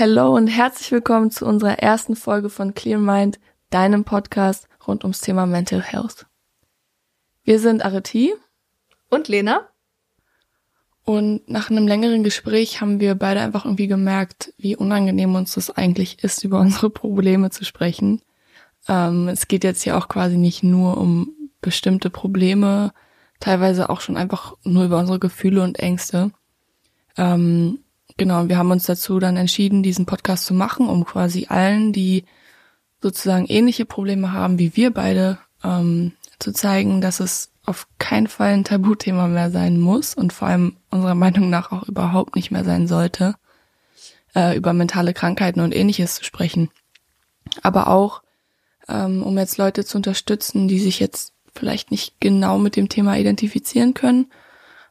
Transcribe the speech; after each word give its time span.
Hello 0.00 0.32
und 0.36 0.46
herzlich 0.46 0.92
willkommen 0.92 1.32
zu 1.32 1.44
unserer 1.44 1.80
ersten 1.80 2.14
Folge 2.14 2.50
von 2.50 2.72
Clear 2.72 3.00
Mind, 3.00 3.40
deinem 3.70 4.04
Podcast 4.04 4.68
rund 4.86 5.02
ums 5.02 5.22
Thema 5.22 5.44
Mental 5.44 5.82
Health. 5.82 6.26
Wir 7.42 7.58
sind 7.58 7.84
Areti 7.84 8.32
und 9.10 9.26
Lena. 9.26 9.66
Und 11.02 11.48
nach 11.50 11.68
einem 11.68 11.88
längeren 11.88 12.22
Gespräch 12.22 12.80
haben 12.80 13.00
wir 13.00 13.16
beide 13.16 13.40
einfach 13.40 13.64
irgendwie 13.64 13.88
gemerkt, 13.88 14.54
wie 14.56 14.76
unangenehm 14.76 15.34
uns 15.34 15.54
das 15.54 15.68
eigentlich 15.68 16.22
ist, 16.22 16.44
über 16.44 16.60
unsere 16.60 16.90
Probleme 16.90 17.50
zu 17.50 17.64
sprechen. 17.64 18.22
Ähm, 18.86 19.26
es 19.26 19.48
geht 19.48 19.64
jetzt 19.64 19.84
ja 19.84 19.98
auch 19.98 20.06
quasi 20.06 20.36
nicht 20.36 20.62
nur 20.62 20.96
um 20.96 21.34
bestimmte 21.60 22.08
Probleme, 22.08 22.92
teilweise 23.40 23.90
auch 23.90 24.00
schon 24.00 24.16
einfach 24.16 24.54
nur 24.62 24.84
über 24.84 25.00
unsere 25.00 25.18
Gefühle 25.18 25.64
und 25.64 25.80
Ängste. 25.80 26.30
Ähm, 27.16 27.80
genau, 28.18 28.48
wir 28.48 28.58
haben 28.58 28.70
uns 28.70 28.84
dazu 28.84 29.18
dann 29.18 29.38
entschieden, 29.38 29.82
diesen 29.82 30.04
Podcast 30.04 30.44
zu 30.44 30.52
machen, 30.52 30.88
um 30.88 31.06
quasi 31.06 31.46
allen, 31.48 31.94
die 31.94 32.24
sozusagen 33.00 33.46
ähnliche 33.46 33.86
Probleme 33.86 34.32
haben 34.32 34.58
wie 34.58 34.76
wir 34.76 34.92
beide, 34.92 35.38
ähm, 35.64 36.12
zu 36.38 36.52
zeigen, 36.52 37.00
dass 37.00 37.20
es 37.20 37.50
auf 37.64 37.86
keinen 37.98 38.28
Fall 38.28 38.52
ein 38.52 38.64
Tabuthema 38.64 39.28
mehr 39.28 39.50
sein 39.50 39.78
muss 39.78 40.14
und 40.14 40.32
vor 40.32 40.48
allem 40.48 40.76
unserer 40.90 41.14
Meinung 41.14 41.50
nach 41.50 41.72
auch 41.72 41.84
überhaupt 41.84 42.36
nicht 42.36 42.50
mehr 42.50 42.64
sein 42.64 42.86
sollte, 42.86 43.34
äh, 44.34 44.56
über 44.56 44.72
mentale 44.72 45.14
Krankheiten 45.14 45.60
und 45.60 45.74
ähnliches 45.74 46.16
zu 46.16 46.24
sprechen. 46.24 46.70
Aber 47.62 47.88
auch, 47.88 48.22
ähm, 48.88 49.22
um 49.22 49.36
jetzt 49.38 49.58
Leute 49.58 49.84
zu 49.84 49.98
unterstützen, 49.98 50.68
die 50.68 50.78
sich 50.78 50.98
jetzt 50.98 51.32
vielleicht 51.54 51.90
nicht 51.90 52.20
genau 52.20 52.58
mit 52.58 52.76
dem 52.76 52.88
Thema 52.88 53.16
identifizieren 53.16 53.94
können 53.94 54.26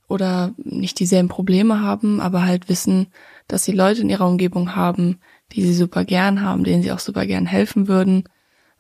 oder 0.07 0.53
nicht 0.57 0.99
dieselben 0.99 1.27
Probleme 1.27 1.81
haben, 1.81 2.21
aber 2.21 2.45
halt 2.45 2.69
wissen, 2.69 3.07
dass 3.47 3.65
sie 3.65 3.73
Leute 3.73 4.01
in 4.01 4.09
ihrer 4.09 4.27
Umgebung 4.27 4.75
haben, 4.75 5.19
die 5.51 5.61
sie 5.61 5.73
super 5.73 6.05
gern 6.05 6.41
haben, 6.41 6.63
denen 6.63 6.83
sie 6.83 6.91
auch 6.91 6.99
super 6.99 7.25
gern 7.25 7.45
helfen 7.45 7.87
würden, 7.87 8.23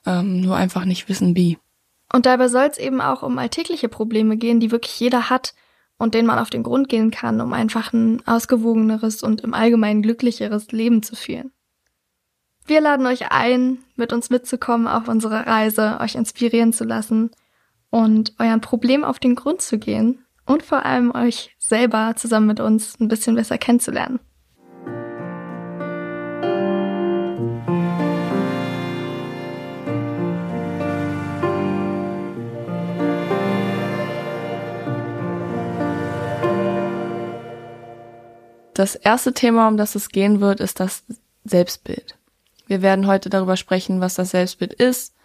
ähm, 0.05 0.41
nur 0.41 0.55
einfach 0.55 0.85
nicht 0.85 1.09
wissen 1.09 1.35
wie. 1.35 1.57
Und 2.11 2.25
dabei 2.25 2.47
soll 2.47 2.67
es 2.71 2.77
eben 2.77 3.01
auch 3.01 3.23
um 3.23 3.37
alltägliche 3.37 3.89
Probleme 3.89 4.37
gehen, 4.37 4.59
die 4.59 4.71
wirklich 4.71 4.97
jeder 4.99 5.29
hat 5.29 5.53
und 5.97 6.13
denen 6.13 6.27
man 6.27 6.39
auf 6.39 6.49
den 6.49 6.63
Grund 6.63 6.87
gehen 6.87 7.11
kann, 7.11 7.41
um 7.41 7.51
einfach 7.53 7.91
ein 7.91 8.25
ausgewogeneres 8.25 9.23
und 9.23 9.41
im 9.41 9.53
Allgemeinen 9.53 10.01
glücklicheres 10.01 10.71
Leben 10.71 11.03
zu 11.03 11.15
führen. 11.15 11.51
Wir 12.65 12.81
laden 12.81 13.05
euch 13.05 13.31
ein, 13.31 13.79
mit 13.95 14.13
uns 14.13 14.29
mitzukommen 14.29 14.87
auf 14.87 15.07
unsere 15.07 15.47
Reise, 15.47 15.99
euch 15.99 16.15
inspirieren 16.15 16.73
zu 16.73 16.83
lassen 16.83 17.31
und 17.89 18.33
euren 18.39 18.61
Problem 18.61 19.03
auf 19.03 19.19
den 19.19 19.35
Grund 19.35 19.61
zu 19.61 19.77
gehen 19.79 20.19
und 20.47 20.63
vor 20.63 20.85
allem 20.85 21.13
euch 21.13 21.55
selber 21.59 22.13
zusammen 22.15 22.47
mit 22.47 22.59
uns 22.59 22.99
ein 22.99 23.09
bisschen 23.09 23.35
besser 23.35 23.57
kennenzulernen. 23.57 24.19
Das 38.73 38.93
erste 38.95 39.33
Thema, 39.33 39.67
um 39.67 39.75
das 39.75 39.95
es 39.95 40.09
gehen 40.09 40.39
wird, 40.39 40.59
ist 40.59 40.79
das 40.79 41.03
Selbstbild. 41.43 42.15
Wir 42.67 42.83
werden 42.83 43.07
heute 43.07 43.29
darüber 43.29 43.57
sprechen, 43.57 44.01
was 44.01 44.13
das 44.13 44.29
Selbstbild 44.29 44.71
ist, 44.71 45.15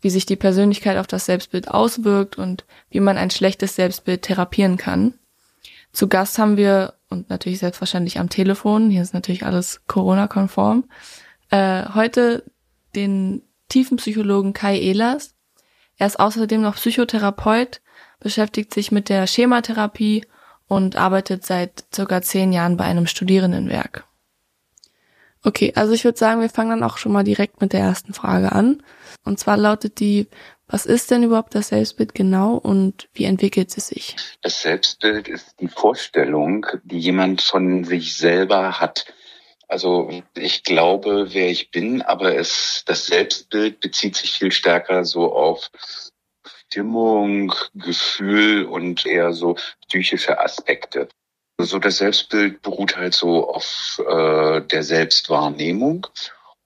wie 0.00 0.10
sich 0.10 0.26
die 0.26 0.36
Persönlichkeit 0.36 0.96
auf 0.96 1.06
das 1.06 1.26
Selbstbild 1.26 1.68
auswirkt 1.68 2.38
und 2.38 2.64
wie 2.90 3.00
man 3.00 3.16
ein 3.16 3.30
schlechtes 3.30 3.74
Selbstbild 3.74 4.22
therapieren 4.22 4.76
kann. 4.76 5.14
Zu 5.92 6.08
Gast 6.08 6.38
haben 6.38 6.56
wir, 6.56 6.94
und 7.08 7.30
natürlich 7.30 7.58
selbstverständlich 7.58 8.18
am 8.18 8.28
Telefon, 8.28 8.90
hier 8.90 9.02
ist 9.02 9.14
natürlich 9.14 9.44
alles 9.44 9.80
Corona-konform, 9.86 10.84
äh, 11.50 11.84
heute 11.94 12.44
den 12.94 13.42
Tiefenpsychologen 13.68 14.52
Kai 14.52 14.78
Ehlers. 14.78 15.34
Er 15.96 16.06
ist 16.06 16.20
außerdem 16.20 16.62
noch 16.62 16.76
Psychotherapeut, 16.76 17.80
beschäftigt 18.20 18.72
sich 18.72 18.92
mit 18.92 19.08
der 19.08 19.26
Schematherapie 19.26 20.24
und 20.66 20.96
arbeitet 20.96 21.44
seit 21.44 21.84
circa 21.94 22.22
zehn 22.22 22.52
Jahren 22.52 22.76
bei 22.76 22.84
einem 22.84 23.06
Studierendenwerk. 23.06 24.07
Okay, 25.44 25.72
also 25.76 25.92
ich 25.92 26.04
würde 26.04 26.18
sagen, 26.18 26.40
wir 26.40 26.50
fangen 26.50 26.70
dann 26.70 26.82
auch 26.82 26.98
schon 26.98 27.12
mal 27.12 27.24
direkt 27.24 27.60
mit 27.60 27.72
der 27.72 27.80
ersten 27.80 28.12
Frage 28.12 28.52
an. 28.52 28.82
Und 29.24 29.38
zwar 29.38 29.56
lautet 29.56 30.00
die, 30.00 30.28
was 30.66 30.84
ist 30.84 31.10
denn 31.10 31.22
überhaupt 31.22 31.54
das 31.54 31.68
Selbstbild 31.68 32.14
genau 32.14 32.54
und 32.54 33.08
wie 33.14 33.24
entwickelt 33.24 33.76
es 33.76 33.88
sich? 33.88 34.16
Das 34.42 34.62
Selbstbild 34.62 35.28
ist 35.28 35.54
die 35.60 35.68
Vorstellung, 35.68 36.66
die 36.84 36.98
jemand 36.98 37.40
von 37.40 37.84
sich 37.84 38.16
selber 38.16 38.78
hat. 38.78 39.06
Also 39.68 40.10
ich 40.34 40.64
glaube, 40.64 41.28
wer 41.30 41.50
ich 41.50 41.70
bin, 41.70 42.02
aber 42.02 42.34
es, 42.36 42.82
das 42.86 43.06
Selbstbild 43.06 43.80
bezieht 43.80 44.16
sich 44.16 44.32
viel 44.32 44.52
stärker 44.52 45.04
so 45.04 45.32
auf 45.32 45.70
Stimmung, 46.66 47.54
Gefühl 47.74 48.66
und 48.66 49.06
eher 49.06 49.32
so 49.32 49.56
psychische 49.86 50.38
Aspekte. 50.38 51.08
So 51.60 51.80
das 51.80 51.98
Selbstbild 51.98 52.62
beruht 52.62 52.96
halt 52.96 53.14
so 53.14 53.48
auf 53.52 54.00
äh, 54.06 54.60
der 54.60 54.82
Selbstwahrnehmung. 54.84 56.06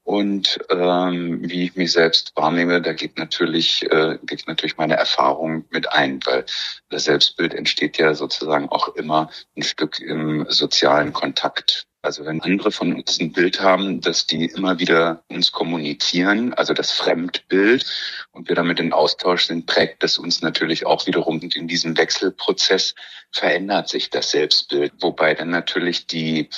Und 0.05 0.59
ähm, 0.69 1.39
wie 1.49 1.65
ich 1.65 1.77
mich 1.77 1.93
selbst 1.93 2.33
wahrnehme, 2.35 2.83
da 2.83 2.93
geht 2.93 3.17
natürlich, 3.19 3.85
äh, 3.91 4.19
geht 4.25 4.47
natürlich 4.49 4.77
meine 4.77 4.97
Erfahrung 4.97 5.65
mit 5.71 5.91
ein, 5.93 6.21
weil 6.27 6.45
das 6.89 7.05
Selbstbild 7.05 7.55
entsteht 7.55 7.99
ja 7.99 8.15
sozusagen 8.15 8.69
auch 8.69 8.89
immer 8.97 9.31
ein 9.57 9.63
Stück 9.63 10.01
im 10.01 10.45
sozialen 10.49 11.13
Kontakt 11.13 11.87
also 12.03 12.25
wenn 12.27 12.43
andere 12.43 12.73
von 12.73 12.93
uns 12.95 13.21
ein 13.21 13.33
Bild 13.33 13.61
haben, 13.61 14.01
dass 14.01 14.27
die 14.27 14.47
immer 14.47 14.81
wieder 14.81 15.23
uns 15.29 15.53
kommunizieren, 15.53 16.53
also 16.53 16.75
das 16.75 16.91
Fremdbild, 16.91 17.87
und 18.33 18.49
wir 18.49 18.57
damit 18.57 18.81
in 18.81 18.93
Austausch 18.93 19.47
sind, 19.47 19.67
prägt 19.67 20.03
das 20.03 20.19
uns 20.19 20.43
natürlich 20.43 20.85
auch 20.85 21.07
wiederum. 21.07 21.41
Und 21.41 21.55
in 21.55 21.69
diesem 21.69 21.97
Wechselprozess 21.97 22.97
verändert 23.31 23.89
sich 23.89 24.11
das 24.11 24.33
Selbstbild, 24.33 24.93
wobei 25.01 25.35
dann 25.35 25.51
natürlich 25.51 26.09
die 26.09 26.49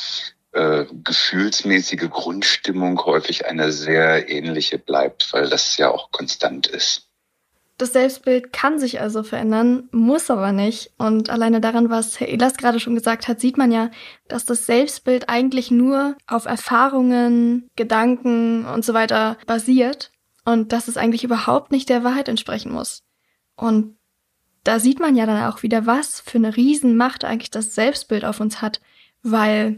äh, 0.52 0.86
gefühlsmäßige 1.04 2.08
Grundstimmung 2.08 3.04
häufig 3.04 3.44
eine 3.44 3.70
sehr 3.70 4.30
ähnliche 4.30 4.78
bleibt, 4.78 5.30
weil 5.32 5.50
das 5.50 5.76
ja 5.76 5.90
auch 5.90 6.10
konstant 6.10 6.66
ist. 6.66 7.10
Das 7.76 7.92
Selbstbild 7.92 8.52
kann 8.52 8.78
sich 8.78 9.00
also 9.00 9.24
verändern, 9.24 9.88
muss 9.90 10.30
aber 10.30 10.52
nicht. 10.52 10.92
Und 10.96 11.28
alleine 11.28 11.60
daran, 11.60 11.90
was 11.90 12.20
Herr 12.20 12.28
Elas 12.28 12.56
gerade 12.56 12.78
schon 12.78 12.94
gesagt 12.94 13.26
hat, 13.26 13.40
sieht 13.40 13.58
man 13.58 13.72
ja, 13.72 13.90
dass 14.28 14.44
das 14.44 14.66
Selbstbild 14.66 15.28
eigentlich 15.28 15.72
nur 15.72 16.16
auf 16.28 16.44
Erfahrungen, 16.44 17.68
Gedanken 17.74 18.64
und 18.64 18.84
so 18.84 18.94
weiter 18.94 19.38
basiert 19.46 20.12
und 20.44 20.72
dass 20.72 20.86
es 20.86 20.96
eigentlich 20.96 21.24
überhaupt 21.24 21.72
nicht 21.72 21.88
der 21.88 22.04
Wahrheit 22.04 22.28
entsprechen 22.28 22.70
muss. 22.70 23.02
Und 23.56 23.96
da 24.62 24.78
sieht 24.78 25.00
man 25.00 25.16
ja 25.16 25.26
dann 25.26 25.50
auch 25.50 25.62
wieder, 25.62 25.84
was 25.84 26.20
für 26.20 26.38
eine 26.38 26.56
Riesenmacht 26.56 27.24
eigentlich 27.24 27.50
das 27.50 27.74
Selbstbild 27.74 28.24
auf 28.24 28.38
uns 28.40 28.62
hat, 28.62 28.80
weil 29.22 29.76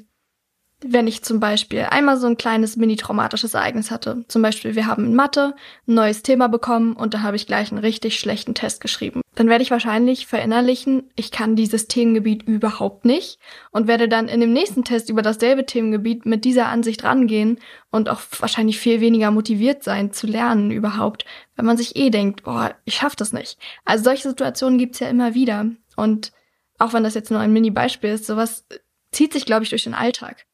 wenn 0.83 1.07
ich 1.07 1.23
zum 1.23 1.41
Beispiel 1.41 1.87
einmal 1.91 2.19
so 2.19 2.27
ein 2.27 2.37
kleines 2.37 2.77
mini-traumatisches 2.77 3.55
Ereignis 3.55 3.91
hatte. 3.91 4.25
Zum 4.29 4.43
Beispiel, 4.43 4.75
wir 4.75 4.87
haben 4.87 5.07
in 5.07 5.15
Mathe 5.15 5.55
ein 5.89 5.95
neues 5.95 6.23
Thema 6.23 6.49
bekommen 6.49 6.93
und 6.93 7.15
da 7.15 7.23
habe 7.23 7.37
ich 7.37 7.47
gleich 7.47 7.73
einen 7.73 7.81
richtig 7.81 8.21
schlechten 8.21 8.55
Test 8.55 8.83
geschrieben. 8.83 9.23
Dann 9.35 9.49
werde 9.49 9.63
ich 9.63 9.71
wahrscheinlich 9.71 10.27
verinnerlichen, 10.27 11.11
ich 11.17 11.31
kann 11.31 11.57
dieses 11.57 11.89
Themengebiet 11.89 12.43
überhaupt 12.43 13.07
nicht 13.07 13.39
und 13.71 13.87
werde 13.87 14.07
dann 14.09 14.29
in 14.29 14.41
dem 14.41 14.53
nächsten 14.53 14.85
Test 14.85 15.09
über 15.09 15.23
dasselbe 15.23 15.65
Themengebiet 15.65 16.27
mit 16.27 16.45
dieser 16.45 16.67
Ansicht 16.67 17.05
rangehen 17.05 17.59
und 17.91 18.11
auch 18.11 18.21
wahrscheinlich 18.39 18.79
viel 18.79 19.01
weniger 19.01 19.31
motiviert 19.31 19.83
sein 19.83 20.13
zu 20.13 20.27
lernen 20.27 20.71
überhaupt, 20.71 21.25
wenn 21.55 21.65
man 21.65 21.79
sich 21.79 21.97
eh 21.97 22.11
denkt, 22.11 22.45
boah, 22.45 22.75
ich 22.85 22.97
schaff 22.97 23.17
das 23.17 23.33
nicht. 23.33 23.59
Also 23.87 24.05
solche 24.05 24.29
Situationen 24.29 24.79
gibt's 24.79 25.01
ja 25.01 25.09
immer 25.09 25.35
wieder 25.35 25.67
und 25.97 26.33
auch 26.79 26.93
wenn 26.93 27.05
das 27.05 27.15
jetzt 27.15 27.31
nur 27.31 27.41
ein 27.41 27.53
Mini-Beispiel 27.53 28.11
ist, 28.11 28.27
sowas 28.27 28.67
zieht 29.11 29.33
sich, 29.33 29.47
glaube 29.47 29.65
ich, 29.65 29.71
durch 29.71 29.85
den 29.85 29.95
Alltag. 29.95 30.45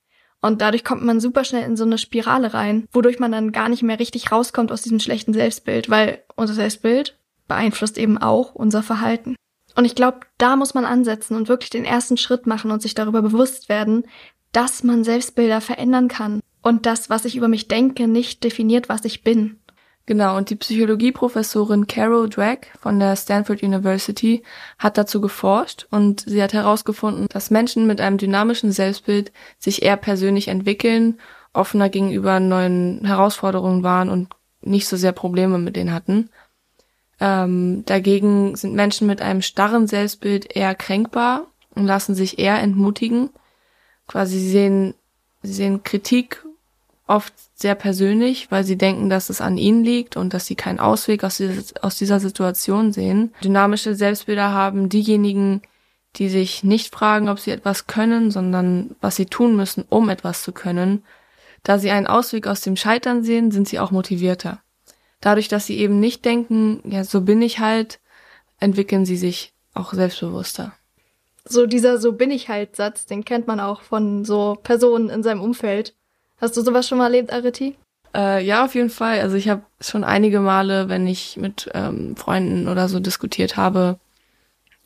Und 0.42 0.60
dadurch 0.60 0.84
kommt 0.84 1.04
man 1.04 1.20
super 1.20 1.44
schnell 1.44 1.64
in 1.64 1.76
so 1.76 1.84
eine 1.84 1.98
Spirale 1.98 2.52
rein, 2.52 2.86
wodurch 2.92 3.20
man 3.20 3.32
dann 3.32 3.52
gar 3.52 3.68
nicht 3.68 3.82
mehr 3.82 4.00
richtig 4.00 4.32
rauskommt 4.32 4.72
aus 4.72 4.82
diesem 4.82 4.98
schlechten 4.98 5.32
Selbstbild, 5.32 5.88
weil 5.88 6.22
unser 6.34 6.54
Selbstbild 6.54 7.16
beeinflusst 7.46 7.96
eben 7.96 8.18
auch 8.18 8.54
unser 8.54 8.82
Verhalten. 8.82 9.36
Und 9.76 9.84
ich 9.84 9.94
glaube, 9.94 10.20
da 10.38 10.56
muss 10.56 10.74
man 10.74 10.84
ansetzen 10.84 11.36
und 11.36 11.48
wirklich 11.48 11.70
den 11.70 11.84
ersten 11.84 12.16
Schritt 12.16 12.46
machen 12.46 12.72
und 12.72 12.82
sich 12.82 12.94
darüber 12.94 13.22
bewusst 13.22 13.68
werden, 13.68 14.04
dass 14.50 14.82
man 14.82 15.04
Selbstbilder 15.04 15.60
verändern 15.60 16.08
kann 16.08 16.40
und 16.60 16.86
das, 16.86 17.08
was 17.08 17.24
ich 17.24 17.36
über 17.36 17.48
mich 17.48 17.68
denke, 17.68 18.06
nicht 18.06 18.44
definiert, 18.44 18.88
was 18.88 19.04
ich 19.04 19.22
bin. 19.22 19.58
Genau, 20.04 20.36
und 20.36 20.50
die 20.50 20.56
Psychologieprofessorin 20.56 21.86
Carol 21.86 22.28
Drake 22.28 22.66
von 22.80 22.98
der 22.98 23.14
Stanford 23.14 23.62
University 23.62 24.42
hat 24.78 24.98
dazu 24.98 25.20
geforscht 25.20 25.86
und 25.90 26.20
sie 26.26 26.42
hat 26.42 26.52
herausgefunden, 26.52 27.28
dass 27.28 27.50
Menschen 27.50 27.86
mit 27.86 28.00
einem 28.00 28.18
dynamischen 28.18 28.72
Selbstbild 28.72 29.30
sich 29.58 29.82
eher 29.82 29.96
persönlich 29.96 30.48
entwickeln, 30.48 31.20
offener 31.52 31.88
gegenüber 31.88 32.40
neuen 32.40 33.04
Herausforderungen 33.04 33.84
waren 33.84 34.08
und 34.08 34.28
nicht 34.60 34.88
so 34.88 34.96
sehr 34.96 35.12
Probleme 35.12 35.58
mit 35.58 35.76
denen 35.76 35.92
hatten. 35.92 36.30
Ähm, 37.20 37.84
dagegen 37.86 38.56
sind 38.56 38.74
Menschen 38.74 39.06
mit 39.06 39.22
einem 39.22 39.42
starren 39.42 39.86
Selbstbild 39.86 40.56
eher 40.56 40.74
kränkbar 40.74 41.46
und 41.76 41.86
lassen 41.86 42.16
sich 42.16 42.40
eher 42.40 42.58
entmutigen. 42.60 43.30
Quasi 44.08 44.40
sie 44.40 44.50
sehen, 44.50 44.94
sie 45.42 45.52
sehen 45.52 45.84
Kritik 45.84 46.44
oft 47.12 47.34
sehr 47.54 47.74
persönlich, 47.74 48.50
weil 48.50 48.64
sie 48.64 48.76
denken, 48.76 49.10
dass 49.10 49.30
es 49.30 49.40
an 49.40 49.58
ihnen 49.58 49.84
liegt 49.84 50.16
und 50.16 50.34
dass 50.34 50.46
sie 50.46 50.54
keinen 50.54 50.80
Ausweg 50.80 51.24
aus 51.24 51.36
dieser, 51.36 51.62
aus 51.84 51.96
dieser 51.96 52.20
Situation 52.20 52.92
sehen. 52.92 53.32
Dynamische 53.44 53.94
Selbstbilder 53.94 54.52
haben 54.52 54.88
diejenigen, 54.88 55.62
die 56.16 56.28
sich 56.28 56.64
nicht 56.64 56.94
fragen, 56.94 57.28
ob 57.28 57.38
sie 57.38 57.50
etwas 57.50 57.86
können, 57.86 58.30
sondern 58.30 58.96
was 59.00 59.16
sie 59.16 59.26
tun 59.26 59.56
müssen, 59.56 59.84
um 59.88 60.08
etwas 60.08 60.42
zu 60.42 60.52
können. 60.52 61.04
Da 61.62 61.78
sie 61.78 61.90
einen 61.90 62.06
Ausweg 62.06 62.46
aus 62.46 62.60
dem 62.60 62.76
Scheitern 62.76 63.22
sehen, 63.22 63.50
sind 63.50 63.68
sie 63.68 63.78
auch 63.78 63.90
motivierter. 63.90 64.60
Dadurch, 65.20 65.48
dass 65.48 65.66
sie 65.66 65.78
eben 65.78 66.00
nicht 66.00 66.24
denken, 66.24 66.82
ja, 66.84 67.04
so 67.04 67.20
bin 67.20 67.40
ich 67.42 67.60
halt, 67.60 68.00
entwickeln 68.58 69.06
sie 69.06 69.16
sich 69.16 69.52
auch 69.74 69.92
selbstbewusster. 69.92 70.72
So 71.44 71.66
dieser 71.66 71.98
So 71.98 72.12
bin 72.12 72.30
ich 72.30 72.48
halt 72.48 72.76
Satz, 72.76 73.06
den 73.06 73.24
kennt 73.24 73.46
man 73.46 73.60
auch 73.60 73.82
von 73.82 74.24
so 74.24 74.58
Personen 74.62 75.08
in 75.08 75.22
seinem 75.22 75.40
Umfeld. 75.40 75.94
Hast 76.42 76.56
du 76.56 76.62
sowas 76.62 76.88
schon 76.88 76.98
mal 76.98 77.04
erlebt, 77.04 77.32
Areti? 77.32 77.76
Äh, 78.16 78.44
ja, 78.44 78.64
auf 78.64 78.74
jeden 78.74 78.90
Fall. 78.90 79.20
Also 79.20 79.36
ich 79.36 79.48
habe 79.48 79.62
schon 79.80 80.02
einige 80.02 80.40
Male, 80.40 80.88
wenn 80.88 81.06
ich 81.06 81.36
mit 81.36 81.70
ähm, 81.72 82.16
Freunden 82.16 82.66
oder 82.66 82.88
so 82.88 82.98
diskutiert 82.98 83.56
habe, 83.56 84.00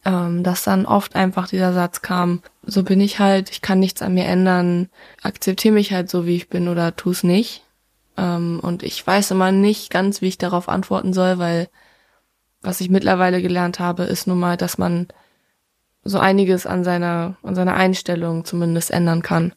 ähm, 0.04 0.42
dass 0.42 0.64
dann 0.64 0.84
oft 0.84 1.16
einfach 1.16 1.48
dieser 1.48 1.72
Satz 1.72 2.02
kam, 2.02 2.42
so 2.62 2.82
bin 2.82 3.00
ich 3.00 3.20
halt, 3.20 3.50
ich 3.50 3.62
kann 3.62 3.80
nichts 3.80 4.02
an 4.02 4.12
mir 4.12 4.26
ändern, 4.26 4.90
akzeptiere 5.22 5.72
mich 5.72 5.92
halt 5.94 6.10
so, 6.10 6.26
wie 6.26 6.36
ich 6.36 6.50
bin 6.50 6.68
oder 6.68 6.94
tu 6.94 7.10
es 7.10 7.24
nicht. 7.24 7.64
Ähm, 8.18 8.60
und 8.62 8.82
ich 8.82 9.04
weiß 9.04 9.30
immer 9.30 9.50
nicht 9.50 9.90
ganz, 9.90 10.20
wie 10.20 10.28
ich 10.28 10.36
darauf 10.36 10.68
antworten 10.68 11.14
soll, 11.14 11.38
weil 11.38 11.70
was 12.60 12.82
ich 12.82 12.90
mittlerweile 12.90 13.40
gelernt 13.40 13.80
habe, 13.80 14.02
ist 14.02 14.26
nun 14.26 14.38
mal, 14.38 14.58
dass 14.58 14.76
man 14.76 15.08
so 16.06 16.18
einiges 16.18 16.66
an 16.66 16.84
seiner, 16.84 17.36
an 17.42 17.54
seiner 17.54 17.74
Einstellung 17.74 18.44
zumindest 18.44 18.90
ändern 18.90 19.22
kann. 19.22 19.52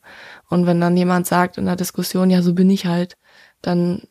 Und 0.50 0.66
wenn 0.66 0.82
dann 0.82 0.98
jemand 0.98 1.28
sagt 1.28 1.58
in 1.58 1.66
der 1.66 1.76
Diskussion, 1.76 2.30
ja, 2.30 2.42
so 2.42 2.54
bin 2.54 2.70
ich 2.70 2.86
halt, 2.86 3.18
dann. 3.62 4.04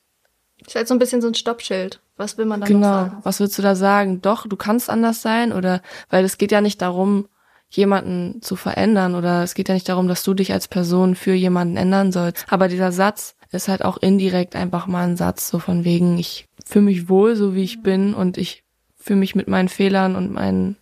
Ist 0.65 0.75
halt 0.75 0.89
so 0.89 0.95
ein 0.95 0.99
bisschen 0.99 1.21
so 1.21 1.29
ein 1.29 1.35
Stoppschild. 1.35 2.01
Was 2.17 2.37
will 2.37 2.47
man 2.47 2.61
dann 2.61 2.69
genau, 2.69 2.89
sagen? 2.89 3.11
Genau. 3.11 3.25
Was 3.25 3.41
willst 3.41 3.59
du 3.59 3.63
da 3.63 3.75
sagen? 3.75 4.21
Doch, 4.21 4.47
du 4.47 4.57
kannst 4.57 4.91
anders 4.91 5.23
sein 5.23 5.53
oder, 5.53 5.83
weil 6.11 6.25
es 6.25 6.37
geht 6.37 6.53
ja 6.53 6.61
nicht 6.61 6.83
darum, 6.83 7.29
jemanden 7.71 8.41
zu 8.41 8.57
verändern 8.57 9.15
oder 9.15 9.43
es 9.43 9.55
geht 9.55 9.69
ja 9.69 9.75
nicht 9.75 9.89
darum, 9.89 10.09
dass 10.09 10.23
du 10.23 10.35
dich 10.35 10.53
als 10.53 10.69
Person 10.69 11.15
für 11.15 11.35
jemanden 11.35 11.77
ändern 11.77 12.13
sollst. 12.13 12.47
Aber 12.49 12.69
dieser 12.69 12.93
Satz 12.93 13.37
ist 13.51 13.69
halt 13.69 13.85
auch 13.85 13.99
indirekt 13.99 14.57
einfach 14.57 14.87
mal 14.87 15.07
ein 15.07 15.17
Satz 15.17 15.49
so 15.49 15.59
von 15.59 15.85
wegen, 15.85 16.19
ich 16.19 16.47
fühle 16.65 16.87
mich 16.87 17.09
wohl, 17.09 17.37
so 17.37 17.55
wie 17.55 17.63
ich 17.63 17.83
bin 17.83 18.15
und 18.15 18.39
ich 18.39 18.65
fühle 18.97 19.21
mich 19.21 19.35
mit 19.35 19.49
meinen 19.49 19.69
Fehlern 19.69 20.17
und 20.17 20.33
meinen 20.33 20.77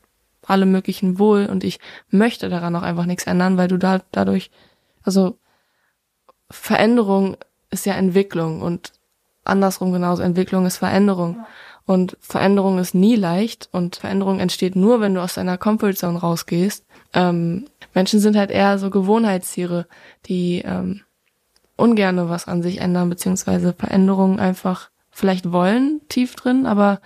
allem 0.50 0.72
möglichen 0.72 1.18
wohl 1.18 1.46
und 1.46 1.64
ich 1.64 1.80
möchte 2.10 2.48
daran 2.48 2.76
auch 2.76 2.82
einfach 2.82 3.06
nichts 3.06 3.26
ändern, 3.26 3.56
weil 3.56 3.68
du 3.68 3.78
da 3.78 4.00
dadurch, 4.12 4.50
also 5.02 5.38
Veränderung 6.50 7.36
ist 7.70 7.86
ja 7.86 7.94
Entwicklung 7.94 8.62
und 8.62 8.92
andersrum 9.44 9.92
genauso, 9.92 10.22
Entwicklung 10.22 10.66
ist 10.66 10.78
Veränderung. 10.78 11.44
Und 11.84 12.16
Veränderung 12.20 12.78
ist 12.80 12.96
nie 12.96 13.14
leicht 13.14 13.68
und 13.70 13.96
Veränderung 13.96 14.40
entsteht 14.40 14.74
nur, 14.74 15.00
wenn 15.00 15.14
du 15.14 15.22
aus 15.22 15.34
deiner 15.34 15.56
Comfortzone 15.56 16.18
rausgehst. 16.18 16.84
Ähm, 17.14 17.66
Menschen 17.94 18.18
sind 18.18 18.36
halt 18.36 18.50
eher 18.50 18.78
so 18.78 18.90
Gewohnheitstiere, 18.90 19.86
die 20.26 20.62
ähm, 20.64 21.02
ungerne 21.76 22.28
was 22.28 22.48
an 22.48 22.60
sich 22.62 22.80
ändern, 22.80 23.08
beziehungsweise 23.08 23.72
Veränderungen 23.72 24.40
einfach 24.40 24.90
vielleicht 25.10 25.52
wollen, 25.52 26.00
tief 26.08 26.34
drin, 26.34 26.66
aber 26.66 27.00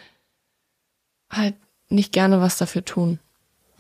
halt 1.30 1.56
nicht 1.90 2.12
gerne 2.12 2.40
was 2.40 2.56
dafür 2.56 2.84
tun. 2.84 3.18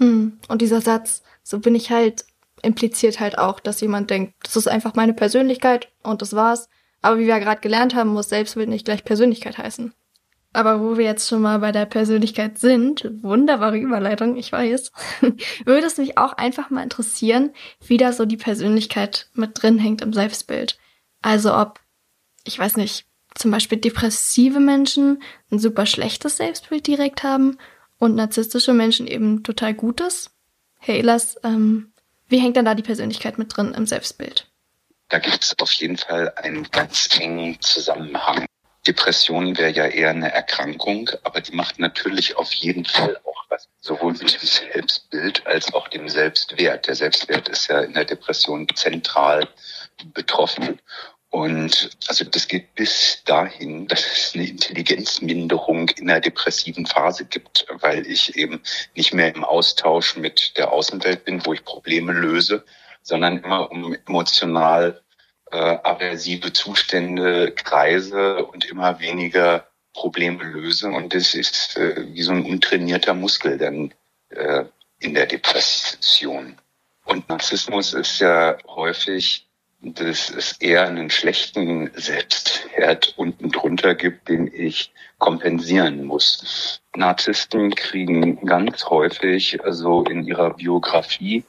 Hm. 0.00 0.38
Und 0.48 0.62
dieser 0.62 0.80
Satz, 0.80 1.22
so 1.42 1.60
bin 1.60 1.74
ich 1.74 1.90
halt, 1.90 2.24
impliziert 2.62 3.20
halt 3.20 3.38
auch, 3.38 3.60
dass 3.60 3.80
jemand 3.80 4.10
denkt, 4.10 4.34
das 4.42 4.56
ist 4.56 4.66
einfach 4.66 4.94
meine 4.94 5.14
Persönlichkeit 5.14 5.88
und 6.02 6.22
das 6.22 6.34
war's. 6.34 6.68
Aber 7.02 7.18
wie 7.18 7.26
wir 7.26 7.38
gerade 7.38 7.60
gelernt 7.60 7.94
haben, 7.94 8.10
muss 8.10 8.28
Selbstbild 8.28 8.68
nicht 8.68 8.84
gleich 8.84 9.04
Persönlichkeit 9.04 9.58
heißen. 9.58 9.94
Aber 10.52 10.80
wo 10.80 10.98
wir 10.98 11.04
jetzt 11.04 11.28
schon 11.28 11.42
mal 11.42 11.60
bei 11.60 11.70
der 11.70 11.86
Persönlichkeit 11.86 12.58
sind, 12.58 13.08
wunderbare 13.22 13.78
Überleitung, 13.78 14.36
ich 14.36 14.50
weiß, 14.50 14.90
würde 15.64 15.86
es 15.86 15.96
mich 15.96 16.18
auch 16.18 16.32
einfach 16.32 16.70
mal 16.70 16.82
interessieren, 16.82 17.50
wie 17.86 17.98
da 17.98 18.12
so 18.12 18.26
die 18.26 18.36
Persönlichkeit 18.36 19.28
mit 19.34 19.62
drin 19.62 19.78
hängt 19.78 20.02
im 20.02 20.12
Selbstbild. 20.12 20.76
Also 21.22 21.54
ob, 21.54 21.78
ich 22.44 22.58
weiß 22.58 22.76
nicht, 22.76 23.06
zum 23.36 23.52
Beispiel 23.52 23.78
depressive 23.78 24.58
Menschen 24.58 25.22
ein 25.52 25.60
super 25.60 25.86
schlechtes 25.86 26.38
Selbstbild 26.38 26.86
direkt 26.86 27.22
haben 27.22 27.58
und 28.00 28.16
narzisstische 28.16 28.72
Menschen 28.72 29.06
eben 29.06 29.44
total 29.44 29.74
Gutes. 29.74 30.30
Hey, 30.80 30.98
Elas, 30.98 31.36
ähm, 31.44 31.92
wie 32.26 32.38
hängt 32.38 32.56
dann 32.56 32.64
da 32.64 32.74
die 32.74 32.82
Persönlichkeit 32.82 33.38
mit 33.38 33.56
drin 33.56 33.74
im 33.74 33.86
Selbstbild? 33.86 34.50
Da 35.10 35.18
gibt 35.18 35.44
es 35.44 35.56
auf 35.60 35.72
jeden 35.74 35.98
Fall 35.98 36.32
einen 36.36 36.68
ganz 36.70 37.08
engen 37.20 37.60
Zusammenhang. 37.60 38.46
Depression 38.86 39.58
wäre 39.58 39.72
ja 39.72 39.86
eher 39.86 40.10
eine 40.10 40.32
Erkrankung, 40.32 41.10
aber 41.22 41.42
die 41.42 41.54
macht 41.54 41.78
natürlich 41.78 42.36
auf 42.36 42.52
jeden 42.54 42.86
Fall 42.86 43.18
auch 43.24 43.44
was, 43.50 43.68
sowohl 43.80 44.12
mit 44.12 44.32
dem 44.32 44.48
Selbstbild 44.48 45.46
als 45.46 45.74
auch 45.74 45.88
dem 45.88 46.08
Selbstwert. 46.08 46.86
Der 46.86 46.94
Selbstwert 46.94 47.48
ist 47.48 47.68
ja 47.68 47.80
in 47.80 47.92
der 47.92 48.06
Depression 48.06 48.66
zentral 48.74 49.46
betroffen. 50.14 50.80
Und 51.30 51.90
also 52.08 52.24
das 52.24 52.48
geht 52.48 52.74
bis 52.74 53.22
dahin, 53.24 53.86
dass 53.86 54.00
es 54.00 54.32
eine 54.34 54.48
Intelligenzminderung 54.48 55.88
in 55.90 56.08
der 56.08 56.20
depressiven 56.20 56.86
Phase 56.86 57.24
gibt, 57.24 57.66
weil 57.80 58.04
ich 58.06 58.36
eben 58.36 58.60
nicht 58.96 59.14
mehr 59.14 59.32
im 59.32 59.44
Austausch 59.44 60.16
mit 60.16 60.56
der 60.58 60.72
Außenwelt 60.72 61.24
bin, 61.24 61.46
wo 61.46 61.52
ich 61.52 61.64
Probleme 61.64 62.12
löse, 62.12 62.64
sondern 63.02 63.38
immer 63.38 63.70
um 63.70 63.96
emotional 64.08 65.00
äh, 65.52 65.56
aversive 65.56 66.52
Zustände 66.52 67.52
kreise 67.52 68.44
und 68.46 68.64
immer 68.64 68.98
weniger 68.98 69.68
Probleme 69.92 70.42
löse. 70.42 70.88
Und 70.88 71.14
das 71.14 71.34
ist 71.34 71.76
äh, 71.76 72.12
wie 72.12 72.22
so 72.22 72.32
ein 72.32 72.44
untrainierter 72.44 73.14
Muskel 73.14 73.56
dann 73.56 73.94
äh, 74.30 74.64
in 74.98 75.14
der 75.14 75.26
Depression. 75.26 76.56
Und 77.04 77.28
Narzissmus 77.28 77.92
ist 77.94 78.18
ja 78.18 78.58
häufig 78.66 79.49
dass 79.82 80.30
es 80.30 80.52
eher 80.60 80.86
einen 80.86 81.10
schlechten 81.10 81.90
Selbstwert 81.94 83.14
unten 83.16 83.50
drunter 83.50 83.94
gibt, 83.94 84.28
den 84.28 84.50
ich 84.52 84.92
kompensieren 85.18 86.04
muss. 86.04 86.82
Narzissten 86.94 87.74
kriegen 87.74 88.44
ganz 88.44 88.84
häufig 88.86 89.64
also 89.64 90.04
in 90.04 90.24
ihrer 90.24 90.54
Biografie 90.54 91.44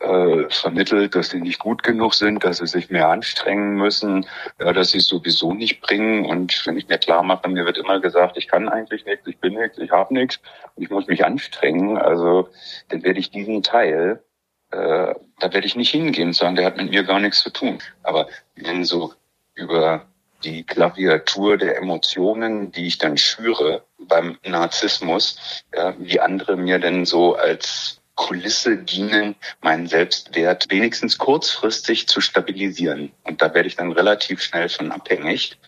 äh, 0.00 0.48
vermittelt, 0.48 1.14
dass 1.14 1.30
sie 1.30 1.40
nicht 1.40 1.58
gut 1.58 1.82
genug 1.82 2.14
sind, 2.14 2.44
dass 2.44 2.58
sie 2.58 2.66
sich 2.66 2.90
mehr 2.90 3.08
anstrengen 3.08 3.76
müssen, 3.76 4.26
ja, 4.58 4.72
dass 4.72 4.90
sie 4.90 4.98
es 4.98 5.06
sowieso 5.06 5.54
nicht 5.54 5.80
bringen. 5.80 6.26
Und 6.26 6.66
wenn 6.66 6.76
ich 6.76 6.88
mir 6.88 6.98
klar 6.98 7.22
mache, 7.22 7.48
mir 7.48 7.64
wird 7.64 7.78
immer 7.78 8.00
gesagt, 8.00 8.36
ich 8.36 8.48
kann 8.48 8.68
eigentlich 8.68 9.04
nichts, 9.04 9.26
ich 9.26 9.38
bin 9.38 9.54
nichts, 9.54 9.78
ich 9.78 9.90
habe 9.90 10.12
nichts, 10.12 10.40
ich 10.76 10.90
muss 10.90 11.06
mich 11.06 11.24
anstrengen, 11.24 11.96
also 11.98 12.48
dann 12.88 13.02
werde 13.02 13.20
ich 13.20 13.30
diesen 13.30 13.62
Teil 13.62 14.22
äh, 14.70 15.14
da 15.38 15.52
werde 15.52 15.66
ich 15.66 15.76
nicht 15.76 15.90
hingehen 15.90 16.28
und 16.28 16.34
sagen, 16.34 16.56
der 16.56 16.66
hat 16.66 16.76
mit 16.76 16.90
mir 16.90 17.02
gar 17.02 17.20
nichts 17.20 17.42
zu 17.42 17.50
tun. 17.50 17.78
Aber 18.02 18.28
wenn 18.56 18.84
so 18.84 19.14
über 19.54 20.06
die 20.44 20.62
Klaviatur 20.62 21.58
der 21.58 21.76
Emotionen, 21.76 22.72
die 22.72 22.86
ich 22.86 22.98
dann 22.98 23.18
schüre 23.18 23.84
beim 23.98 24.38
Narzissmus, 24.44 25.64
ja, 25.74 25.94
wie 25.98 26.20
andere 26.20 26.56
mir 26.56 26.78
denn 26.78 27.04
so 27.04 27.34
als 27.34 28.00
Kulisse 28.14 28.76
dienen, 28.76 29.34
meinen 29.60 29.86
Selbstwert 29.86 30.70
wenigstens 30.70 31.18
kurzfristig 31.18 32.06
zu 32.06 32.20
stabilisieren. 32.20 33.12
Und 33.24 33.42
da 33.42 33.52
werde 33.54 33.68
ich 33.68 33.76
dann 33.76 33.92
relativ 33.92 34.42
schnell 34.42 34.68
von 34.68 34.92
abhängig, 34.92 35.58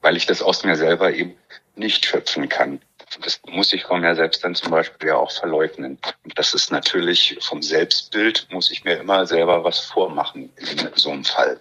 weil 0.00 0.16
ich 0.16 0.26
das 0.26 0.42
aus 0.42 0.64
mir 0.64 0.76
selber 0.76 1.12
eben 1.12 1.34
nicht 1.76 2.04
schöpfen 2.04 2.48
kann 2.48 2.80
das 3.20 3.40
muss 3.46 3.72
ich 3.72 3.84
von 3.84 4.00
mir 4.00 4.14
selbst 4.14 4.44
dann 4.44 4.54
zum 4.54 4.70
Beispiel 4.70 5.08
ja 5.08 5.16
auch 5.16 5.30
verleugnen. 5.30 5.98
Und 6.24 6.38
das 6.38 6.54
ist 6.54 6.70
natürlich 6.70 7.38
vom 7.40 7.62
Selbstbild, 7.62 8.48
muss 8.50 8.70
ich 8.70 8.84
mir 8.84 8.94
immer 8.94 9.26
selber 9.26 9.64
was 9.64 9.80
vormachen 9.80 10.50
in 10.56 10.90
so 10.94 11.10
einem 11.10 11.24
Fall. 11.24 11.60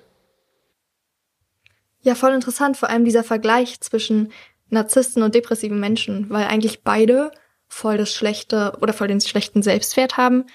Ja, 2.02 2.16
voll 2.16 2.34
interessant, 2.34 2.78
vor 2.78 2.90
allem 2.90 3.06
dieser 3.06 3.24
Vergleich 3.24 3.80
zwischen 3.82 4.32
Narzissten 4.70 5.24
und 5.24 5.36
depressiven 5.36 5.80
Menschen, 5.80 6.30
weil 6.30 6.48
eigentlich 6.48 6.84
beide 6.84 7.32
voll 7.68 7.98
das 7.98 8.14
schlechte 8.14 8.78
oder 8.82 8.94
voll 8.94 9.08
den 9.08 9.22
schlechten 9.22 9.64
Selbstwert 9.64 10.18
haben, 10.18 10.46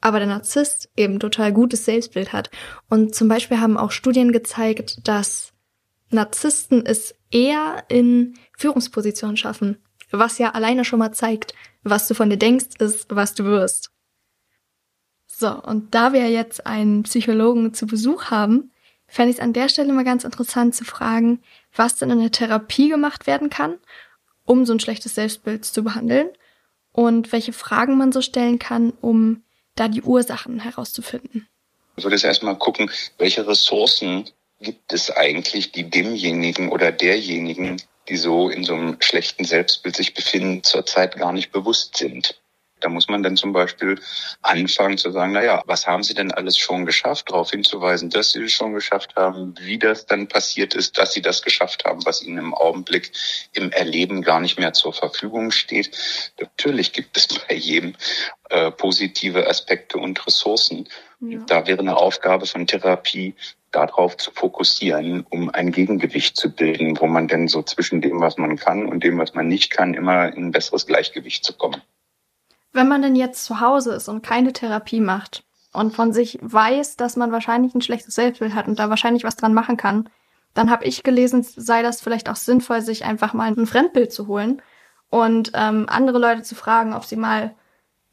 aber 0.00 0.18
der 0.18 0.28
Narzisst 0.28 0.90
eben 0.96 1.20
total 1.20 1.52
gutes 1.52 1.84
Selbstbild 1.84 2.32
hat. 2.32 2.50
Und 2.88 3.14
zum 3.14 3.28
Beispiel 3.28 3.60
haben 3.60 3.78
auch 3.78 3.90
Studien 3.90 4.32
gezeigt, 4.32 5.06
dass 5.06 5.52
Narzissten 6.10 6.84
es 6.84 7.14
eher 7.30 7.84
in 7.88 8.34
Führungspositionen 8.56 9.36
schaffen 9.36 9.78
was 10.10 10.38
ja 10.38 10.52
alleine 10.52 10.84
schon 10.84 10.98
mal 10.98 11.12
zeigt, 11.12 11.54
was 11.82 12.08
du 12.08 12.14
von 12.14 12.30
dir 12.30 12.36
denkst, 12.36 12.76
ist, 12.78 13.06
was 13.14 13.34
du 13.34 13.44
wirst. 13.44 13.90
So, 15.26 15.50
und 15.50 15.94
da 15.94 16.12
wir 16.12 16.30
jetzt 16.30 16.66
einen 16.66 17.02
Psychologen 17.02 17.74
zu 17.74 17.86
Besuch 17.86 18.26
haben, 18.30 18.70
fände 19.06 19.30
ich 19.30 19.36
es 19.36 19.42
an 19.42 19.52
der 19.52 19.68
Stelle 19.68 19.92
mal 19.92 20.04
ganz 20.04 20.24
interessant 20.24 20.74
zu 20.74 20.84
fragen, 20.84 21.40
was 21.74 21.96
denn 21.96 22.10
in 22.10 22.20
der 22.20 22.32
Therapie 22.32 22.88
gemacht 22.88 23.26
werden 23.26 23.50
kann, 23.50 23.78
um 24.44 24.64
so 24.64 24.72
ein 24.72 24.80
schlechtes 24.80 25.14
Selbstbild 25.14 25.64
zu 25.64 25.84
behandeln 25.84 26.30
und 26.92 27.32
welche 27.32 27.52
Fragen 27.52 27.98
man 27.98 28.12
so 28.12 28.22
stellen 28.22 28.58
kann, 28.58 28.92
um 29.00 29.42
da 29.74 29.88
die 29.88 30.02
Ursachen 30.02 30.58
herauszufinden. 30.58 31.46
Ich 31.96 32.04
würde 32.04 32.16
jetzt 32.16 32.24
erstmal 32.24 32.56
gucken, 32.56 32.90
welche 33.18 33.46
Ressourcen 33.46 34.24
gibt 34.60 34.92
es 34.92 35.10
eigentlich, 35.10 35.72
die 35.72 35.88
demjenigen 35.88 36.70
oder 36.70 36.90
derjenigen, 36.92 37.80
die 38.08 38.16
so 38.16 38.48
in 38.48 38.64
so 38.64 38.74
einem 38.74 38.96
schlechten 39.00 39.44
Selbstbild 39.44 39.96
sich 39.96 40.14
befinden, 40.14 40.62
zurzeit 40.62 41.16
gar 41.16 41.32
nicht 41.32 41.52
bewusst 41.52 41.96
sind. 41.96 42.40
Da 42.80 42.90
muss 42.90 43.08
man 43.08 43.22
dann 43.22 43.38
zum 43.38 43.52
Beispiel 43.54 43.98
anfangen 44.42 44.98
zu 44.98 45.10
sagen, 45.10 45.32
na 45.32 45.42
ja, 45.42 45.62
was 45.66 45.86
haben 45.86 46.02
Sie 46.02 46.12
denn 46.12 46.30
alles 46.30 46.58
schon 46.58 46.84
geschafft? 46.84 47.30
Darauf 47.30 47.50
hinzuweisen, 47.50 48.10
dass 48.10 48.32
Sie 48.32 48.42
es 48.42 48.52
schon 48.52 48.74
geschafft 48.74 49.16
haben, 49.16 49.54
wie 49.60 49.78
das 49.78 50.04
dann 50.04 50.28
passiert 50.28 50.74
ist, 50.74 50.98
dass 50.98 51.14
Sie 51.14 51.22
das 51.22 51.40
geschafft 51.40 51.86
haben, 51.86 52.04
was 52.04 52.22
Ihnen 52.22 52.36
im 52.36 52.54
Augenblick 52.54 53.12
im 53.54 53.72
Erleben 53.72 54.20
gar 54.20 54.40
nicht 54.40 54.58
mehr 54.58 54.74
zur 54.74 54.92
Verfügung 54.92 55.52
steht. 55.52 55.96
Natürlich 56.38 56.92
gibt 56.92 57.16
es 57.16 57.28
bei 57.28 57.54
jedem 57.54 57.96
äh, 58.50 58.70
positive 58.70 59.48
Aspekte 59.48 59.96
und 59.96 60.26
Ressourcen. 60.26 60.86
Ja. 61.20 61.40
Da 61.46 61.66
wäre 61.66 61.80
eine 61.80 61.96
Aufgabe 61.96 62.46
von 62.46 62.66
Therapie, 62.66 63.34
darauf 63.70 64.16
zu 64.16 64.30
fokussieren, 64.30 65.26
um 65.28 65.50
ein 65.50 65.70
Gegengewicht 65.70 66.36
zu 66.36 66.50
bilden, 66.50 66.98
wo 66.98 67.06
man 67.06 67.28
denn 67.28 67.48
so 67.48 67.62
zwischen 67.62 68.00
dem, 68.00 68.20
was 68.20 68.38
man 68.38 68.56
kann 68.56 68.86
und 68.86 69.04
dem, 69.04 69.18
was 69.18 69.34
man 69.34 69.48
nicht 69.48 69.70
kann, 69.70 69.94
immer 69.94 70.32
in 70.32 70.46
ein 70.46 70.50
besseres 70.50 70.86
Gleichgewicht 70.86 71.44
zu 71.44 71.52
kommen. 71.52 71.82
Wenn 72.72 72.88
man 72.88 73.02
denn 73.02 73.16
jetzt 73.16 73.44
zu 73.44 73.60
Hause 73.60 73.94
ist 73.94 74.08
und 74.08 74.22
keine 74.22 74.52
Therapie 74.52 75.00
macht 75.00 75.44
und 75.72 75.94
von 75.94 76.12
sich 76.12 76.38
weiß, 76.40 76.96
dass 76.96 77.16
man 77.16 77.32
wahrscheinlich 77.32 77.74
ein 77.74 77.82
schlechtes 77.82 78.14
Selbstbild 78.14 78.54
hat 78.54 78.66
und 78.66 78.78
da 78.78 78.88
wahrscheinlich 78.88 79.24
was 79.24 79.36
dran 79.36 79.54
machen 79.54 79.76
kann, 79.76 80.08
dann 80.54 80.70
habe 80.70 80.84
ich 80.86 81.02
gelesen, 81.02 81.42
sei 81.42 81.82
das 81.82 82.00
vielleicht 82.00 82.30
auch 82.30 82.36
sinnvoll, 82.36 82.80
sich 82.80 83.04
einfach 83.04 83.34
mal 83.34 83.52
ein 83.52 83.66
Fremdbild 83.66 84.10
zu 84.10 84.26
holen 84.26 84.62
und 85.10 85.52
ähm, 85.54 85.86
andere 85.88 86.18
Leute 86.18 86.42
zu 86.42 86.54
fragen, 86.54 86.94
ob 86.94 87.04
sie 87.04 87.16
mal 87.16 87.54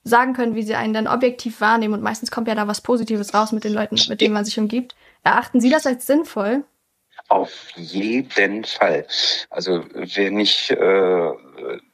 sagen 0.03 0.33
können, 0.33 0.55
wie 0.55 0.63
sie 0.63 0.75
einen 0.75 0.93
dann 0.93 1.07
objektiv 1.07 1.62
wahrnehmen. 1.62 1.93
Und 1.93 2.03
meistens 2.03 2.31
kommt 2.31 2.48
ja 2.48 2.55
da 2.55 2.67
was 2.67 2.81
Positives 2.81 3.33
raus 3.33 3.51
mit 3.51 3.63
den 3.63 3.74
Leuten, 3.74 3.98
mit 4.10 4.22
denen 4.22 4.33
man 4.33 4.45
sich 4.45 4.60
umgibt. 4.60 4.95
Erachten 5.24 5.62
Sie 5.62 5.69
das 5.69 5.88
als 5.88 6.05
sinnvoll? 6.05 6.63
Auf 7.29 7.72
jeden 7.75 8.65
Fall. 8.65 9.07
Also 9.50 9.86
wenn 9.93 10.39
ich 10.39 10.72
äh, 10.72 11.31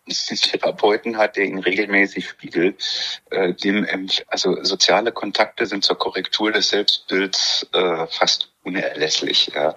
Therapeuten 0.09 1.17
hat, 1.17 1.35
der 1.35 1.45
ihn 1.45 1.59
regelmäßig 1.59 2.27
spiegelt. 2.27 3.21
Äh, 3.29 3.53
dem, 3.53 3.85
also 4.27 4.63
soziale 4.63 5.11
Kontakte 5.11 5.65
sind 5.65 5.83
zur 5.83 5.97
Korrektur 5.97 6.51
des 6.51 6.69
Selbstbilds 6.69 7.67
äh, 7.73 8.07
fast 8.07 8.51
unerlässlich, 8.63 9.51
ja, 9.53 9.75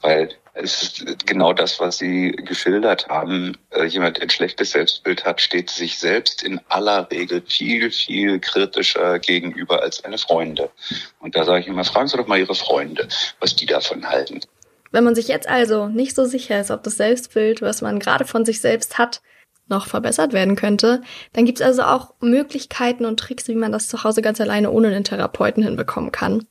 weil 0.00 0.30
ist 0.58 1.26
genau 1.26 1.52
das, 1.52 1.80
was 1.80 1.98
Sie 1.98 2.32
geschildert 2.32 3.08
haben. 3.08 3.56
Äh, 3.70 3.84
jemand, 3.84 4.16
der 4.16 4.24
ein 4.24 4.30
schlechtes 4.30 4.72
Selbstbild 4.72 5.24
hat, 5.24 5.40
steht 5.40 5.70
sich 5.70 5.98
selbst 5.98 6.42
in 6.42 6.60
aller 6.68 7.10
Regel 7.10 7.42
viel, 7.46 7.90
viel 7.90 8.40
kritischer 8.40 9.18
gegenüber 9.18 9.82
als 9.82 9.98
seine 9.98 10.18
Freunde. 10.18 10.70
Und 11.20 11.36
da 11.36 11.44
sage 11.44 11.60
ich 11.60 11.66
immer, 11.66 11.84
fragen 11.84 12.08
Sie 12.08 12.16
doch 12.16 12.26
mal 12.26 12.38
Ihre 12.38 12.54
Freunde, 12.54 13.08
was 13.40 13.56
die 13.56 13.66
davon 13.66 14.08
halten. 14.08 14.40
Wenn 14.90 15.04
man 15.04 15.14
sich 15.14 15.28
jetzt 15.28 15.48
also 15.48 15.88
nicht 15.88 16.14
so 16.14 16.24
sicher 16.24 16.60
ist, 16.60 16.70
ob 16.70 16.82
das 16.82 16.96
Selbstbild, 16.96 17.62
was 17.62 17.82
man 17.82 17.98
gerade 17.98 18.24
von 18.24 18.44
sich 18.44 18.60
selbst 18.60 18.98
hat, 18.98 19.20
noch 19.68 19.86
verbessert 19.86 20.32
werden 20.32 20.56
könnte, 20.56 21.02
dann 21.34 21.44
gibt 21.44 21.60
es 21.60 21.66
also 21.66 21.82
auch 21.82 22.14
Möglichkeiten 22.20 23.04
und 23.04 23.20
Tricks, 23.20 23.48
wie 23.48 23.54
man 23.54 23.70
das 23.70 23.88
zu 23.88 24.02
Hause 24.02 24.22
ganz 24.22 24.40
alleine 24.40 24.70
ohne 24.70 24.88
einen 24.88 25.04
Therapeuten 25.04 25.62
hinbekommen 25.62 26.10
kann. 26.10 26.46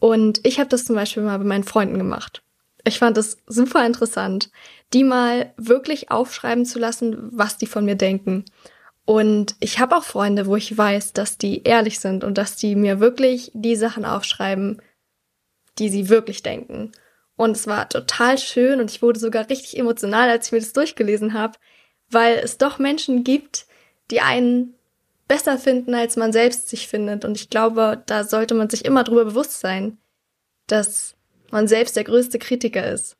Und 0.00 0.40
ich 0.44 0.58
habe 0.58 0.68
das 0.68 0.84
zum 0.84 0.96
Beispiel 0.96 1.22
mal 1.22 1.38
bei 1.38 1.44
meinen 1.44 1.64
Freunden 1.64 1.98
gemacht. 1.98 2.42
Ich 2.84 2.98
fand 2.98 3.18
es 3.18 3.38
super 3.46 3.84
interessant, 3.84 4.50
die 4.92 5.04
mal 5.04 5.52
wirklich 5.56 6.10
aufschreiben 6.10 6.64
zu 6.64 6.78
lassen, 6.78 7.28
was 7.32 7.58
die 7.58 7.66
von 7.66 7.84
mir 7.84 7.96
denken. 7.96 8.44
Und 9.04 9.56
ich 9.60 9.78
habe 9.78 9.96
auch 9.96 10.04
Freunde, 10.04 10.46
wo 10.46 10.56
ich 10.56 10.76
weiß, 10.76 11.12
dass 11.12 11.38
die 11.38 11.62
ehrlich 11.64 12.00
sind 12.00 12.24
und 12.24 12.38
dass 12.38 12.56
die 12.56 12.76
mir 12.76 13.00
wirklich 13.00 13.50
die 13.54 13.76
Sachen 13.76 14.04
aufschreiben, 14.04 14.80
die 15.78 15.88
sie 15.88 16.08
wirklich 16.08 16.42
denken. 16.42 16.92
Und 17.36 17.52
es 17.52 17.66
war 17.66 17.88
total 17.88 18.38
schön 18.38 18.80
und 18.80 18.90
ich 18.90 19.02
wurde 19.02 19.18
sogar 19.18 19.48
richtig 19.48 19.78
emotional, 19.78 20.28
als 20.28 20.46
ich 20.46 20.52
mir 20.52 20.60
das 20.60 20.74
durchgelesen 20.74 21.34
habe, 21.34 21.58
weil 22.10 22.36
es 22.36 22.58
doch 22.58 22.78
Menschen 22.78 23.24
gibt, 23.24 23.66
die 24.10 24.20
einen 24.20 24.74
besser 25.26 25.58
finden, 25.58 25.94
als 25.94 26.16
man 26.16 26.32
selbst 26.32 26.68
sich 26.68 26.88
findet. 26.88 27.24
Und 27.24 27.36
ich 27.36 27.48
glaube, 27.50 28.02
da 28.06 28.24
sollte 28.24 28.54
man 28.54 28.68
sich 28.68 28.84
immer 28.84 29.04
drüber 29.04 29.24
bewusst 29.24 29.60
sein, 29.60 29.96
dass 30.66 31.14
man 31.52 31.68
selbst 31.68 31.96
der 31.96 32.04
größte 32.04 32.38
Kritiker 32.38 32.90
ist. 32.90 33.16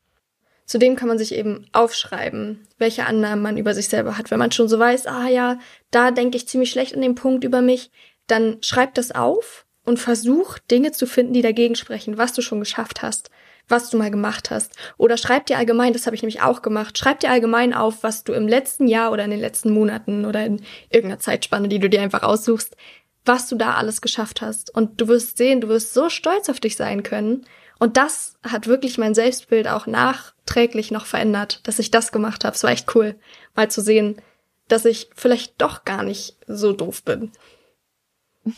Zudem 0.66 0.94
kann 0.94 1.08
man 1.08 1.18
sich 1.18 1.34
eben 1.34 1.66
aufschreiben, 1.72 2.66
welche 2.78 3.06
Annahmen 3.06 3.42
man 3.42 3.56
über 3.56 3.75
sich 3.75 3.88
selber 3.88 4.16
hat. 4.16 4.30
Wenn 4.30 4.38
man 4.38 4.52
schon 4.52 4.68
so 4.68 4.78
weiß, 4.78 5.06
ah 5.06 5.28
ja, 5.28 5.58
da 5.90 6.12
denke 6.12 6.37
ich 6.37 6.46
ziemlich 6.46 6.70
schlecht 6.70 6.94
an 6.94 7.02
dem 7.02 7.16
Punkt 7.16 7.42
über 7.42 7.60
mich, 7.60 7.90
dann 8.28 8.58
schreib 8.60 8.94
das 8.94 9.10
auf 9.10 9.66
und 9.84 9.99
versuch 9.99 10.58
Dinge 10.70 10.92
zu 10.92 11.06
finden, 11.06 11.32
die 11.32 11.42
dagegen 11.42 11.75
sprechen, 11.75 12.18
was 12.18 12.32
du 12.32 12.42
schon 12.42 12.60
geschafft 12.60 13.02
hast 13.02 13.30
was 13.70 13.90
du 13.90 13.96
mal 13.96 14.10
gemacht 14.10 14.50
hast. 14.50 14.75
Oder 14.99 15.16
schreib 15.16 15.46
dir 15.46 15.58
allgemein, 15.58 15.92
das 15.92 16.06
habe 16.06 16.16
ich 16.16 16.22
nämlich 16.22 16.42
auch 16.42 16.62
gemacht, 16.62 16.99
schreib 16.99 17.20
dir 17.20 17.30
allgemein 17.30 17.72
auf, 17.75 18.02
was 18.02 18.25
du 18.25 18.32
im 18.32 18.49
letzten 18.49 18.87
Jahr 18.88 19.12
oder 19.12 19.25
in 19.25 19.30
den 19.30 19.40
letzten 19.40 19.72
Monaten 19.72 20.25
oder 20.25 20.44
in 20.44 20.62
irgendeiner 20.90 21.20
Zeitspanne, 21.20 21.68
die 21.68 21.78
du 21.78 21.88
dir 21.88 22.02
einfach 22.02 22.22
aussuchst, 22.22 22.76
was 23.25 23.49
du 23.49 23.56
da 23.56 23.75
alles 23.75 24.00
geschafft 24.00 24.42
hast. 24.42 24.75
Und 24.75 25.00
du 25.00 25.08
wirst 25.08 25.37
sehen, 25.37 25.60
du 25.60 25.68
wirst 25.68 25.94
so 25.94 26.08
stolz 26.08 26.49
auf 26.49 26.60
dich 26.60 26.76
sein 26.76 27.02
können. 27.02 27.46
Und 27.80 27.96
das 27.96 28.34
hat 28.42 28.66
wirklich 28.66 28.99
mein 28.99 29.14
Selbstbild 29.14 29.66
auch 29.66 29.87
nachträglich 29.87 30.90
noch 30.90 31.06
verändert, 31.06 31.60
dass 31.66 31.78
ich 31.78 31.90
das 31.90 32.12
gemacht 32.12 32.44
habe. 32.44 32.54
Es 32.54 32.62
war 32.62 32.70
echt 32.70 32.94
cool, 32.94 33.18
mal 33.56 33.70
zu 33.70 33.80
sehen, 33.80 34.20
dass 34.68 34.84
ich 34.84 35.08
vielleicht 35.16 35.60
doch 35.60 35.84
gar 35.84 36.04
nicht 36.04 36.37
so 36.46 36.72
doof 36.72 37.02
bin. 37.02 37.32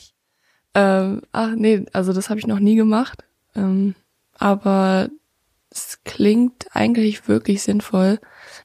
Ähm, 0.74 1.20
ach 1.32 1.50
nee, 1.54 1.84
also 1.92 2.14
das 2.14 2.30
habe 2.30 2.40
ich 2.40 2.46
noch 2.46 2.58
nie 2.58 2.76
gemacht. 2.76 3.24
Ähm, 3.54 3.94
aber 4.38 5.10
es 5.68 5.98
klingt 6.02 6.64
eigentlich 6.72 7.28
wirklich 7.28 7.62
sinnvoll. 7.62 8.20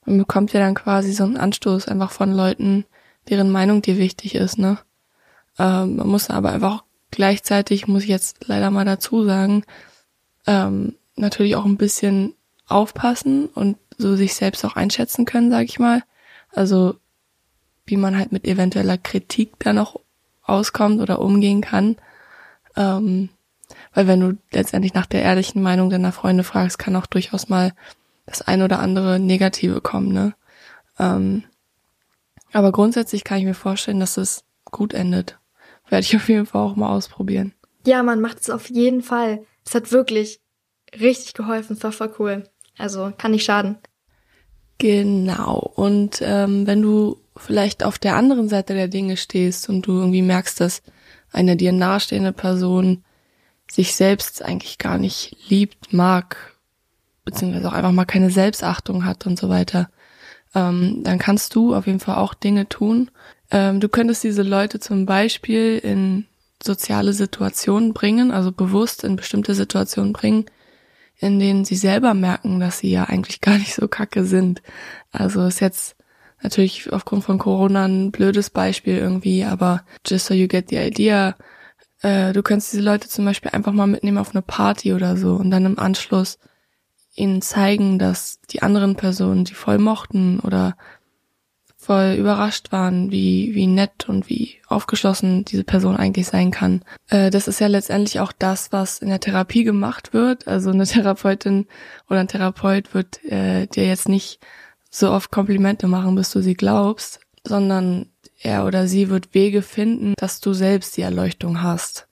Man 0.05 0.17
bekommt 0.17 0.53
ja 0.53 0.61
dann 0.61 0.73
quasi 0.73 1.11
so 1.11 1.25
einen 1.25 1.35
Anstoß 1.35 1.89
einfach 1.89 2.11
von 2.11 2.31
Leuten, 2.31 2.85
deren 3.27 3.51
Meinung 3.51 3.81
dir 3.81 3.97
wichtig 3.97 4.35
ist, 4.35 4.57
ne? 4.57 4.77
Ähm, 5.59 5.97
man 5.97 6.07
muss 6.07 6.29
aber 6.29 6.53
einfach 6.53 6.75
auch 6.75 6.83
gleichzeitig, 7.11 7.87
muss 7.87 8.03
ich 8.03 8.09
jetzt 8.09 8.47
leider 8.47 8.71
mal 8.71 8.85
dazu 8.85 9.25
sagen, 9.25 9.65
ähm, 10.47 10.95
natürlich 11.15 11.55
auch 11.55 11.65
ein 11.65 11.77
bisschen 11.77 12.33
aufpassen 12.67 13.47
und 13.47 13.77
so 13.97 14.15
sich 14.15 14.33
selbst 14.35 14.65
auch 14.65 14.75
einschätzen 14.75 15.25
können, 15.25 15.51
sag 15.51 15.65
ich 15.65 15.79
mal. 15.79 16.03
Also 16.51 16.95
wie 17.85 17.97
man 17.97 18.17
halt 18.17 18.31
mit 18.31 18.45
eventueller 18.45 18.97
Kritik 18.97 19.53
da 19.59 19.73
noch 19.73 19.99
auskommt 20.43 20.99
oder 20.99 21.19
umgehen 21.19 21.61
kann. 21.61 21.97
Ähm, 22.75 23.29
weil 23.93 24.07
wenn 24.07 24.19
du 24.19 24.37
letztendlich 24.51 24.93
nach 24.93 25.05
der 25.05 25.21
ehrlichen 25.21 25.61
Meinung 25.61 25.89
deiner 25.89 26.11
Freunde 26.11 26.43
fragst, 26.43 26.79
kann 26.79 26.95
auch 26.95 27.05
durchaus 27.05 27.49
mal 27.49 27.73
das 28.25 28.41
ein 28.41 28.61
oder 28.61 28.79
andere 28.79 29.19
Negative 29.19 29.81
kommen, 29.81 30.11
ne? 30.11 30.33
Ähm, 30.99 31.43
aber 32.53 32.71
grundsätzlich 32.71 33.23
kann 33.23 33.39
ich 33.39 33.45
mir 33.45 33.53
vorstellen, 33.53 33.99
dass 33.99 34.17
es 34.17 34.43
gut 34.65 34.93
endet. 34.93 35.37
Werde 35.89 36.05
ich 36.05 36.15
auf 36.15 36.27
jeden 36.27 36.45
Fall 36.45 36.61
auch 36.61 36.75
mal 36.75 36.89
ausprobieren. 36.89 37.53
Ja, 37.85 38.03
man 38.03 38.19
macht 38.19 38.41
es 38.41 38.49
auf 38.49 38.69
jeden 38.69 39.01
Fall. 39.01 39.45
Es 39.67 39.75
hat 39.75 39.91
wirklich 39.91 40.39
richtig 40.97 41.33
geholfen. 41.33 41.75
Es 41.75 41.83
war 41.83 41.91
voll 41.91 42.13
cool. 42.19 42.43
Also 42.77 43.11
kann 43.17 43.31
nicht 43.31 43.43
schaden. 43.43 43.77
Genau. 44.77 45.59
Und 45.75 46.19
ähm, 46.21 46.65
wenn 46.65 46.81
du 46.81 47.17
vielleicht 47.35 47.83
auf 47.83 47.97
der 47.97 48.15
anderen 48.15 48.47
Seite 48.47 48.73
der 48.73 48.87
Dinge 48.87 49.17
stehst 49.17 49.67
und 49.67 49.85
du 49.85 49.91
irgendwie 49.93 50.21
merkst, 50.21 50.61
dass 50.61 50.83
eine 51.31 51.57
dir 51.57 51.73
nahestehende 51.73 52.31
Person 52.31 53.03
sich 53.69 53.95
selbst 53.95 54.41
eigentlich 54.41 54.77
gar 54.77 54.97
nicht 54.97 55.35
liebt, 55.49 55.91
mag, 55.91 56.55
beziehungsweise 57.25 57.67
auch 57.67 57.73
einfach 57.73 57.91
mal 57.91 58.05
keine 58.05 58.29
Selbstachtung 58.29 59.03
hat 59.03 59.27
und 59.27 59.37
so 59.37 59.49
weiter, 59.49 59.89
ähm, 60.55 61.03
dann 61.03 61.19
kannst 61.19 61.53
du 61.55 61.75
auf 61.75 61.87
jeden 61.87 61.99
Fall 61.99 62.15
auch 62.15 62.33
Dinge 62.33 62.69
tun. 62.69 63.11
Ähm, 63.51 63.81
du 63.81 63.89
könntest 63.89 64.23
diese 64.23 64.43
Leute 64.43 64.79
zum 64.79 65.05
Beispiel 65.05 65.77
in 65.79 66.25
soziale 66.67 67.13
Situationen 67.13 67.93
bringen, 67.93 68.31
also 68.31 68.51
bewusst 68.51 69.03
in 69.03 69.15
bestimmte 69.15 69.55
Situationen 69.55 70.13
bringen, 70.13 70.45
in 71.15 71.39
denen 71.39 71.65
sie 71.65 71.75
selber 71.75 72.13
merken, 72.13 72.59
dass 72.59 72.79
sie 72.79 72.91
ja 72.91 73.05
eigentlich 73.05 73.41
gar 73.41 73.57
nicht 73.57 73.73
so 73.73 73.87
kacke 73.87 74.23
sind. 74.23 74.61
Also 75.11 75.45
ist 75.45 75.61
jetzt 75.61 75.95
natürlich 76.43 76.93
aufgrund 76.93 77.23
von 77.23 77.39
Corona 77.39 77.85
ein 77.85 78.11
blödes 78.11 78.51
Beispiel 78.51 78.97
irgendwie, 78.97 79.43
aber 79.43 79.83
just 80.05 80.27
so 80.27 80.35
you 80.35 80.47
get 80.47 80.69
the 80.69 80.77
idea, 80.77 81.35
äh, 82.01 82.33
du 82.33 82.43
kannst 82.43 82.71
diese 82.71 82.83
Leute 82.83 83.09
zum 83.09 83.25
Beispiel 83.25 83.51
einfach 83.51 83.71
mal 83.73 83.87
mitnehmen 83.87 84.19
auf 84.19 84.31
eine 84.31 84.43
Party 84.43 84.93
oder 84.93 85.17
so 85.17 85.33
und 85.33 85.49
dann 85.49 85.65
im 85.65 85.79
Anschluss 85.79 86.37
ihnen 87.15 87.41
zeigen, 87.41 87.97
dass 87.97 88.39
die 88.51 88.61
anderen 88.61 88.95
Personen 88.95 89.43
die 89.43 89.55
voll 89.55 89.79
mochten 89.79 90.39
oder 90.39 90.77
voll 91.87 92.15
überrascht 92.19 92.73
waren, 92.73 93.11
wie, 93.11 93.55
wie 93.55 93.65
nett 93.65 94.09
und 94.09 94.27
wie 94.27 94.55
aufgeschlossen 94.67 95.45
diese 95.45 95.63
Person 95.63 95.95
eigentlich 95.95 96.27
sein 96.27 96.51
kann. 96.51 96.83
Äh, 97.07 97.29
das 97.29 97.47
ist 97.47 97.61
ja 97.61 97.67
letztendlich 97.67 98.19
auch 98.19 98.33
das, 98.33 98.73
was 98.73 98.99
in 98.99 99.07
der 99.07 99.21
Therapie 99.21 99.63
gemacht 99.63 100.13
wird. 100.13 100.49
Also 100.49 100.71
eine 100.71 100.83
Therapeutin 100.85 101.65
oder 102.09 102.19
ein 102.19 102.27
Therapeut 102.27 102.93
wird 102.93 103.23
äh, 103.23 103.67
dir 103.67 103.87
jetzt 103.87 104.09
nicht 104.09 104.41
so 104.89 105.11
oft 105.11 105.31
Komplimente 105.31 105.87
machen, 105.87 106.15
bis 106.15 106.29
du 106.29 106.41
sie 106.41 106.55
glaubst, 106.55 107.21
sondern 107.45 108.07
er 108.41 108.65
oder 108.65 108.89
sie 108.89 109.09
wird 109.09 109.33
Wege 109.33 109.61
finden, 109.61 110.13
dass 110.17 110.41
du 110.41 110.51
selbst 110.51 110.97
die 110.97 111.03
Erleuchtung 111.03 111.61
hast. 111.61 112.09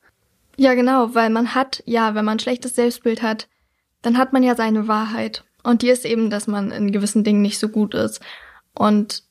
Ja, 0.55 0.73
genau, 0.73 1.15
weil 1.15 1.29
man 1.29 1.53
hat, 1.53 1.83
ja, 1.85 2.15
wenn 2.15 2.23
man 2.23 2.37
ein 2.37 2.39
schlechtes 2.39 2.75
Selbstbild 2.75 3.21
hat, 3.21 3.49
dann 4.01 4.17
hat 4.17 4.31
man 4.31 4.41
ja 4.41 4.55
seine 4.55 4.87
Wahrheit. 4.87 5.43
Und 5.63 5.81
die 5.81 5.89
ist 5.89 6.05
eben, 6.05 6.29
dass 6.29 6.47
man 6.47 6.71
in 6.71 6.93
gewissen 6.93 7.25
Dingen 7.25 7.41
nicht 7.41 7.59
so 7.59 7.67
gut 7.67 7.93
ist. 7.93 8.21
Und 8.73 9.24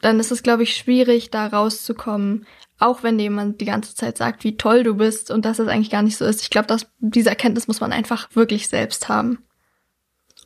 dann 0.00 0.20
ist 0.20 0.30
es, 0.30 0.42
glaube 0.42 0.62
ich, 0.62 0.76
schwierig, 0.76 1.30
da 1.30 1.46
rauszukommen, 1.46 2.46
auch 2.78 3.02
wenn 3.02 3.18
jemand 3.18 3.60
die 3.60 3.66
ganze 3.66 3.94
Zeit 3.94 4.16
sagt, 4.16 4.44
wie 4.44 4.56
toll 4.56 4.82
du 4.82 4.94
bist 4.94 5.30
und 5.30 5.44
dass 5.44 5.58
es 5.58 5.68
eigentlich 5.68 5.90
gar 5.90 6.02
nicht 6.02 6.16
so 6.16 6.24
ist. 6.24 6.42
Ich 6.42 6.50
glaube, 6.50 6.74
diese 6.98 7.28
Erkenntnis 7.28 7.68
muss 7.68 7.80
man 7.80 7.92
einfach 7.92 8.28
wirklich 8.34 8.68
selbst 8.68 9.08
haben. 9.08 9.44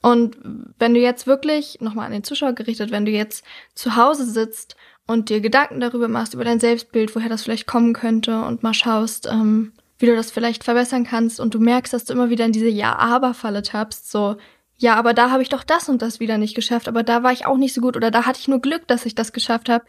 Und 0.02 0.36
wenn 0.78 0.92
du 0.92 1.00
jetzt 1.00 1.26
wirklich, 1.26 1.78
nochmal 1.80 2.06
an 2.06 2.12
den 2.12 2.24
Zuschauer 2.24 2.52
gerichtet, 2.52 2.90
wenn 2.90 3.06
du 3.06 3.10
jetzt 3.10 3.44
zu 3.74 3.96
Hause 3.96 4.26
sitzt 4.26 4.76
und 5.06 5.30
dir 5.30 5.40
Gedanken 5.40 5.80
darüber 5.80 6.08
machst, 6.08 6.34
über 6.34 6.44
dein 6.44 6.60
Selbstbild, 6.60 7.14
woher 7.16 7.30
das 7.30 7.44
vielleicht 7.44 7.66
kommen 7.66 7.94
könnte 7.94 8.42
und 8.44 8.62
mal 8.62 8.74
schaust, 8.74 9.26
ähm, 9.26 9.72
wie 9.98 10.06
du 10.06 10.16
das 10.16 10.30
vielleicht 10.30 10.64
verbessern 10.64 11.04
kannst 11.04 11.40
und 11.40 11.54
du 11.54 11.60
merkst, 11.60 11.92
dass 11.92 12.04
du 12.04 12.12
immer 12.12 12.28
wieder 12.28 12.44
in 12.44 12.52
diese 12.52 12.68
Ja-Aber-Falle 12.68 13.62
tappst, 13.62 14.10
so, 14.10 14.36
ja, 14.76 14.96
aber 14.96 15.14
da 15.14 15.30
habe 15.30 15.42
ich 15.42 15.48
doch 15.48 15.64
das 15.64 15.88
und 15.88 16.02
das 16.02 16.20
wieder 16.20 16.38
nicht 16.38 16.54
geschafft, 16.54 16.88
aber 16.88 17.02
da 17.02 17.22
war 17.22 17.32
ich 17.32 17.46
auch 17.46 17.56
nicht 17.56 17.74
so 17.74 17.80
gut 17.80 17.96
oder 17.96 18.10
da 18.10 18.26
hatte 18.26 18.40
ich 18.40 18.48
nur 18.48 18.60
Glück, 18.60 18.86
dass 18.88 19.06
ich 19.06 19.14
das 19.14 19.32
geschafft 19.32 19.68
habe, 19.68 19.84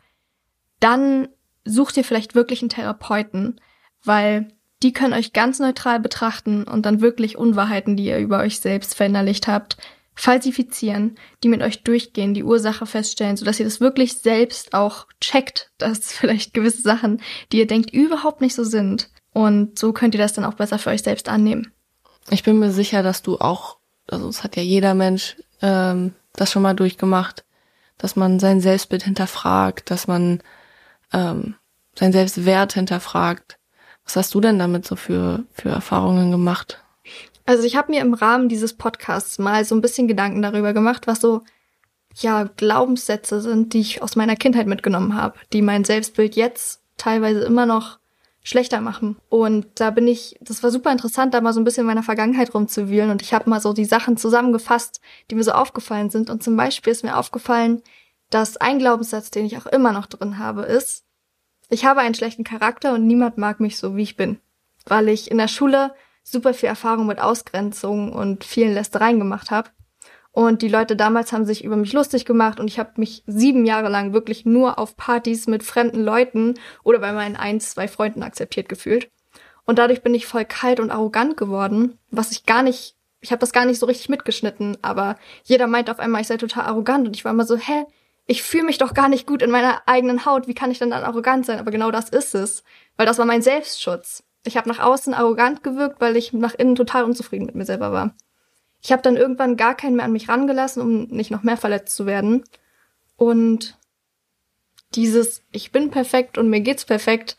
dann 0.79 1.27
sucht 1.63 1.97
ihr 1.97 2.03
vielleicht 2.03 2.35
wirklich 2.35 2.61
einen 2.61 2.69
Therapeuten, 2.69 3.59
weil 4.03 4.49
die 4.83 4.93
können 4.93 5.13
euch 5.13 5.33
ganz 5.33 5.59
neutral 5.59 5.99
betrachten 5.99 6.63
und 6.63 6.85
dann 6.85 7.01
wirklich 7.01 7.37
Unwahrheiten, 7.37 7.97
die 7.97 8.05
ihr 8.05 8.19
über 8.19 8.39
euch 8.39 8.59
selbst 8.59 8.95
verinnerlicht 8.95 9.47
habt, 9.47 9.77
falsifizieren, 10.15 11.17
die 11.43 11.49
mit 11.49 11.61
euch 11.61 11.83
durchgehen, 11.83 12.33
die 12.33 12.43
Ursache 12.43 12.85
feststellen, 12.85 13.35
sodass 13.35 13.59
ihr 13.59 13.65
das 13.65 13.81
wirklich 13.81 14.13
selbst 14.17 14.73
auch 14.73 15.07
checkt, 15.19 15.71
dass 15.77 16.13
vielleicht 16.13 16.53
gewisse 16.53 16.81
Sachen, 16.81 17.21
die 17.51 17.57
ihr 17.57 17.67
denkt, 17.67 17.93
überhaupt 17.93 18.41
nicht 18.41 18.55
so 18.55 18.63
sind. 18.63 19.09
Und 19.33 19.77
so 19.77 19.91
könnt 19.91 20.15
ihr 20.15 20.21
das 20.21 20.33
dann 20.33 20.45
auch 20.45 20.53
besser 20.53 20.79
für 20.79 20.91
euch 20.91 21.03
selbst 21.03 21.27
annehmen. 21.27 21.73
Ich 22.29 22.43
bin 22.43 22.57
mir 22.57 22.71
sicher, 22.71 23.03
dass 23.03 23.21
du 23.21 23.37
auch, 23.37 23.77
also 24.09 24.27
es 24.29 24.43
hat 24.43 24.55
ja 24.55 24.63
jeder 24.63 24.93
Mensch 24.93 25.37
ähm, 25.61 26.13
das 26.33 26.51
schon 26.51 26.61
mal 26.61 26.73
durchgemacht, 26.73 27.45
dass 27.97 28.15
man 28.15 28.39
sein 28.39 28.61
Selbstbild 28.61 29.03
hinterfragt, 29.03 29.89
dass 29.89 30.07
man 30.07 30.41
ähm, 31.13 31.55
sein 31.97 32.11
Selbstwert 32.11 32.73
hinterfragt. 32.73 33.57
Was 34.03 34.15
hast 34.15 34.33
du 34.33 34.41
denn 34.41 34.59
damit 34.59 34.85
so 34.85 34.95
für, 34.95 35.43
für 35.51 35.69
Erfahrungen 35.69 36.31
gemacht? 36.31 36.83
Also 37.45 37.63
ich 37.63 37.75
habe 37.75 37.91
mir 37.91 38.01
im 38.01 38.13
Rahmen 38.13 38.49
dieses 38.49 38.73
Podcasts 38.73 39.39
mal 39.39 39.65
so 39.65 39.75
ein 39.75 39.81
bisschen 39.81 40.07
Gedanken 40.07 40.41
darüber 40.41 40.73
gemacht, 40.73 41.07
was 41.07 41.21
so 41.21 41.43
ja 42.15 42.43
Glaubenssätze 42.43 43.41
sind, 43.41 43.73
die 43.73 43.81
ich 43.81 44.01
aus 44.01 44.15
meiner 44.15 44.35
Kindheit 44.35 44.67
mitgenommen 44.67 45.15
habe, 45.15 45.37
die 45.53 45.61
mein 45.61 45.83
Selbstbild 45.83 46.35
jetzt 46.35 46.81
teilweise 46.97 47.41
immer 47.41 47.65
noch 47.65 47.99
schlechter 48.45 48.79
machen. 48.79 49.17
Und 49.27 49.65
da 49.75 49.89
bin 49.89 50.07
ich, 50.07 50.37
das 50.39 50.61
war 50.61 50.69
super 50.69 50.91
interessant, 50.91 51.33
da 51.33 51.41
mal 51.41 51.51
so 51.51 51.59
ein 51.59 51.63
bisschen 51.63 51.81
in 51.81 51.87
meiner 51.87 52.03
Vergangenheit 52.03 52.53
rumzuwühlen. 52.53 53.09
Und 53.09 53.23
ich 53.23 53.33
habe 53.33 53.49
mal 53.49 53.59
so 53.59 53.73
die 53.73 53.85
Sachen 53.85 54.17
zusammengefasst, 54.17 55.01
die 55.29 55.35
mir 55.35 55.43
so 55.43 55.51
aufgefallen 55.51 56.11
sind. 56.11 56.29
Und 56.29 56.43
zum 56.43 56.55
Beispiel 56.55 56.91
ist 56.91 57.03
mir 57.03 57.17
aufgefallen, 57.17 57.81
dass 58.29 58.57
ein 58.57 58.77
Glaubenssatz, 58.77 59.31
den 59.31 59.47
ich 59.47 59.57
auch 59.57 59.65
immer 59.65 59.91
noch 59.91 60.05
drin 60.05 60.37
habe, 60.37 60.61
ist, 60.61 61.05
ich 61.69 61.85
habe 61.85 62.01
einen 62.01 62.13
schlechten 62.13 62.43
Charakter 62.43 62.93
und 62.93 63.07
niemand 63.07 63.39
mag 63.39 63.59
mich 63.59 63.77
so, 63.77 63.95
wie 63.95 64.03
ich 64.03 64.15
bin. 64.15 64.37
Weil 64.85 65.09
ich 65.09 65.31
in 65.31 65.39
der 65.39 65.47
Schule 65.47 65.95
super 66.23 66.53
viel 66.53 66.69
Erfahrung 66.69 67.07
mit 67.07 67.19
Ausgrenzung 67.19 68.13
und 68.13 68.43
vielen 68.43 68.75
Lästereien 68.75 69.17
gemacht 69.17 69.49
habe. 69.49 69.71
Und 70.35 70.61
die 70.61 70.67
Leute 70.67 70.97
damals 70.97 71.31
haben 71.31 71.45
sich 71.45 71.63
über 71.63 71.77
mich 71.77 71.93
lustig 71.93 72.25
gemacht 72.25 72.59
und 72.59 72.67
ich 72.67 72.77
habe 72.77 72.91
mich 72.97 73.23
sieben 73.25 73.63
Jahre 73.63 73.87
lang 73.87 74.11
wirklich 74.11 74.43
nur 74.43 74.77
auf 74.77 74.97
Partys 74.97 75.47
mit 75.47 75.63
fremden 75.63 76.03
Leuten 76.03 76.55
oder 76.83 76.99
bei 76.99 77.13
meinen 77.13 77.37
ein, 77.37 77.61
zwei 77.61 77.87
Freunden 77.87 78.21
akzeptiert 78.21 78.67
gefühlt. 78.67 79.09
Und 79.65 79.79
dadurch 79.79 80.03
bin 80.03 80.13
ich 80.13 80.25
voll 80.25 80.43
kalt 80.43 80.81
und 80.81 80.91
arrogant 80.91 81.37
geworden, 81.37 81.97
was 82.11 82.33
ich 82.33 82.45
gar 82.45 82.63
nicht, 82.63 82.97
ich 83.21 83.31
habe 83.31 83.39
das 83.39 83.53
gar 83.53 83.63
nicht 83.63 83.79
so 83.79 83.85
richtig 83.85 84.09
mitgeschnitten, 84.09 84.77
aber 84.81 85.15
jeder 85.45 85.67
meint 85.67 85.89
auf 85.89 85.99
einmal, 85.99 86.19
ich 86.19 86.27
sei 86.27 86.35
total 86.35 86.65
arrogant 86.65 87.07
und 87.07 87.15
ich 87.15 87.23
war 87.23 87.31
immer 87.31 87.45
so, 87.45 87.55
hä, 87.55 87.85
ich 88.25 88.43
fühle 88.43 88.65
mich 88.65 88.77
doch 88.77 88.93
gar 88.93 89.07
nicht 89.07 89.25
gut 89.25 89.41
in 89.41 89.51
meiner 89.51 89.83
eigenen 89.85 90.25
Haut, 90.25 90.49
wie 90.49 90.53
kann 90.53 90.69
ich 90.69 90.79
denn 90.79 90.89
dann 90.89 91.05
arrogant 91.05 91.45
sein? 91.45 91.59
Aber 91.59 91.71
genau 91.71 91.91
das 91.91 92.09
ist 92.09 92.35
es, 92.35 92.65
weil 92.97 93.05
das 93.05 93.19
war 93.19 93.25
mein 93.25 93.41
Selbstschutz. 93.41 94.25
Ich 94.43 94.57
habe 94.57 94.67
nach 94.67 94.79
außen 94.79 95.13
arrogant 95.13 95.63
gewirkt, 95.63 96.01
weil 96.01 96.17
ich 96.17 96.33
nach 96.33 96.55
innen 96.55 96.75
total 96.75 97.05
unzufrieden 97.05 97.45
mit 97.45 97.55
mir 97.55 97.65
selber 97.65 97.93
war. 97.93 98.13
Ich 98.85 98.91
habe 98.91 99.01
dann 99.01 99.17
irgendwann 99.17 99.57
gar 99.57 99.75
keinen 99.75 99.95
mehr 99.95 100.05
an 100.05 100.11
mich 100.11 100.29
rangelassen, 100.29 100.81
um 100.81 101.03
nicht 101.07 101.31
noch 101.31 101.41
mehr 101.41 101.57
verletzt 101.57 101.95
zu 101.95 102.05
werden. 102.05 102.43
Und 103.17 103.77
dieses 104.93 105.41
Ich 105.51 105.71
bin 105.71 105.89
perfekt 105.89 106.37
und 106.37 106.49
mir 106.49 106.61
geht's 106.61 106.85
perfekt 106.85 107.35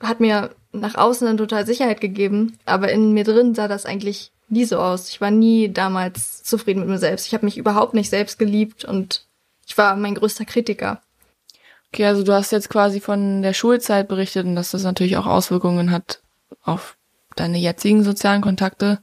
hat 0.00 0.20
mir 0.20 0.50
nach 0.72 0.94
außen 0.94 1.26
dann 1.26 1.36
total 1.36 1.66
Sicherheit 1.66 2.00
gegeben, 2.00 2.58
aber 2.64 2.90
in 2.90 3.12
mir 3.12 3.24
drin 3.24 3.54
sah 3.54 3.68
das 3.68 3.86
eigentlich 3.86 4.32
nie 4.48 4.64
so 4.64 4.78
aus. 4.78 5.10
Ich 5.10 5.20
war 5.20 5.30
nie 5.30 5.70
damals 5.72 6.42
zufrieden 6.42 6.80
mit 6.80 6.88
mir 6.88 6.98
selbst. 6.98 7.26
Ich 7.26 7.34
habe 7.34 7.44
mich 7.44 7.58
überhaupt 7.58 7.94
nicht 7.94 8.10
selbst 8.10 8.38
geliebt 8.38 8.84
und 8.84 9.26
ich 9.66 9.76
war 9.76 9.96
mein 9.96 10.14
größter 10.14 10.44
Kritiker. 10.44 11.00
Okay, 11.92 12.06
also 12.06 12.22
du 12.22 12.32
hast 12.32 12.50
jetzt 12.52 12.70
quasi 12.70 13.00
von 13.00 13.42
der 13.42 13.52
Schulzeit 13.52 14.08
berichtet 14.08 14.46
und 14.46 14.56
dass 14.56 14.70
das 14.70 14.84
natürlich 14.84 15.16
auch 15.16 15.26
Auswirkungen 15.26 15.90
hat 15.90 16.22
auf 16.62 16.96
deine 17.36 17.58
jetzigen 17.58 18.02
sozialen 18.02 18.42
Kontakte, 18.42 19.00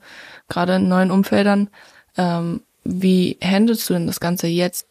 gerade 0.47 0.75
in 0.75 0.87
neuen 0.87 1.11
Umfeldern. 1.11 1.69
Ähm, 2.17 2.61
wie 2.83 3.37
handelst 3.43 3.89
du 3.89 3.93
denn 3.93 4.07
das 4.07 4.19
Ganze 4.19 4.47
jetzt? 4.47 4.87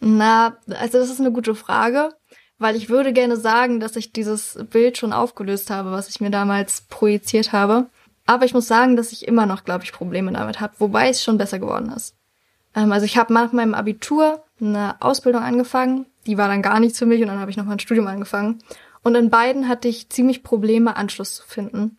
Na, 0.00 0.56
also 0.68 0.98
das 0.98 1.10
ist 1.10 1.20
eine 1.20 1.32
gute 1.32 1.54
Frage, 1.54 2.10
weil 2.58 2.76
ich 2.76 2.88
würde 2.88 3.12
gerne 3.12 3.36
sagen, 3.36 3.80
dass 3.80 3.96
ich 3.96 4.12
dieses 4.12 4.58
Bild 4.70 4.98
schon 4.98 5.12
aufgelöst 5.12 5.70
habe, 5.70 5.92
was 5.92 6.08
ich 6.08 6.20
mir 6.20 6.30
damals 6.30 6.82
projiziert 6.82 7.52
habe. 7.52 7.86
Aber 8.26 8.44
ich 8.44 8.54
muss 8.54 8.68
sagen, 8.68 8.96
dass 8.96 9.12
ich 9.12 9.26
immer 9.26 9.46
noch, 9.46 9.64
glaube 9.64 9.84
ich, 9.84 9.92
Probleme 9.92 10.32
damit 10.32 10.60
habe, 10.60 10.74
wobei 10.78 11.08
es 11.08 11.22
schon 11.22 11.38
besser 11.38 11.58
geworden 11.58 11.92
ist. 11.94 12.14
Ähm, 12.74 12.92
also 12.92 13.06
ich 13.06 13.16
habe 13.16 13.32
nach 13.32 13.52
meinem 13.52 13.74
Abitur 13.74 14.44
eine 14.60 15.00
Ausbildung 15.00 15.42
angefangen, 15.42 16.06
die 16.26 16.38
war 16.38 16.48
dann 16.48 16.62
gar 16.62 16.78
nichts 16.78 16.98
für 16.98 17.06
mich 17.06 17.20
und 17.20 17.28
dann 17.28 17.40
habe 17.40 17.50
ich 17.50 17.56
noch 17.56 17.64
mal 17.64 17.72
ein 17.72 17.80
Studium 17.80 18.06
angefangen. 18.06 18.62
Und 19.02 19.16
in 19.16 19.30
beiden 19.30 19.68
hatte 19.68 19.88
ich 19.88 20.08
ziemlich 20.10 20.44
Probleme, 20.44 20.96
Anschluss 20.96 21.34
zu 21.34 21.42
finden, 21.44 21.98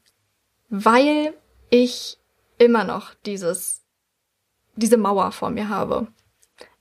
weil 0.70 1.34
ich 1.70 2.18
immer 2.64 2.84
noch 2.84 3.14
dieses, 3.26 3.82
diese 4.76 4.98
Mauer 4.98 5.32
vor 5.32 5.50
mir 5.50 5.70
habe. 5.70 6.08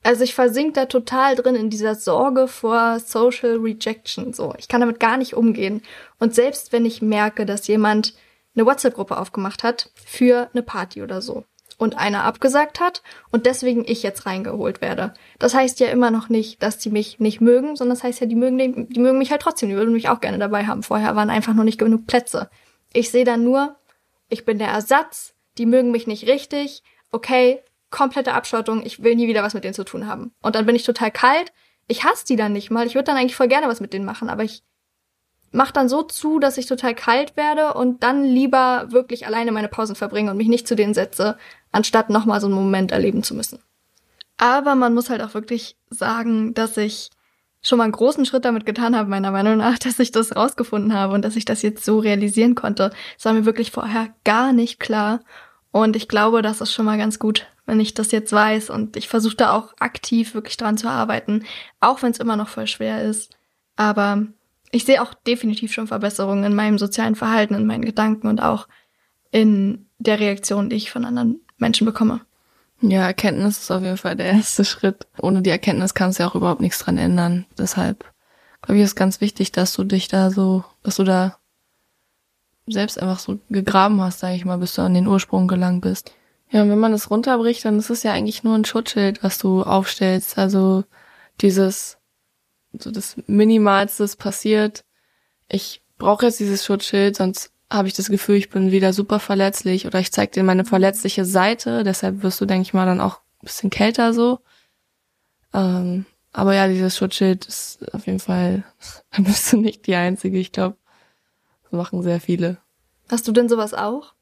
Also 0.02 0.24
ich 0.24 0.34
versink 0.34 0.74
da 0.74 0.86
total 0.86 1.36
drin 1.36 1.54
in 1.54 1.70
dieser 1.70 1.94
Sorge 1.94 2.48
vor 2.48 2.98
Social 2.98 3.58
Rejection, 3.58 4.32
so. 4.32 4.52
Ich 4.58 4.66
kann 4.66 4.80
damit 4.80 4.98
gar 4.98 5.16
nicht 5.16 5.34
umgehen. 5.34 5.82
Und 6.18 6.34
selbst 6.34 6.72
wenn 6.72 6.84
ich 6.84 7.02
merke, 7.02 7.46
dass 7.46 7.68
jemand 7.68 8.14
eine 8.54 8.66
WhatsApp-Gruppe 8.66 9.16
aufgemacht 9.16 9.62
hat 9.62 9.90
für 9.94 10.50
eine 10.52 10.62
Party 10.62 11.02
oder 11.02 11.22
so, 11.22 11.44
und 11.82 11.98
einer 11.98 12.24
abgesagt 12.24 12.80
hat 12.80 13.02
und 13.30 13.44
deswegen 13.44 13.84
ich 13.84 14.02
jetzt 14.02 14.24
reingeholt 14.24 14.80
werde. 14.80 15.14
Das 15.38 15.52
heißt 15.52 15.80
ja 15.80 15.88
immer 15.88 16.10
noch 16.10 16.28
nicht, 16.28 16.62
dass 16.62 16.78
die 16.78 16.90
mich 16.90 17.18
nicht 17.18 17.40
mögen, 17.40 17.76
sondern 17.76 17.96
das 17.96 18.04
heißt 18.04 18.20
ja, 18.20 18.26
die 18.26 18.36
mögen, 18.36 18.88
die 18.88 19.00
mögen 19.00 19.18
mich 19.18 19.30
halt 19.30 19.42
trotzdem, 19.42 19.68
die 19.68 19.74
würden 19.74 19.92
mich 19.92 20.08
auch 20.08 20.20
gerne 20.20 20.38
dabei 20.38 20.66
haben. 20.66 20.82
Vorher 20.82 21.16
waren 21.16 21.28
einfach 21.28 21.54
noch 21.54 21.64
nicht 21.64 21.78
genug 21.78 22.06
Plätze. 22.06 22.48
Ich 22.92 23.10
sehe 23.10 23.24
dann 23.24 23.42
nur, 23.42 23.76
ich 24.28 24.44
bin 24.44 24.58
der 24.58 24.68
Ersatz, 24.68 25.34
die 25.58 25.66
mögen 25.66 25.90
mich 25.90 26.06
nicht 26.06 26.26
richtig, 26.26 26.82
okay, 27.10 27.62
komplette 27.90 28.34
Abschottung, 28.34 28.84
ich 28.84 29.02
will 29.02 29.14
nie 29.14 29.28
wieder 29.28 29.42
was 29.42 29.54
mit 29.54 29.64
denen 29.64 29.74
zu 29.74 29.84
tun 29.84 30.06
haben. 30.06 30.32
Und 30.42 30.54
dann 30.54 30.66
bin 30.66 30.76
ich 30.76 30.84
total 30.84 31.10
kalt, 31.10 31.52
ich 31.88 32.04
hasse 32.04 32.24
die 32.26 32.36
dann 32.36 32.52
nicht 32.52 32.70
mal, 32.70 32.86
ich 32.86 32.94
würde 32.94 33.04
dann 33.04 33.16
eigentlich 33.16 33.36
voll 33.36 33.48
gerne 33.48 33.68
was 33.68 33.80
mit 33.80 33.92
denen 33.92 34.04
machen, 34.04 34.30
aber 34.30 34.44
ich 34.44 34.62
mach 35.52 35.70
dann 35.70 35.88
so 35.88 36.02
zu, 36.02 36.38
dass 36.38 36.58
ich 36.58 36.66
total 36.66 36.94
kalt 36.94 37.36
werde 37.36 37.74
und 37.74 38.02
dann 38.02 38.24
lieber 38.24 38.86
wirklich 38.90 39.26
alleine 39.26 39.52
meine 39.52 39.68
Pausen 39.68 39.94
verbringe 39.94 40.30
und 40.30 40.38
mich 40.38 40.48
nicht 40.48 40.66
zu 40.66 40.74
denen 40.74 40.94
setze, 40.94 41.36
anstatt 41.70 42.10
nochmal 42.10 42.40
so 42.40 42.46
einen 42.46 42.56
Moment 42.56 42.90
erleben 42.90 43.22
zu 43.22 43.34
müssen. 43.34 43.60
Aber 44.38 44.74
man 44.74 44.94
muss 44.94 45.10
halt 45.10 45.22
auch 45.22 45.34
wirklich 45.34 45.76
sagen, 45.90 46.54
dass 46.54 46.76
ich 46.76 47.10
schon 47.62 47.78
mal 47.78 47.84
einen 47.84 47.92
großen 47.92 48.26
Schritt 48.26 48.44
damit 48.44 48.66
getan 48.66 48.96
habe, 48.96 49.08
meiner 49.08 49.30
Meinung 49.30 49.56
nach, 49.56 49.78
dass 49.78 49.98
ich 49.98 50.10
das 50.10 50.34
rausgefunden 50.34 50.92
habe 50.92 51.14
und 51.14 51.22
dass 51.22 51.36
ich 51.36 51.44
das 51.44 51.62
jetzt 51.62 51.84
so 51.84 51.98
realisieren 51.98 52.54
konnte. 52.54 52.90
Das 53.16 53.24
war 53.24 53.32
mir 53.32 53.44
wirklich 53.44 53.70
vorher 53.70 54.08
gar 54.24 54.52
nicht 54.52 54.80
klar. 54.80 55.20
Und 55.70 55.96
ich 55.96 56.08
glaube, 56.08 56.42
das 56.42 56.60
ist 56.60 56.72
schon 56.72 56.84
mal 56.84 56.98
ganz 56.98 57.18
gut, 57.18 57.46
wenn 57.64 57.80
ich 57.80 57.94
das 57.94 58.10
jetzt 58.10 58.32
weiß. 58.32 58.68
Und 58.68 58.96
ich 58.96 59.08
versuche 59.08 59.36
da 59.36 59.52
auch 59.52 59.74
aktiv 59.78 60.34
wirklich 60.34 60.56
dran 60.56 60.76
zu 60.76 60.88
arbeiten, 60.88 61.44
auch 61.80 62.02
wenn 62.02 62.10
es 62.10 62.18
immer 62.18 62.36
noch 62.36 62.48
voll 62.48 62.66
schwer 62.66 63.02
ist. 63.02 63.30
Aber 63.76 64.26
ich 64.72 64.84
sehe 64.84 65.00
auch 65.00 65.14
definitiv 65.14 65.72
schon 65.72 65.86
Verbesserungen 65.86 66.44
in 66.44 66.54
meinem 66.54 66.78
sozialen 66.78 67.14
Verhalten, 67.14 67.54
in 67.54 67.66
meinen 67.66 67.84
Gedanken 67.84 68.26
und 68.26 68.42
auch 68.42 68.68
in 69.30 69.86
der 69.98 70.18
Reaktion, 70.18 70.68
die 70.68 70.76
ich 70.76 70.90
von 70.90 71.04
anderen 71.04 71.40
Menschen 71.58 71.84
bekomme. 71.84 72.20
Ja, 72.82 73.06
Erkenntnis 73.06 73.58
ist 73.58 73.70
auf 73.70 73.82
jeden 73.82 73.96
Fall 73.96 74.16
der 74.16 74.26
erste 74.26 74.64
Schritt. 74.64 75.06
Ohne 75.20 75.42
die 75.42 75.50
Erkenntnis 75.50 75.94
kannst 75.94 76.18
du 76.18 76.24
ja 76.24 76.28
auch 76.28 76.34
überhaupt 76.34 76.60
nichts 76.60 76.80
dran 76.80 76.98
ändern. 76.98 77.46
Deshalb 77.56 78.04
glaube 78.62 78.78
ich, 78.78 78.84
ist 78.84 78.96
ganz 78.96 79.20
wichtig, 79.20 79.52
dass 79.52 79.72
du 79.72 79.84
dich 79.84 80.08
da 80.08 80.30
so, 80.30 80.64
dass 80.82 80.96
du 80.96 81.04
da 81.04 81.36
selbst 82.66 83.00
einfach 83.00 83.18
so 83.18 83.38
gegraben 83.50 84.00
hast, 84.00 84.20
sag 84.20 84.34
ich 84.34 84.44
mal, 84.44 84.58
bis 84.58 84.74
du 84.74 84.82
an 84.82 84.94
den 84.94 85.06
Ursprung 85.06 85.48
gelangt 85.48 85.82
bist. 85.82 86.12
Ja, 86.50 86.62
und 86.62 86.70
wenn 86.70 86.78
man 86.78 86.92
das 86.92 87.10
runterbricht, 87.10 87.64
dann 87.64 87.78
ist 87.78 87.90
es 87.90 88.02
ja 88.02 88.12
eigentlich 88.12 88.44
nur 88.44 88.54
ein 88.54 88.64
Schutzschild, 88.64 89.22
was 89.22 89.38
du 89.38 89.62
aufstellst. 89.62 90.38
Also 90.38 90.84
dieses 91.40 91.98
so 92.78 92.90
das 92.90 93.16
Minimalste 93.26 94.06
passiert. 94.16 94.84
Ich 95.48 95.82
brauche 95.98 96.26
jetzt 96.26 96.40
dieses 96.40 96.64
Schutzschild, 96.64 97.16
sonst 97.16 97.51
habe 97.72 97.88
ich 97.88 97.94
das 97.94 98.08
Gefühl, 98.08 98.36
ich 98.36 98.50
bin 98.50 98.70
wieder 98.70 98.92
super 98.92 99.18
verletzlich 99.18 99.86
oder 99.86 99.98
ich 99.98 100.12
zeige 100.12 100.32
dir 100.32 100.42
meine 100.42 100.64
verletzliche 100.64 101.24
Seite. 101.24 101.84
Deshalb 101.84 102.22
wirst 102.22 102.40
du, 102.40 102.46
denke 102.46 102.62
ich 102.62 102.74
mal, 102.74 102.86
dann 102.86 103.00
auch 103.00 103.16
ein 103.16 103.46
bisschen 103.46 103.70
kälter 103.70 104.12
so. 104.12 104.40
Ähm, 105.54 106.04
aber 106.32 106.54
ja, 106.54 106.68
dieses 106.68 106.96
Schutzschild 106.96 107.46
ist 107.46 107.94
auf 107.94 108.06
jeden 108.06 108.20
Fall, 108.20 108.64
da 109.10 109.22
bist 109.22 109.52
du 109.52 109.56
nicht 109.56 109.86
die 109.86 109.94
Einzige. 109.94 110.38
Ich 110.38 110.52
glaube, 110.52 110.76
das 111.62 111.72
machen 111.72 112.02
sehr 112.02 112.20
viele. 112.20 112.58
Hast 113.10 113.26
du 113.26 113.32
denn 113.32 113.48
sowas 113.48 113.72
auch? 113.72 114.14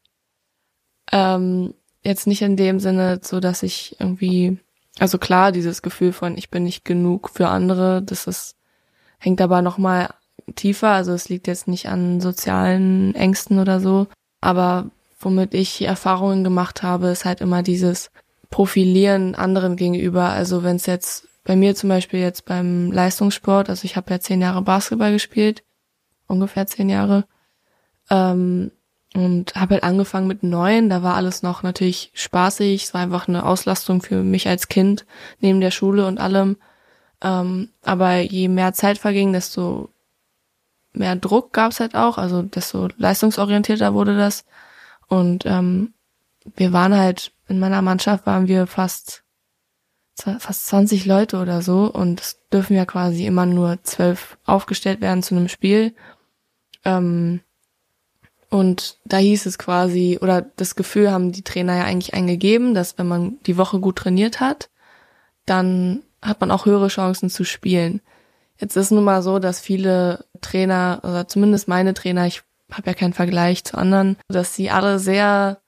Ähm, 1.11 1.75
jetzt 2.03 2.27
nicht 2.29 2.43
in 2.43 2.57
dem 2.57 2.79
Sinne, 2.79 3.21
so 3.23 3.41
dass 3.41 3.65
ich 3.65 3.97
irgendwie, 3.99 4.59
also 4.99 5.19
klar, 5.19 5.51
dieses 5.51 5.83
Gefühl 5.83 6.13
von 6.13 6.37
ich 6.37 6.51
bin 6.51 6.63
nicht 6.63 6.85
genug 6.85 7.31
für 7.31 7.49
andere, 7.49 8.01
das 8.03 8.29
ist, 8.29 8.57
hängt 9.19 9.41
aber 9.41 9.61
nochmal 9.61 10.15
tiefer. 10.55 10.89
Also 10.89 11.13
es 11.13 11.29
liegt 11.29 11.47
jetzt 11.47 11.69
nicht 11.69 11.89
an 11.89 12.21
sozialen 12.21 13.15
Ängsten 13.15 13.59
oder 13.59 13.81
so. 13.81 14.07
Aber 14.41 14.91
womit 15.21 15.55
ich 15.55 15.83
Erfahrungen 15.83 16.45
gemacht 16.45 16.83
habe, 16.83 17.09
ist 17.09 17.25
halt 17.25 17.41
immer 17.41 17.63
dieses 17.63 18.11
Profilieren 18.51 19.35
anderen 19.35 19.77
gegenüber. 19.77 20.31
Also 20.31 20.63
wenn 20.63 20.77
es 20.77 20.87
jetzt 20.87 21.29
bei 21.45 21.57
mir 21.57 21.75
zum 21.75 21.89
Beispiel 21.89 22.21
jetzt 22.21 22.45
beim 22.45 22.91
Leistungssport, 22.91 23.69
also 23.69 23.85
ich 23.85 23.97
habe 23.97 24.11
ja 24.11 24.21
zehn 24.21 24.41
Jahre 24.41 24.63
Basketball 24.63 25.13
gespielt, 25.13 25.63
ungefähr 26.27 26.67
zehn 26.67 26.89
Jahre, 26.89 27.25
ähm, 28.11 28.71
und 29.15 29.57
habe 29.57 29.75
halt 29.75 29.83
angefangen 29.83 30.29
mit 30.29 30.43
neun. 30.43 30.89
Da 30.89 31.03
war 31.03 31.17
alles 31.17 31.43
noch 31.43 31.63
natürlich 31.63 32.13
spaßig. 32.15 32.85
Es 32.85 32.95
war 32.95 33.01
einfach 33.01 33.27
eine 33.27 33.45
Auslastung 33.45 34.03
für 34.03 34.23
mich 34.23 34.47
als 34.47 34.69
Kind 34.69 35.05
neben 35.41 35.61
der 35.61 35.73
Schule 35.73 36.07
und 36.07 36.21
allem. 36.21 36.57
Ähm, 37.23 37.71
aber 37.83 38.19
je 38.21 38.49
mehr 38.49 38.73
Zeit 38.73 38.99
verging, 38.99 39.33
desto 39.33 39.91
mehr 40.93 41.17
Druck 41.17 41.53
gab 41.53 41.73
es 41.73 41.81
halt 41.81 41.95
auch. 41.95 42.19
Also 42.19 42.43
desto 42.43 42.89
leistungsorientierter 42.97 43.95
wurde 43.95 44.17
das. 44.17 44.45
Und 45.09 45.45
ähm, 45.47 45.95
wir 46.57 46.73
waren 46.73 46.97
halt 46.97 47.33
in 47.49 47.59
meiner 47.59 47.83
Mannschaft 47.83 48.27
waren 48.27 48.49
wir 48.49 48.67
fast 48.67 49.25
fast 50.39 50.67
20 50.67 51.07
Leute 51.07 51.39
oder 51.39 51.63
so 51.63 51.91
und 51.91 52.21
es 52.21 52.39
dürfen 52.53 52.77
ja 52.77 52.85
quasi 52.85 53.25
immer 53.25 53.47
nur 53.47 53.83
zwölf 53.85 54.37
aufgestellt 54.45 55.01
werden 55.01 55.23
zu 55.23 55.35
einem 55.35 55.49
Spiel. 55.49 55.95
Ähm, 56.85 57.41
und 58.51 58.99
da 59.05 59.17
hieß 59.17 59.47
es 59.47 59.59
quasi, 59.59 60.19
oder 60.21 60.43
das 60.43 60.75
Gefühl 60.75 61.11
haben 61.11 61.33
die 61.33 61.43
Trainer 61.43 61.77
ja 61.77 61.85
eigentlich 61.85 62.15
eingegeben, 62.15 62.75
dass 62.75 62.99
wenn 62.99 63.09
man 63.09 63.39
die 63.47 63.57
Woche 63.57 63.79
gut 63.79 63.97
trainiert 63.97 64.41
hat, 64.41 64.69
dann 65.47 66.03
hat 66.21 66.41
man 66.41 66.51
auch 66.51 66.67
höhere 66.67 66.89
Chancen 66.89 67.31
zu 67.31 67.45
spielen. 67.45 68.03
Jetzt 68.61 68.77
ist 68.77 68.91
nun 68.91 69.05
mal 69.05 69.23
so, 69.23 69.39
dass 69.39 69.61
viele 69.61 70.25
Trainer, 70.41 71.01
oder 71.03 71.27
zumindest 71.27 71.67
meine 71.67 71.95
Trainer, 71.95 72.27
ich 72.27 72.43
habe 72.71 72.89
ja 72.89 72.95
keinen 72.95 73.15
Vergleich 73.15 73.65
zu 73.65 73.77
anderen, 73.77 74.17
dass 74.29 74.55
sie 74.55 74.71
alle 74.71 74.99
sehr 74.99 75.59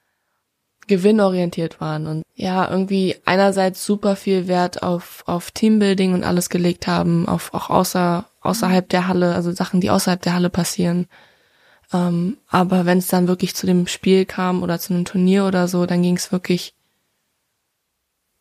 gewinnorientiert 0.88 1.80
waren 1.80 2.06
und 2.06 2.22
ja, 2.34 2.68
irgendwie 2.68 3.16
einerseits 3.24 3.86
super 3.86 4.16
viel 4.16 4.48
Wert 4.48 4.82
auf, 4.82 5.22
auf 5.26 5.50
Teambuilding 5.52 6.12
und 6.12 6.24
alles 6.24 6.50
gelegt 6.50 6.86
haben, 6.86 7.28
auf 7.28 7.54
auch 7.54 7.70
außer, 7.70 8.26
außerhalb 8.40 8.88
der 8.88 9.08
Halle, 9.08 9.34
also 9.34 9.52
Sachen, 9.52 9.80
die 9.80 9.90
außerhalb 9.90 10.20
der 10.20 10.34
Halle 10.34 10.50
passieren. 10.50 11.06
Ähm, 11.92 12.36
aber 12.48 12.84
wenn 12.84 12.98
es 12.98 13.06
dann 13.06 13.28
wirklich 13.28 13.54
zu 13.54 13.66
dem 13.66 13.86
Spiel 13.86 14.24
kam 14.24 14.62
oder 14.62 14.78
zu 14.78 14.92
einem 14.92 15.04
Turnier 15.04 15.46
oder 15.46 15.68
so, 15.68 15.86
dann 15.86 16.02
ging 16.02 16.16
es 16.16 16.32
wirklich 16.32 16.74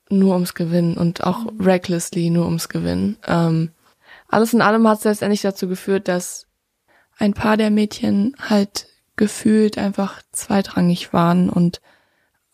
nur 0.10 0.34
ums 0.34 0.56
Gewinnen 0.56 0.98
und 0.98 1.24
auch 1.24 1.52
mhm. 1.52 1.62
recklessly 1.62 2.30
nur 2.32 2.46
ums 2.46 2.70
Gewinnen. 2.70 3.18
Ähm, 3.28 3.70
alles 4.32 4.54
in 4.54 4.62
allem 4.62 4.88
hat 4.88 5.00
es 5.00 5.04
letztendlich 5.04 5.42
dazu 5.42 5.68
geführt, 5.68 6.08
dass 6.08 6.48
ein 7.18 7.34
paar 7.34 7.58
der 7.58 7.70
Mädchen 7.70 8.36
halt 8.40 8.88
gefühlt 9.16 9.78
einfach 9.78 10.22
zweitrangig 10.32 11.14
waren 11.14 11.50
und 11.50 11.82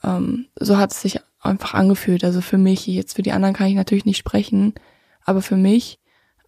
ähm, 0.04 0.48
so 0.60 0.78
hat 0.78 0.92
es 0.92 1.02
sich 1.02 1.20
einfach 1.40 1.74
angefühlt. 1.74 2.24
Also 2.24 2.42
für 2.42 2.58
mich, 2.58 2.86
jetzt 2.88 3.16
für 3.16 3.22
die 3.22 3.32
anderen 3.32 3.56
kann 3.56 3.68
ich 3.68 3.76
natürlich 3.76 4.06
nicht 4.06 4.18
sprechen, 4.18 4.74
aber 5.24 5.42
für 5.42 5.56
mich 5.56 6.00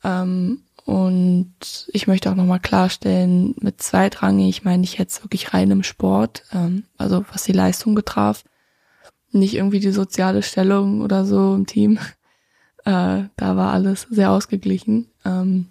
ähm, 0.04 0.64
und 0.86 1.88
ich 1.94 2.08
möchte 2.08 2.32
auch 2.32 2.36
nochmal 2.36 2.60
klarstellen, 2.60 3.54
mit 3.60 3.82
zweitrangig 3.82 4.64
meine 4.64 4.84
ich 4.84 4.98
jetzt 4.98 5.24
wirklich 5.24 5.54
rein 5.54 5.70
im 5.70 5.84
Sport, 5.84 6.44
ähm, 6.52 6.86
also 6.98 7.24
was 7.32 7.44
die 7.44 7.52
Leistung 7.52 7.94
betraf. 7.94 8.44
Nicht 9.32 9.54
irgendwie 9.54 9.80
die 9.80 9.92
soziale 9.92 10.42
Stellung 10.42 11.02
oder 11.02 11.26
so 11.26 11.56
im 11.56 11.66
Team. 11.66 12.00
Äh, 12.86 13.28
da 13.36 13.58
war 13.58 13.74
alles 13.74 14.08
sehr 14.10 14.32
ausgeglichen. 14.32 15.09
Ähm, 15.26 15.68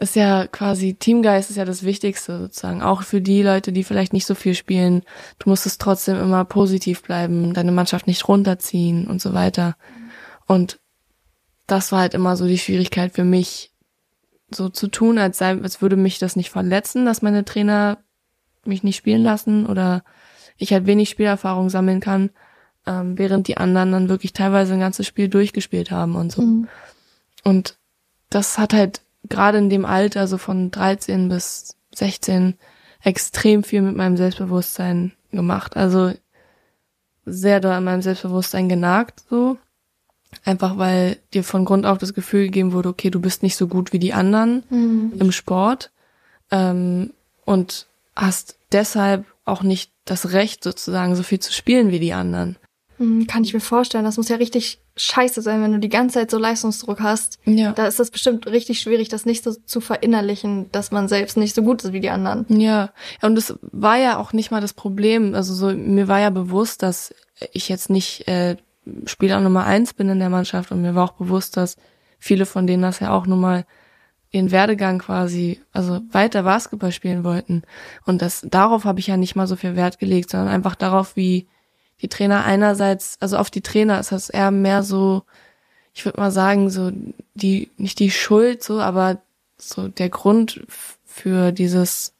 ist 0.00 0.16
ja 0.16 0.46
quasi, 0.46 0.94
Teamgeist 0.94 1.50
ist 1.50 1.56
ja 1.56 1.66
das 1.66 1.82
Wichtigste 1.82 2.38
sozusagen. 2.38 2.80
Auch 2.80 3.02
für 3.02 3.20
die 3.20 3.42
Leute, 3.42 3.70
die 3.70 3.84
vielleicht 3.84 4.14
nicht 4.14 4.24
so 4.24 4.34
viel 4.34 4.54
spielen. 4.54 5.02
Du 5.38 5.50
musst 5.50 5.66
es 5.66 5.76
trotzdem 5.76 6.18
immer 6.18 6.44
positiv 6.46 7.02
bleiben, 7.02 7.52
deine 7.52 7.72
Mannschaft 7.72 8.06
nicht 8.06 8.26
runterziehen 8.26 9.06
und 9.06 9.20
so 9.20 9.34
weiter. 9.34 9.76
Und 10.46 10.80
das 11.66 11.92
war 11.92 12.00
halt 12.00 12.14
immer 12.14 12.36
so 12.36 12.46
die 12.46 12.58
Schwierigkeit 12.58 13.12
für 13.12 13.24
mich, 13.24 13.72
so 14.50 14.68
zu 14.68 14.88
tun, 14.88 15.18
als 15.18 15.38
sei, 15.38 15.60
als 15.60 15.80
würde 15.82 15.96
mich 15.96 16.18
das 16.18 16.34
nicht 16.34 16.50
verletzen, 16.50 17.04
dass 17.04 17.22
meine 17.22 17.44
Trainer 17.44 17.98
mich 18.64 18.82
nicht 18.82 18.96
spielen 18.96 19.22
lassen 19.22 19.66
oder 19.66 20.02
ich 20.56 20.72
halt 20.72 20.86
wenig 20.86 21.10
Spielerfahrung 21.10 21.70
sammeln 21.70 22.00
kann, 22.00 22.30
ähm, 22.86 23.18
während 23.18 23.48
die 23.48 23.58
anderen 23.58 23.92
dann 23.92 24.08
wirklich 24.08 24.32
teilweise 24.32 24.74
ein 24.74 24.80
ganzes 24.80 25.06
Spiel 25.06 25.28
durchgespielt 25.28 25.90
haben 25.90 26.16
und 26.16 26.32
so. 26.32 26.42
Mhm. 26.42 26.68
Und 27.44 27.78
das 28.30 28.58
hat 28.58 28.72
halt 28.72 29.02
gerade 29.28 29.58
in 29.58 29.70
dem 29.70 29.84
Alter, 29.84 30.26
so 30.26 30.38
von 30.38 30.70
13 30.70 31.28
bis 31.28 31.76
16, 31.94 32.54
extrem 33.02 33.62
viel 33.62 33.82
mit 33.82 33.96
meinem 33.96 34.16
Selbstbewusstsein 34.16 35.12
gemacht. 35.32 35.76
Also 35.76 36.12
sehr 37.26 37.60
doll 37.60 37.72
an 37.72 37.84
meinem 37.84 38.02
Selbstbewusstsein 38.02 38.68
genagt, 38.68 39.24
so. 39.28 39.58
Einfach 40.44 40.78
weil 40.78 41.18
dir 41.34 41.42
von 41.42 41.64
Grund 41.64 41.86
auf 41.86 41.98
das 41.98 42.14
Gefühl 42.14 42.44
gegeben 42.44 42.72
wurde, 42.72 42.88
okay, 42.88 43.10
du 43.10 43.20
bist 43.20 43.42
nicht 43.42 43.56
so 43.56 43.66
gut 43.66 43.92
wie 43.92 43.98
die 43.98 44.12
anderen 44.12 44.62
mhm. 44.70 45.12
im 45.18 45.32
Sport 45.32 45.90
ähm, 46.52 47.12
und 47.44 47.86
hast 48.14 48.56
deshalb 48.70 49.24
auch 49.44 49.62
nicht 49.62 49.90
das 50.04 50.32
Recht, 50.32 50.62
sozusagen 50.62 51.16
so 51.16 51.24
viel 51.24 51.40
zu 51.40 51.52
spielen 51.52 51.90
wie 51.90 51.98
die 51.98 52.12
anderen. 52.12 52.56
Mhm, 52.98 53.26
kann 53.26 53.42
ich 53.42 53.54
mir 53.54 53.60
vorstellen. 53.60 54.04
Das 54.04 54.18
muss 54.18 54.28
ja 54.28 54.36
richtig 54.36 54.78
scheiße 55.02 55.42
sein, 55.42 55.62
wenn 55.62 55.72
du 55.72 55.78
die 55.78 55.88
ganze 55.88 56.14
Zeit 56.20 56.30
so 56.30 56.38
Leistungsdruck 56.38 57.00
hast. 57.00 57.38
Ja. 57.44 57.72
Da 57.72 57.86
ist 57.86 57.98
das 57.98 58.10
bestimmt 58.10 58.46
richtig 58.46 58.80
schwierig, 58.80 59.08
das 59.08 59.26
nicht 59.26 59.44
so 59.44 59.52
zu 59.52 59.80
verinnerlichen, 59.80 60.70
dass 60.72 60.90
man 60.90 61.08
selbst 61.08 61.36
nicht 61.36 61.54
so 61.54 61.62
gut 61.62 61.82
ist 61.84 61.92
wie 61.92 62.00
die 62.00 62.10
anderen. 62.10 62.46
Ja, 62.48 62.90
und 63.22 63.34
das 63.34 63.54
war 63.62 63.96
ja 63.96 64.18
auch 64.18 64.32
nicht 64.32 64.50
mal 64.50 64.60
das 64.60 64.72
Problem. 64.72 65.34
Also 65.34 65.54
so, 65.54 65.68
mir 65.68 66.08
war 66.08 66.20
ja 66.20 66.30
bewusst, 66.30 66.82
dass 66.82 67.14
ich 67.52 67.68
jetzt 67.68 67.90
nicht 67.90 68.28
äh, 68.28 68.56
Spieler 69.06 69.40
Nummer 69.40 69.64
eins 69.64 69.94
bin 69.94 70.08
in 70.08 70.18
der 70.18 70.30
Mannschaft 70.30 70.72
und 70.72 70.82
mir 70.82 70.94
war 70.94 71.04
auch 71.04 71.14
bewusst, 71.14 71.56
dass 71.56 71.76
viele 72.18 72.46
von 72.46 72.66
denen 72.66 72.82
das 72.82 73.00
ja 73.00 73.12
auch 73.12 73.26
nun 73.26 73.40
mal 73.40 73.64
ihren 74.30 74.50
Werdegang 74.50 74.98
quasi, 74.98 75.60
also 75.72 76.00
weiter 76.12 76.44
Basketball 76.44 76.92
spielen 76.92 77.24
wollten. 77.24 77.62
Und 78.06 78.22
das, 78.22 78.46
darauf 78.48 78.84
habe 78.84 79.00
ich 79.00 79.08
ja 79.08 79.16
nicht 79.16 79.34
mal 79.34 79.46
so 79.46 79.56
viel 79.56 79.76
Wert 79.76 79.98
gelegt, 79.98 80.30
sondern 80.30 80.48
einfach 80.48 80.76
darauf, 80.76 81.16
wie 81.16 81.48
die 82.02 82.08
Trainer 82.08 82.44
einerseits, 82.44 83.16
also 83.20 83.36
auf 83.36 83.50
die 83.50 83.62
Trainer 83.62 84.00
ist 84.00 84.12
das 84.12 84.30
eher 84.30 84.50
mehr 84.50 84.82
so, 84.82 85.22
ich 85.92 86.04
würde 86.04 86.20
mal 86.20 86.30
sagen, 86.30 86.70
so 86.70 86.92
die, 87.34 87.70
nicht 87.76 87.98
die 87.98 88.10
Schuld 88.10 88.62
so, 88.62 88.80
aber 88.80 89.20
so 89.56 89.88
der 89.88 90.08
Grund 90.08 90.62
für 91.04 91.52
dieses 91.52 92.14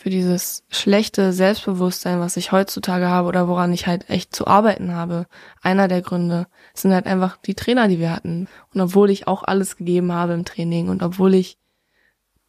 für 0.00 0.08
dieses 0.08 0.64
schlechte 0.70 1.34
Selbstbewusstsein, 1.34 2.20
was 2.20 2.38
ich 2.38 2.52
heutzutage 2.52 3.08
habe 3.08 3.28
oder 3.28 3.48
woran 3.48 3.70
ich 3.70 3.86
halt 3.86 4.08
echt 4.08 4.34
zu 4.34 4.46
arbeiten 4.46 4.94
habe. 4.94 5.26
Einer 5.60 5.88
der 5.88 6.00
Gründe 6.00 6.46
sind 6.72 6.94
halt 6.94 7.04
einfach 7.04 7.36
die 7.36 7.54
Trainer, 7.54 7.86
die 7.86 7.98
wir 7.98 8.10
hatten. 8.10 8.48
Und 8.72 8.80
obwohl 8.80 9.10
ich 9.10 9.28
auch 9.28 9.42
alles 9.42 9.76
gegeben 9.76 10.10
habe 10.12 10.32
im 10.32 10.46
Training 10.46 10.88
und 10.88 11.02
obwohl 11.02 11.34
ich, 11.34 11.58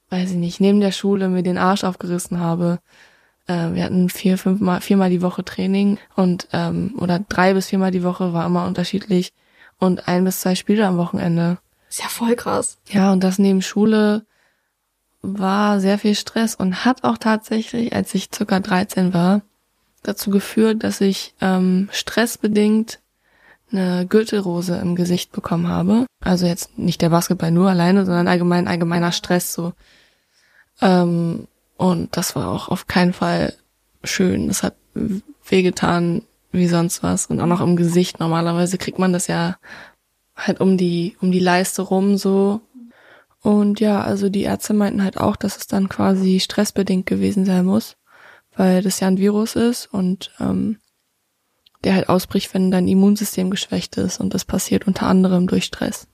weiß 0.10 0.32
ich 0.32 0.38
nicht, 0.38 0.62
neben 0.62 0.80
der 0.80 0.94
Schule 0.94 1.28
mir 1.28 1.44
den 1.44 1.58
Arsch 1.58 1.84
aufgerissen 1.84 2.40
habe, 2.40 2.80
äh, 3.48 3.74
wir 3.74 3.84
hatten 3.84 4.10
vier, 4.10 4.38
fünfmal, 4.38 4.82
viermal 4.82 5.10
die 5.10 5.22
Woche 5.22 5.44
Training 5.44 5.98
und 6.16 6.48
ähm, 6.54 6.96
oder 6.98 7.20
drei 7.20 7.54
bis 7.54 7.68
viermal 7.68 7.92
die 7.92 8.04
Woche 8.04 8.34
war 8.34 8.46
immer 8.46 8.66
unterschiedlich 8.66 9.34
und 9.80 10.08
ein 10.08 10.24
bis 10.24 10.42
zwei 10.42 10.56
Spiele 10.56 10.88
am 10.88 10.98
Wochenende. 10.98 11.58
Ist 11.90 12.02
ja 12.02 12.08
voll 12.08 12.36
krass. 12.36 12.78
Ja, 12.90 13.12
und 13.12 13.24
das 13.24 13.40
neben 13.40 13.62
Schule 13.62 14.26
war 15.22 15.80
sehr 15.80 15.98
viel 15.98 16.16
Stress 16.16 16.56
und 16.56 16.86
hat 16.86 17.04
auch 17.04 17.18
tatsächlich, 17.18 17.94
als 17.94 18.14
ich 18.16 18.30
circa 18.34 18.60
13 18.60 19.14
war, 19.14 19.42
dazu 20.04 20.32
geführt, 20.32 20.84
dass 20.84 21.02
ich 21.02 21.36
ähm, 21.42 21.90
stressbedingt 21.92 23.00
eine 23.72 24.06
Gürtelrose 24.06 24.78
im 24.78 24.96
Gesicht 24.96 25.32
bekommen 25.32 25.68
habe. 25.68 26.06
Also 26.24 26.46
jetzt 26.46 26.78
nicht 26.78 27.02
der 27.02 27.10
Basketball 27.10 27.52
nur 27.52 27.70
alleine, 27.70 28.06
sondern 28.06 28.28
allgemein 28.28 28.68
allgemeiner 28.68 29.12
Stress 29.12 29.54
so. 29.54 29.74
Ähm, 30.82 31.48
und 31.82 32.16
das 32.16 32.36
war 32.36 32.50
auch 32.50 32.70
auf 32.70 32.86
keinen 32.86 33.12
Fall 33.12 33.56
schön. 34.04 34.48
Das 34.48 34.62
hat 34.62 34.76
wehgetan 35.44 36.22
wie 36.52 36.68
sonst 36.68 37.02
was 37.02 37.26
und 37.26 37.42
auch 37.42 37.48
noch 37.48 37.60
im 37.62 37.76
Gesicht. 37.76 38.20
Normalerweise 38.20 38.78
kriegt 38.78 39.00
man 39.00 39.14
das 39.14 39.26
ja 39.26 39.58
halt 40.36 40.60
um 40.62 40.78
die 40.78 41.18
um 41.22 41.32
die 41.32 41.40
Leiste 41.40 41.82
rum 41.82 42.18
so 42.18 42.62
und 43.42 43.80
ja, 43.80 44.00
also 44.02 44.30
die 44.30 44.44
Ärzte 44.44 44.76
meinten 44.76 45.04
halt 45.04 45.18
auch, 45.18 45.36
dass 45.36 45.58
es 45.58 45.66
dann 45.66 45.90
quasi 45.90 46.40
stressbedingt 46.40 47.08
gewesen 47.08 47.46
sein 47.46 47.66
muss. 47.66 47.98
weil 48.56 48.84
das 48.84 49.00
ja 49.00 49.08
ein 49.08 49.18
Virus 49.18 49.56
ist 49.56 49.88
und 49.92 50.32
ähm, 50.40 50.78
der 51.84 51.96
halt 51.96 52.10
ausbricht, 52.10 52.54
wenn 52.54 52.70
dein 52.70 52.88
Immunsystem 52.88 53.50
geschwächt 53.50 53.98
ist 53.98 54.20
und 54.20 54.36
das 54.36 54.46
passiert 54.46 54.86
unter 54.86 55.08
anderem 55.08 55.48
durch 55.48 55.66
Stress. 55.66 56.08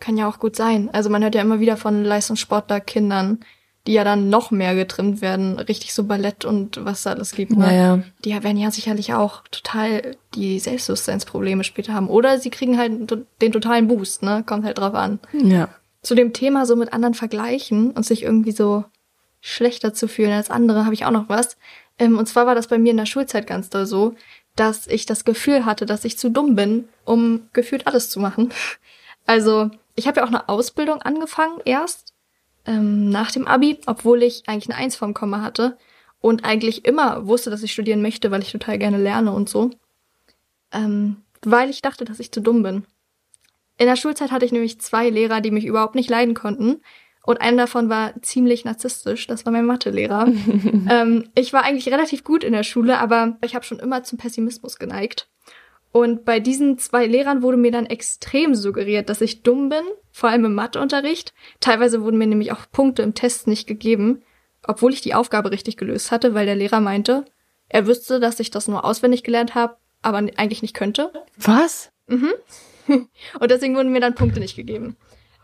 Kann 0.00 0.16
ja 0.16 0.28
auch 0.28 0.40
gut 0.40 0.56
sein. 0.56 0.90
Also 0.92 1.10
man 1.10 1.22
hört 1.22 1.36
ja 1.36 1.42
immer 1.42 1.60
wieder 1.60 1.76
von 1.76 2.02
Leistungssportlerkindern, 2.02 3.38
die 3.86 3.92
ja 3.92 4.04
dann 4.04 4.30
noch 4.30 4.50
mehr 4.50 4.74
getrimmt 4.74 5.20
werden, 5.20 5.58
richtig 5.58 5.92
so 5.92 6.04
Ballett 6.04 6.44
und 6.44 6.84
was 6.84 7.02
da 7.02 7.12
alles 7.12 7.32
gibt. 7.32 7.52
Ne? 7.52 7.58
Naja. 7.58 8.02
Die 8.24 8.30
werden 8.30 8.56
ja 8.56 8.70
sicherlich 8.70 9.12
auch 9.12 9.42
total 9.50 10.16
die 10.34 10.58
Selbstbewusstseinsprobleme 10.58 11.64
später 11.64 11.92
haben. 11.92 12.08
Oder 12.08 12.38
sie 12.38 12.50
kriegen 12.50 12.78
halt 12.78 13.12
den 13.42 13.52
totalen 13.52 13.86
Boost, 13.88 14.22
ne? 14.22 14.42
Kommt 14.46 14.64
halt 14.64 14.78
drauf 14.78 14.94
an. 14.94 15.18
Ja. 15.32 15.68
Zu 16.02 16.14
dem 16.14 16.32
Thema 16.32 16.64
so 16.64 16.76
mit 16.76 16.92
anderen 16.94 17.14
vergleichen 17.14 17.90
und 17.90 18.06
sich 18.06 18.22
irgendwie 18.22 18.52
so 18.52 18.84
schlechter 19.40 19.92
zu 19.92 20.08
fühlen 20.08 20.32
als 20.32 20.50
andere, 20.50 20.86
habe 20.86 20.94
ich 20.94 21.04
auch 21.04 21.10
noch 21.10 21.28
was. 21.28 21.58
Ähm, 21.98 22.16
und 22.16 22.26
zwar 22.26 22.46
war 22.46 22.54
das 22.54 22.68
bei 22.68 22.78
mir 22.78 22.92
in 22.92 22.96
der 22.96 23.06
Schulzeit 23.06 23.46
ganz 23.46 23.68
doll 23.68 23.84
so, 23.84 24.14
dass 24.56 24.86
ich 24.86 25.04
das 25.04 25.26
Gefühl 25.26 25.66
hatte, 25.66 25.84
dass 25.84 26.06
ich 26.06 26.18
zu 26.18 26.30
dumm 26.30 26.54
bin, 26.54 26.88
um 27.04 27.48
gefühlt 27.52 27.86
alles 27.86 28.10
zu 28.10 28.20
machen. 28.20 28.50
Also, 29.26 29.70
ich 29.94 30.06
habe 30.06 30.20
ja 30.20 30.24
auch 30.24 30.28
eine 30.28 30.50
Ausbildung 30.50 31.00
angefangen 31.00 31.58
erst 31.64 32.13
ähm, 32.66 33.08
nach 33.10 33.30
dem 33.30 33.46
Abi, 33.46 33.78
obwohl 33.86 34.22
ich 34.22 34.44
eigentlich 34.46 34.70
eine 34.70 34.82
Eins 34.82 34.96
vom 34.96 35.14
Komma 35.14 35.42
hatte 35.42 35.76
und 36.20 36.44
eigentlich 36.44 36.84
immer 36.84 37.26
wusste, 37.26 37.50
dass 37.50 37.62
ich 37.62 37.72
studieren 37.72 38.02
möchte, 38.02 38.30
weil 38.30 38.42
ich 38.42 38.52
total 38.52 38.78
gerne 38.78 38.98
lerne 38.98 39.32
und 39.32 39.48
so. 39.48 39.70
Ähm, 40.72 41.16
weil 41.42 41.70
ich 41.70 41.82
dachte, 41.82 42.04
dass 42.04 42.20
ich 42.20 42.32
zu 42.32 42.40
dumm 42.40 42.62
bin. 42.62 42.86
In 43.76 43.86
der 43.86 43.96
Schulzeit 43.96 44.30
hatte 44.30 44.46
ich 44.46 44.52
nämlich 44.52 44.80
zwei 44.80 45.10
Lehrer, 45.10 45.40
die 45.40 45.50
mich 45.50 45.66
überhaupt 45.66 45.94
nicht 45.94 46.08
leiden 46.08 46.34
konnten. 46.34 46.80
Und 47.24 47.40
einer 47.40 47.64
davon 47.64 47.88
war 47.88 48.14
ziemlich 48.22 48.64
narzisstisch. 48.64 49.26
Das 49.26 49.44
war 49.46 49.52
mein 49.52 49.66
Mathelehrer. 49.66 50.26
ähm, 50.90 51.28
ich 51.34 51.52
war 51.52 51.64
eigentlich 51.64 51.88
relativ 51.88 52.22
gut 52.22 52.44
in 52.44 52.52
der 52.52 52.64
Schule, 52.64 52.98
aber 52.98 53.36
ich 53.42 53.54
habe 53.54 53.64
schon 53.64 53.78
immer 53.78 54.02
zum 54.04 54.18
Pessimismus 54.18 54.78
geneigt. 54.78 55.28
Und 55.96 56.24
bei 56.24 56.40
diesen 56.40 56.76
zwei 56.76 57.06
Lehrern 57.06 57.42
wurde 57.42 57.56
mir 57.56 57.70
dann 57.70 57.86
extrem 57.86 58.56
suggeriert, 58.56 59.08
dass 59.08 59.20
ich 59.20 59.44
dumm 59.44 59.68
bin, 59.68 59.84
vor 60.10 60.28
allem 60.28 60.44
im 60.44 60.52
Matheunterricht. 60.52 61.32
Teilweise 61.60 62.02
wurden 62.02 62.18
mir 62.18 62.26
nämlich 62.26 62.50
auch 62.50 62.68
Punkte 62.72 63.02
im 63.02 63.14
Test 63.14 63.46
nicht 63.46 63.68
gegeben, 63.68 64.24
obwohl 64.66 64.92
ich 64.92 65.02
die 65.02 65.14
Aufgabe 65.14 65.52
richtig 65.52 65.76
gelöst 65.76 66.10
hatte, 66.10 66.34
weil 66.34 66.46
der 66.46 66.56
Lehrer 66.56 66.80
meinte, 66.80 67.26
er 67.68 67.86
wüsste, 67.86 68.18
dass 68.18 68.40
ich 68.40 68.50
das 68.50 68.66
nur 68.66 68.84
auswendig 68.84 69.22
gelernt 69.22 69.54
habe, 69.54 69.76
aber 70.02 70.18
eigentlich 70.18 70.62
nicht 70.62 70.74
könnte. 70.74 71.12
Was? 71.36 71.92
Mhm. 72.08 72.32
Und 73.38 73.50
deswegen 73.52 73.76
wurden 73.76 73.92
mir 73.92 74.00
dann 74.00 74.16
Punkte 74.16 74.40
nicht 74.40 74.56
gegeben. 74.56 74.96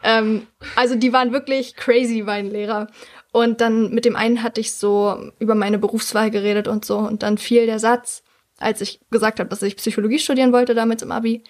Ähm, 0.02 0.48
also 0.74 0.96
die 0.96 1.12
waren 1.12 1.30
wirklich 1.32 1.76
crazy, 1.76 2.22
mein 2.26 2.50
Lehrer. 2.50 2.88
Und 3.30 3.60
dann 3.60 3.94
mit 3.94 4.04
dem 4.04 4.16
einen 4.16 4.42
hatte 4.42 4.60
ich 4.60 4.72
so 4.72 5.30
über 5.38 5.54
meine 5.54 5.78
Berufswahl 5.78 6.32
geredet 6.32 6.66
und 6.66 6.84
so. 6.84 6.98
Und 6.98 7.22
dann 7.22 7.38
fiel 7.38 7.66
der 7.66 7.78
Satz, 7.78 8.24
als 8.60 8.80
ich 8.80 9.00
gesagt 9.10 9.40
habe, 9.40 9.50
dass 9.50 9.62
ich 9.62 9.76
Psychologie 9.76 10.18
studieren 10.18 10.52
wollte 10.52 10.74
damit 10.74 11.02
im 11.02 11.10
Abi, 11.10 11.42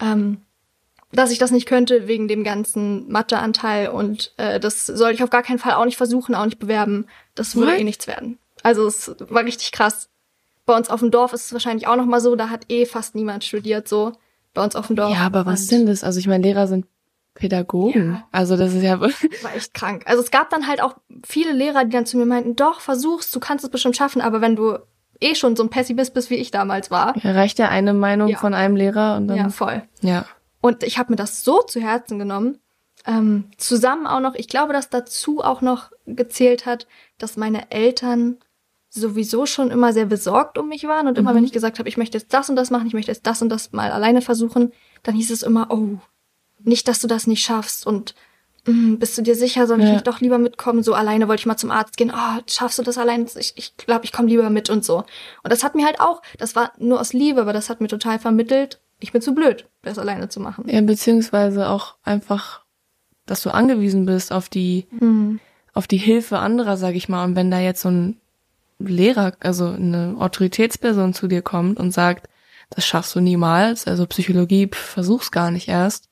ähm, 0.00 0.42
dass 1.12 1.32
ich 1.32 1.38
das 1.38 1.50
nicht 1.50 1.66
könnte 1.66 2.06
wegen 2.06 2.28
dem 2.28 2.44
ganzen 2.44 3.10
Matheanteil 3.10 3.88
und 3.88 4.32
äh, 4.36 4.60
das 4.60 4.86
soll 4.86 5.10
ich 5.10 5.24
auf 5.24 5.30
gar 5.30 5.42
keinen 5.42 5.58
Fall 5.58 5.72
auch 5.72 5.84
nicht 5.84 5.96
versuchen, 5.96 6.36
auch 6.36 6.44
nicht 6.44 6.60
bewerben. 6.60 7.06
Das 7.34 7.56
würde 7.56 7.76
eh 7.76 7.84
nichts 7.84 8.06
werden. 8.06 8.38
Also 8.62 8.86
es 8.86 9.16
war 9.18 9.44
richtig 9.44 9.72
krass. 9.72 10.08
Bei 10.66 10.76
uns 10.76 10.88
auf 10.88 11.00
dem 11.00 11.10
Dorf 11.10 11.32
ist 11.32 11.46
es 11.46 11.52
wahrscheinlich 11.52 11.88
auch 11.88 11.96
noch 11.96 12.06
mal 12.06 12.20
so, 12.20 12.36
da 12.36 12.48
hat 12.48 12.70
eh 12.70 12.86
fast 12.86 13.16
niemand 13.16 13.42
studiert 13.42 13.88
so. 13.88 14.12
Bei 14.54 14.62
uns 14.62 14.76
auf 14.76 14.88
dem 14.88 14.96
Dorf. 14.96 15.12
Ja, 15.12 15.26
aber 15.26 15.46
was 15.46 15.66
sind 15.66 15.86
das? 15.86 16.04
Also 16.04 16.20
ich 16.20 16.26
meine, 16.26 16.44
Lehrer 16.44 16.66
sind 16.66 16.86
Pädagogen. 17.34 18.12
Ja. 18.12 18.28
Also 18.32 18.56
das 18.56 18.74
ist 18.74 18.82
ja 18.82 19.00
war 19.00 19.10
echt 19.56 19.74
krank. 19.74 20.04
Also 20.06 20.22
es 20.22 20.30
gab 20.30 20.50
dann 20.50 20.66
halt 20.66 20.82
auch 20.82 20.96
viele 21.24 21.52
Lehrer, 21.52 21.84
die 21.84 21.90
dann 21.90 22.06
zu 22.06 22.18
mir 22.18 22.26
meinten, 22.26 22.56
doch, 22.56 22.80
versuch's, 22.80 23.30
du 23.30 23.40
kannst 23.40 23.64
es 23.64 23.70
bestimmt 23.70 23.96
schaffen, 23.96 24.20
aber 24.20 24.40
wenn 24.40 24.56
du 24.56 24.78
eh 25.20 25.34
schon 25.34 25.56
so 25.56 25.62
ein 25.62 25.70
Pessimist 25.70 26.14
bist, 26.14 26.30
wie 26.30 26.36
ich 26.36 26.50
damals 26.50 26.90
war. 26.90 27.16
Ja, 27.22 27.32
reicht 27.32 27.58
ja 27.58 27.68
eine 27.68 27.94
Meinung 27.94 28.28
ja. 28.28 28.38
von 28.38 28.54
einem 28.54 28.76
Lehrer 28.76 29.16
und 29.16 29.28
dann. 29.28 29.36
Ja, 29.36 29.48
voll. 29.50 29.82
Ja. 30.00 30.26
Und 30.60 30.82
ich 30.82 30.98
habe 30.98 31.12
mir 31.12 31.16
das 31.16 31.44
so 31.44 31.62
zu 31.62 31.80
Herzen 31.80 32.18
genommen. 32.18 32.58
Ähm, 33.06 33.44
zusammen 33.56 34.06
auch 34.06 34.20
noch, 34.20 34.34
ich 34.34 34.48
glaube, 34.48 34.74
dass 34.74 34.90
dazu 34.90 35.42
auch 35.42 35.62
noch 35.62 35.90
gezählt 36.06 36.66
hat, 36.66 36.86
dass 37.16 37.38
meine 37.38 37.70
Eltern 37.70 38.36
sowieso 38.90 39.46
schon 39.46 39.70
immer 39.70 39.92
sehr 39.92 40.06
besorgt 40.06 40.58
um 40.58 40.68
mich 40.68 40.84
waren 40.84 41.06
und 41.06 41.14
mhm. 41.14 41.20
immer 41.20 41.34
wenn 41.34 41.44
ich 41.44 41.52
gesagt 41.52 41.78
habe, 41.78 41.88
ich 41.88 41.96
möchte 41.96 42.18
jetzt 42.18 42.34
das 42.34 42.50
und 42.50 42.56
das 42.56 42.70
machen, 42.70 42.86
ich 42.86 42.92
möchte 42.92 43.10
jetzt 43.10 43.26
das 43.26 43.40
und 43.40 43.48
das 43.48 43.72
mal 43.72 43.90
alleine 43.90 44.20
versuchen, 44.20 44.72
dann 45.02 45.14
hieß 45.14 45.30
es 45.30 45.42
immer, 45.42 45.68
oh, 45.70 45.98
nicht, 46.62 46.88
dass 46.88 47.00
du 47.00 47.06
das 47.06 47.26
nicht 47.26 47.42
schaffst 47.42 47.86
und 47.86 48.14
bist 48.64 49.16
du 49.16 49.22
dir 49.22 49.34
sicher, 49.34 49.66
soll 49.66 49.80
ich 49.80 49.86
ja. 49.86 49.92
nicht 49.92 50.06
doch 50.06 50.20
lieber 50.20 50.38
mitkommen? 50.38 50.82
So 50.82 50.94
alleine 50.94 51.28
wollte 51.28 51.40
ich 51.40 51.46
mal 51.46 51.56
zum 51.56 51.70
Arzt 51.70 51.96
gehen. 51.96 52.12
Oh, 52.14 52.40
schaffst 52.46 52.78
du 52.78 52.82
das 52.82 52.98
allein? 52.98 53.26
Ich 53.38 53.54
ich, 53.56 53.76
glaube, 53.76 54.04
ich 54.04 54.12
komme 54.12 54.28
lieber 54.28 54.50
mit 54.50 54.70
und 54.70 54.84
so. 54.84 54.98
Und 54.98 55.52
das 55.52 55.64
hat 55.64 55.74
mir 55.74 55.86
halt 55.86 56.00
auch, 56.00 56.22
das 56.38 56.54
war 56.56 56.72
nur 56.78 57.00
aus 57.00 57.12
Liebe, 57.12 57.40
aber 57.40 57.52
das 57.52 57.70
hat 57.70 57.80
mir 57.80 57.88
total 57.88 58.18
vermittelt, 58.18 58.80
ich 59.00 59.12
bin 59.12 59.22
zu 59.22 59.34
blöd, 59.34 59.66
das 59.82 59.98
alleine 59.98 60.28
zu 60.28 60.40
machen. 60.40 60.68
Ja, 60.68 60.80
beziehungsweise 60.82 61.68
auch 61.68 61.94
einfach, 62.04 62.60
dass 63.26 63.42
du 63.42 63.50
angewiesen 63.50 64.04
bist 64.04 64.32
auf 64.32 64.48
die, 64.48 64.86
mhm. 64.90 65.40
auf 65.72 65.86
die 65.86 65.96
Hilfe 65.96 66.38
anderer, 66.38 66.76
sag 66.76 66.94
ich 66.94 67.08
mal. 67.08 67.24
Und 67.24 67.34
wenn 67.34 67.50
da 67.50 67.58
jetzt 67.58 67.80
so 67.80 67.88
ein 67.88 68.20
Lehrer, 68.78 69.32
also 69.40 69.68
eine 69.68 70.16
Autoritätsperson 70.18 71.14
zu 71.14 71.28
dir 71.28 71.42
kommt 71.42 71.78
und 71.78 71.92
sagt, 71.92 72.28
das 72.68 72.86
schaffst 72.86 73.14
du 73.14 73.20
niemals, 73.20 73.86
also 73.86 74.06
Psychologie, 74.06 74.68
pf, 74.68 74.78
versuch's 74.78 75.30
gar 75.30 75.50
nicht 75.50 75.68
erst, 75.68 76.09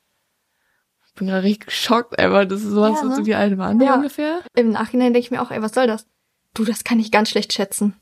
bin 1.18 1.28
gerade 1.28 1.42
richtig 1.42 1.66
geschockt, 1.66 2.18
ey, 2.18 2.30
weil 2.32 2.46
das 2.46 2.62
ist 2.62 2.70
sowas, 2.70 2.98
ja, 3.02 3.08
ne? 3.08 3.16
so 3.16 3.26
wie 3.26 3.34
alte 3.34 3.58
waren 3.58 3.80
ja. 3.80 3.94
ungefähr. 3.96 4.40
Im 4.54 4.70
Nachhinein 4.70 5.12
denke 5.12 5.26
ich 5.26 5.30
mir 5.30 5.42
auch, 5.42 5.50
ey, 5.50 5.62
was 5.62 5.72
soll 5.72 5.86
das? 5.86 6.06
Du, 6.54 6.64
das 6.64 6.84
kann 6.84 6.98
ich 6.98 7.12
ganz 7.12 7.30
schlecht 7.30 7.52
schätzen. 7.52 7.94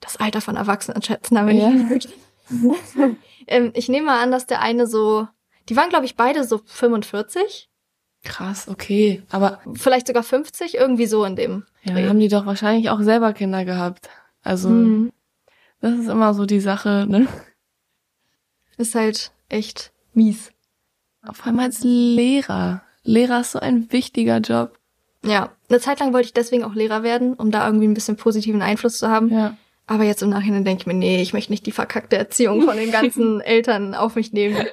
Das 0.00 0.16
Alter 0.16 0.40
von 0.40 0.56
Erwachsenen 0.56 1.02
schätzen, 1.02 1.36
aber 1.36 1.50
ja. 1.50 1.70
nicht. 1.70 2.08
ähm, 3.46 3.72
ich 3.74 3.88
nehme 3.88 4.06
mal 4.06 4.22
an, 4.22 4.30
dass 4.30 4.46
der 4.46 4.60
eine 4.60 4.86
so, 4.86 5.28
die 5.68 5.76
waren 5.76 5.90
glaube 5.90 6.06
ich 6.06 6.16
beide 6.16 6.44
so 6.44 6.60
45. 6.64 7.68
Krass, 8.24 8.68
okay, 8.68 9.22
aber 9.30 9.60
vielleicht 9.74 10.06
sogar 10.08 10.22
50, 10.22 10.74
irgendwie 10.74 11.06
so 11.06 11.24
in 11.24 11.36
dem. 11.36 11.64
Ja, 11.84 11.94
dann 11.94 12.08
haben 12.08 12.20
die 12.20 12.28
doch 12.28 12.46
wahrscheinlich 12.46 12.90
auch 12.90 13.00
selber 13.00 13.32
Kinder 13.32 13.64
gehabt. 13.64 14.08
Also 14.42 14.68
mhm. 14.68 15.12
das 15.80 15.98
ist 15.98 16.08
immer 16.08 16.34
so 16.34 16.46
die 16.46 16.60
Sache, 16.60 17.06
ne? 17.08 17.28
Ist 18.76 18.94
halt 18.94 19.32
echt 19.48 19.92
mies. 20.12 20.52
Auf 21.28 21.46
einmal 21.46 21.66
als 21.66 21.80
Lehrer. 21.82 22.82
Lehrer 23.04 23.40
ist 23.40 23.52
so 23.52 23.60
ein 23.60 23.92
wichtiger 23.92 24.38
Job. 24.38 24.78
Ja, 25.24 25.50
eine 25.68 25.80
Zeit 25.80 26.00
lang 26.00 26.12
wollte 26.12 26.26
ich 26.26 26.32
deswegen 26.32 26.64
auch 26.64 26.74
Lehrer 26.74 27.02
werden, 27.02 27.34
um 27.34 27.50
da 27.50 27.66
irgendwie 27.66 27.86
ein 27.86 27.94
bisschen 27.94 28.16
positiven 28.16 28.62
Einfluss 28.62 28.98
zu 28.98 29.08
haben. 29.08 29.30
Ja. 29.30 29.56
Aber 29.86 30.04
jetzt 30.04 30.22
im 30.22 30.30
Nachhinein 30.30 30.64
denke 30.64 30.82
ich 30.82 30.86
mir, 30.86 30.94
nee, 30.94 31.20
ich 31.20 31.32
möchte 31.32 31.52
nicht 31.52 31.66
die 31.66 31.72
verkackte 31.72 32.16
Erziehung 32.16 32.62
von 32.62 32.76
den 32.76 32.90
ganzen 32.90 33.40
Eltern 33.42 33.94
auf 33.94 34.16
mich 34.16 34.32
nehmen. 34.32 34.66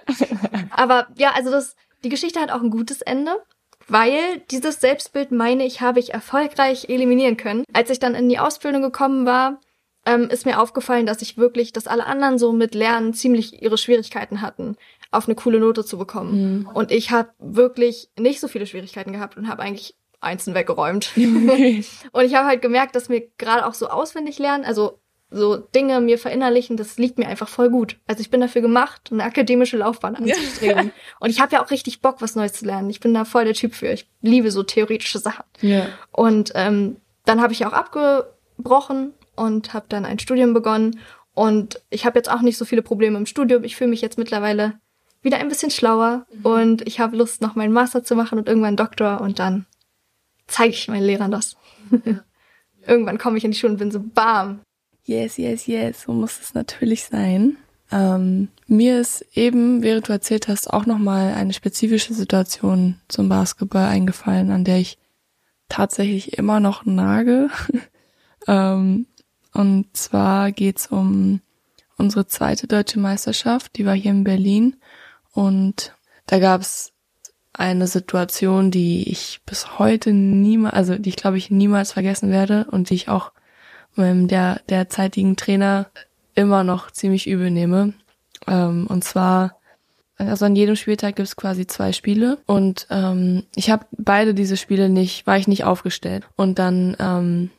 Aber 0.72 1.08
ja, 1.16 1.32
also 1.32 1.52
das, 1.52 1.76
die 2.04 2.10
Geschichte 2.10 2.40
hat 2.40 2.52
auch 2.52 2.62
ein 2.62 2.70
gutes 2.70 3.02
Ende, 3.02 3.32
weil 3.88 4.40
dieses 4.52 4.80
Selbstbild, 4.80 5.32
meine 5.32 5.66
ich, 5.66 5.82
habe 5.82 6.00
ich 6.00 6.14
erfolgreich 6.14 6.90
eliminieren 6.90 7.38
können. 7.38 7.64
Als 7.74 7.90
ich 7.90 8.00
dann 8.00 8.16
in 8.16 8.30
die 8.30 8.40
Ausbildung 8.40 8.82
gekommen 8.82 9.26
war, 9.26 9.60
ähm, 10.06 10.30
ist 10.30 10.46
mir 10.46 10.60
aufgefallen, 10.60 11.06
dass 11.06 11.22
ich 11.22 11.38
wirklich, 11.38 11.74
dass 11.74 11.88
alle 11.88 12.06
anderen 12.06 12.38
so 12.38 12.52
mit 12.52 12.76
Lernen 12.76 13.14
ziemlich 13.14 13.62
ihre 13.62 13.78
Schwierigkeiten 13.78 14.42
hatten 14.42 14.76
auf 15.16 15.28
eine 15.28 15.36
coole 15.36 15.60
Note 15.60 15.86
zu 15.86 15.98
bekommen. 15.98 16.60
Mhm. 16.60 16.68
Und 16.68 16.92
ich 16.92 17.12
habe 17.12 17.30
wirklich 17.40 18.10
nicht 18.18 18.40
so 18.40 18.48
viele 18.48 18.68
Schwierigkeiten 18.68 19.14
gehabt 19.14 19.38
und 19.38 19.48
habe 19.48 19.62
eigentlich 19.62 19.96
Einsen 20.20 20.56
weggeräumt. 20.56 21.12
und 21.16 22.26
ich 22.26 22.36
habe 22.36 22.48
halt 22.48 22.62
gemerkt, 22.62 22.96
dass 22.96 23.10
mir 23.10 23.28
gerade 23.38 23.66
auch 23.66 23.74
so 23.74 23.88
auswendig 23.88 24.40
lernen, 24.40 24.66
also 24.66 25.00
so 25.32 25.58
Dinge 25.58 26.00
mir 26.02 26.18
verinnerlichen, 26.18 26.78
das 26.78 26.98
liegt 26.98 27.18
mir 27.18 27.28
einfach 27.28 27.50
voll 27.50 27.70
gut. 27.70 27.98
Also 28.08 28.22
ich 28.22 28.30
bin 28.30 28.42
dafür 28.42 28.62
gemacht, 28.62 29.10
eine 29.12 29.24
akademische 29.24 29.78
Laufbahn 29.78 30.16
anzustreben. 30.16 30.92
und 31.20 31.30
ich 31.30 31.40
habe 31.42 31.54
ja 31.54 31.64
auch 31.64 31.72
richtig 31.72 32.02
Bock, 32.02 32.22
was 32.22 32.36
Neues 32.36 32.54
zu 32.54 32.66
lernen. 32.66 32.90
Ich 32.90 33.00
bin 33.00 33.14
da 33.14 33.26
voll 33.26 33.46
der 33.46 33.54
Typ 33.54 33.74
für. 33.74 33.88
Ich 33.88 34.08
liebe 34.22 34.52
so 34.52 34.64
theoretische 34.64 35.20
Sachen. 35.20 35.44
Ja. 35.62 35.88
Und 36.12 36.52
ähm, 36.56 36.98
dann 37.26 37.42
habe 37.42 37.54
ich 37.54 37.66
auch 37.66 37.74
abgebrochen 37.74 39.14
und 39.36 39.74
habe 39.74 39.88
dann 39.90 40.06
ein 40.06 40.20
Studium 40.20 40.54
begonnen. 40.54 41.00
Und 41.34 41.82
ich 41.90 42.06
habe 42.06 42.18
jetzt 42.18 42.32
auch 42.32 42.42
nicht 42.42 42.58
so 42.58 42.64
viele 42.64 42.82
Probleme 42.82 43.18
im 43.18 43.26
Studium. 43.26 43.64
Ich 43.64 43.76
fühle 43.76 43.90
mich 43.90 44.02
jetzt 44.02 44.18
mittlerweile 44.18 44.80
wieder 45.26 45.38
ein 45.40 45.50
bisschen 45.50 45.72
schlauer 45.72 46.26
mhm. 46.32 46.46
und 46.46 46.88
ich 46.88 47.00
habe 47.00 47.18
Lust, 47.18 47.42
noch 47.42 47.56
meinen 47.56 47.74
Master 47.74 48.04
zu 48.04 48.16
machen 48.16 48.38
und 48.40 48.48
irgendwann 48.48 48.78
Doktor 48.78 49.20
und 49.20 49.40
dann 49.40 49.66
zeige 50.48 50.74
ich 50.74 50.88
meinen 50.88 51.04
Lehrern 51.04 51.32
das. 51.32 51.58
irgendwann 52.88 53.18
komme 53.18 53.38
ich 53.38 53.44
in 53.44 53.52
die 53.52 53.58
Schule 53.58 53.74
und 53.74 53.80
bin 53.80 53.92
so 53.92 54.00
bam. 54.00 54.62
Yes, 55.04 55.38
yes, 55.38 55.68
yes, 55.68 56.04
so 56.04 56.14
muss 56.14 56.40
es 56.42 56.54
natürlich 56.54 57.04
sein. 57.06 57.58
Ähm, 57.92 58.50
mir 58.68 59.00
ist 59.00 59.24
eben, 59.34 59.84
während 59.84 60.08
du 60.08 60.14
erzählt 60.14 60.48
hast, 60.48 60.72
auch 60.72 60.86
nochmal 60.86 61.34
eine 61.34 61.54
spezifische 61.54 62.14
Situation 62.14 63.00
zum 63.08 63.30
Basketball 63.30 63.86
eingefallen, 63.86 64.50
an 64.50 64.64
der 64.64 64.80
ich 64.80 64.98
tatsächlich 65.70 66.38
immer 66.38 66.60
noch 66.60 66.86
nage. 66.86 67.50
ähm, 68.48 69.06
und 69.54 69.96
zwar 69.96 70.52
geht's 70.52 70.88
um 70.88 71.42
unsere 71.98 72.28
zweite 72.28 72.68
deutsche 72.68 73.00
Meisterschaft, 73.00 73.78
die 73.78 73.86
war 73.86 73.94
hier 73.94 74.12
in 74.12 74.24
Berlin. 74.24 74.76
Und 75.36 75.94
da 76.28 76.40
gab 76.40 76.62
es 76.62 76.94
eine 77.54 77.88
Situation, 77.88 78.72
die 78.72 79.10
ich 79.10 79.42
bis 79.46 79.78
heute 79.78 80.12
niemals, 80.12 80.74
also 80.74 80.98
die 80.98 81.10
ich 81.10 81.18
glaube 81.18 81.38
ich 81.38 81.52
niemals 81.52 81.92
vergessen 81.92 82.32
werde 82.32 82.66
und 82.72 82.90
die 82.90 82.96
ich 82.96 83.10
auch 83.10 83.32
meinem 83.96 84.28
der 84.28 84.62
derzeitigen 84.70 85.36
Trainer 85.36 85.88
immer 86.36 86.64
noch 86.64 86.90
ziemlich 86.90 87.28
übel 87.28 87.52
nehme. 87.52 87.94
Ähm, 88.48 88.88
und 88.88 89.04
zwar, 89.04 89.58
also 90.18 90.46
an 90.46 90.56
jedem 90.56 90.76
Spieltag 90.76 91.18
gibt's 91.18 91.36
quasi 91.36 91.68
zwei 91.68 91.92
Spiele 91.92 92.38
und 92.46 92.88
ähm, 92.90 93.44
ich 93.56 93.70
habe 93.70 93.86
beide 93.92 94.34
diese 94.34 94.58
Spiele 94.58 94.90
nicht, 94.90 95.28
war 95.28 95.38
ich 95.38 95.48
nicht 95.48 95.64
aufgestellt. 95.64 96.28
Und 96.36 96.60
dann 96.60 96.96
ähm, 97.00 97.52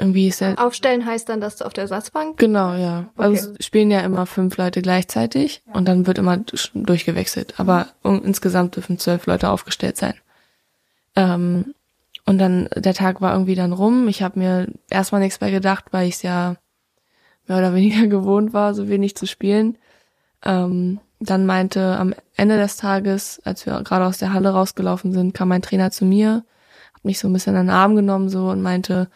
irgendwie 0.00 0.28
ist 0.28 0.40
er. 0.40 0.58
Aufstellen 0.58 1.04
heißt 1.04 1.28
dann, 1.28 1.40
dass 1.40 1.56
du 1.56 1.64
auf 1.64 1.72
der 1.72 1.82
Ersatzbank? 1.82 2.38
Genau, 2.38 2.74
ja. 2.74 3.10
Okay. 3.16 3.28
Also 3.28 3.54
spielen 3.60 3.90
ja 3.90 4.00
immer 4.00 4.26
fünf 4.26 4.56
Leute 4.56 4.82
gleichzeitig 4.82 5.62
und 5.72 5.86
dann 5.86 6.06
wird 6.06 6.18
immer 6.18 6.38
durchgewechselt. 6.74 7.54
Aber 7.58 7.88
insgesamt 8.02 8.76
dürfen 8.76 8.98
zwölf 8.98 9.26
Leute 9.26 9.50
aufgestellt 9.50 9.96
sein. 9.96 10.14
Ähm, 11.16 11.74
und 12.26 12.38
dann, 12.38 12.68
der 12.74 12.94
Tag 12.94 13.20
war 13.20 13.32
irgendwie 13.32 13.54
dann 13.54 13.72
rum. 13.72 14.08
Ich 14.08 14.22
habe 14.22 14.38
mir 14.38 14.68
erstmal 14.88 15.20
nichts 15.20 15.40
mehr 15.40 15.50
gedacht, 15.50 15.86
weil 15.90 16.08
ich 16.08 16.14
es 16.14 16.22
ja 16.22 16.56
mehr 17.46 17.58
oder 17.58 17.74
weniger 17.74 18.06
gewohnt 18.06 18.52
war, 18.52 18.74
so 18.74 18.88
wenig 18.88 19.16
zu 19.16 19.26
spielen. 19.26 19.76
Ähm, 20.44 21.00
dann 21.18 21.44
meinte 21.44 21.98
am 21.98 22.14
Ende 22.36 22.56
des 22.56 22.78
Tages, 22.78 23.40
als 23.44 23.66
wir 23.66 23.82
gerade 23.82 24.06
aus 24.06 24.18
der 24.18 24.32
Halle 24.32 24.50
rausgelaufen 24.50 25.12
sind, 25.12 25.34
kam 25.34 25.48
mein 25.48 25.60
Trainer 25.60 25.90
zu 25.90 26.06
mir, 26.06 26.44
hat 26.94 27.04
mich 27.04 27.18
so 27.18 27.28
ein 27.28 27.32
bisschen 27.34 27.56
an 27.56 27.66
den 27.66 27.74
Arm 27.74 27.94
genommen 27.94 28.30
so 28.30 28.48
und 28.48 28.62
meinte, 28.62 29.10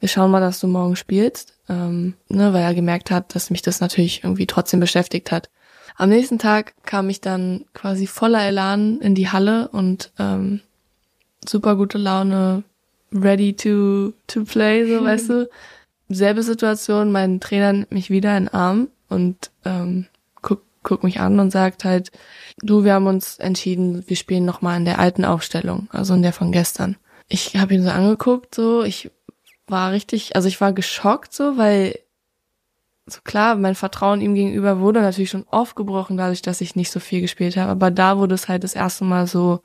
wir 0.00 0.08
schauen 0.08 0.30
mal, 0.30 0.40
dass 0.40 0.60
du 0.60 0.66
morgen 0.66 0.96
spielst, 0.96 1.54
ähm, 1.68 2.14
ne, 2.28 2.52
weil 2.52 2.62
er 2.62 2.74
gemerkt 2.74 3.10
hat, 3.10 3.34
dass 3.34 3.50
mich 3.50 3.62
das 3.62 3.80
natürlich 3.80 4.24
irgendwie 4.24 4.46
trotzdem 4.46 4.80
beschäftigt 4.80 5.32
hat. 5.32 5.50
Am 5.96 6.10
nächsten 6.10 6.38
Tag 6.38 6.74
kam 6.84 7.10
ich 7.10 7.20
dann 7.20 7.64
quasi 7.74 8.06
voller 8.06 8.46
Elan 8.46 9.00
in 9.00 9.14
die 9.14 9.30
Halle 9.30 9.68
und 9.68 10.12
ähm, 10.18 10.60
super 11.44 11.74
gute 11.74 11.98
Laune, 11.98 12.62
ready 13.12 13.54
to 13.54 14.12
to 14.28 14.44
play, 14.44 14.86
so 14.86 15.04
weißt 15.04 15.30
du. 15.30 15.48
Selbe 16.08 16.42
Situation, 16.42 17.12
mein 17.12 17.40
Trainer 17.40 17.72
nimmt 17.72 17.92
mich 17.92 18.10
wieder 18.10 18.36
in 18.36 18.44
den 18.44 18.54
Arm 18.54 18.88
und 19.08 19.50
ähm, 19.64 20.06
guckt 20.40 20.64
guck 20.82 21.04
mich 21.04 21.20
an 21.20 21.38
und 21.38 21.50
sagt 21.50 21.84
halt, 21.84 22.12
du, 22.62 22.84
wir 22.84 22.94
haben 22.94 23.08
uns 23.08 23.38
entschieden, 23.38 24.04
wir 24.06 24.16
spielen 24.16 24.44
nochmal 24.44 24.78
in 24.78 24.84
der 24.84 25.00
alten 25.00 25.24
Aufstellung, 25.24 25.88
also 25.90 26.14
in 26.14 26.22
der 26.22 26.32
von 26.32 26.52
gestern. 26.52 26.96
Ich 27.28 27.56
habe 27.56 27.74
ihn 27.74 27.82
so 27.82 27.90
angeguckt, 27.90 28.54
so, 28.54 28.84
ich 28.84 29.10
war 29.70 29.92
richtig, 29.92 30.36
also 30.36 30.48
ich 30.48 30.60
war 30.60 30.72
geschockt 30.72 31.32
so, 31.32 31.56
weil 31.56 31.98
so 33.10 33.20
klar, 33.24 33.56
mein 33.56 33.74
Vertrauen 33.74 34.20
ihm 34.20 34.34
gegenüber 34.34 34.80
wurde 34.80 35.00
natürlich 35.00 35.30
schon 35.30 35.46
aufgebrochen, 35.48 36.16
dadurch, 36.16 36.42
dass 36.42 36.60
ich 36.60 36.76
nicht 36.76 36.90
so 36.90 37.00
viel 37.00 37.20
gespielt 37.20 37.56
habe. 37.56 37.70
Aber 37.70 37.90
da 37.90 38.18
wurde 38.18 38.34
es 38.34 38.48
halt 38.48 38.64
das 38.64 38.74
erste 38.74 39.04
Mal 39.04 39.26
so 39.26 39.60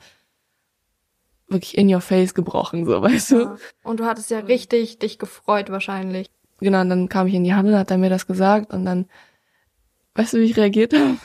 wirklich 1.48 1.78
in 1.78 1.94
your 1.94 2.02
face 2.02 2.34
gebrochen, 2.34 2.86
so, 2.86 3.02
weißt 3.02 3.32
ja. 3.32 3.38
du? 3.46 3.58
Und 3.84 4.00
du 4.00 4.06
hattest 4.06 4.32
ja 4.32 4.40
richtig 4.40 5.00
dich 5.00 5.20
gefreut 5.20 5.70
wahrscheinlich. 5.70 6.30
Genau, 6.60 6.82
und 6.82 6.90
dann 6.90 7.10
kam 7.10 7.28
ich 7.28 7.34
in 7.34 7.44
die 7.44 7.54
Handel, 7.54 7.78
hat 7.78 7.92
er 7.92 7.98
mir 7.98 8.10
das 8.10 8.28
gesagt 8.28 8.74
und 8.74 8.86
dann, 8.86 9.06
weißt 10.16 10.34
du, 10.34 10.38
wie 10.38 10.46
ich 10.46 10.58
reagiert 10.58 10.94
habe? 10.94 11.18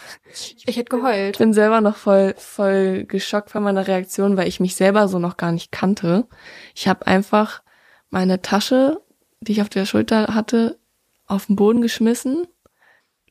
Ich 0.66 0.76
hätte 0.76 0.96
geheult. 0.96 1.36
Ich 1.36 1.38
bin 1.38 1.52
selber 1.52 1.80
noch 1.80 1.96
voll, 1.96 2.34
voll 2.36 3.04
geschockt 3.04 3.50
von 3.50 3.62
meiner 3.62 3.86
Reaktion, 3.86 4.36
weil 4.36 4.48
ich 4.48 4.60
mich 4.60 4.74
selber 4.74 5.06
so 5.06 5.18
noch 5.18 5.36
gar 5.36 5.52
nicht 5.52 5.70
kannte. 5.70 6.26
Ich 6.74 6.88
habe 6.88 7.06
einfach 7.06 7.62
meine 8.10 8.42
Tasche, 8.42 9.00
die 9.40 9.52
ich 9.52 9.62
auf 9.62 9.68
der 9.68 9.86
Schulter 9.86 10.34
hatte, 10.34 10.78
auf 11.26 11.46
den 11.46 11.56
Boden 11.56 11.80
geschmissen, 11.80 12.46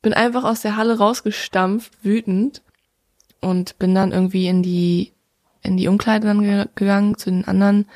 bin 0.01 0.13
einfach 0.13 0.43
aus 0.43 0.61
der 0.61 0.77
Halle 0.77 0.97
rausgestampft, 0.97 1.91
wütend 2.03 2.61
und 3.41 3.77
bin 3.79 3.95
dann 3.95 4.11
irgendwie 4.11 4.47
in 4.47 4.63
die 4.63 5.11
in 5.63 5.77
die 5.77 5.87
Umkleide 5.87 6.27
dann 6.27 6.41
ge 6.41 6.65
gegangen 6.75 7.17
zu 7.17 7.29
den 7.29 7.45
anderen. 7.47 7.87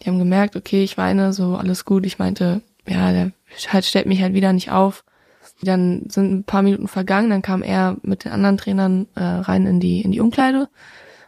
Die 0.00 0.08
haben 0.08 0.18
gemerkt, 0.18 0.56
okay, 0.56 0.84
ich 0.84 0.98
weine, 0.98 1.32
so 1.32 1.56
alles 1.56 1.84
gut. 1.84 2.06
Ich 2.06 2.18
meinte, 2.18 2.60
ja, 2.86 3.12
der 3.12 3.32
halt 3.68 3.84
stellt 3.84 4.06
mich 4.06 4.22
halt 4.22 4.34
wieder 4.34 4.52
nicht 4.52 4.70
auf. 4.70 5.04
Dann 5.62 6.04
sind 6.08 6.32
ein 6.32 6.44
paar 6.44 6.62
Minuten 6.62 6.86
vergangen, 6.86 7.30
dann 7.30 7.42
kam 7.42 7.62
er 7.62 7.96
mit 8.02 8.24
den 8.24 8.32
anderen 8.32 8.58
Trainern 8.58 9.06
äh, 9.14 9.22
rein 9.22 9.66
in 9.66 9.80
die 9.80 10.02
in 10.02 10.12
die 10.12 10.20
Umkleide, 10.20 10.68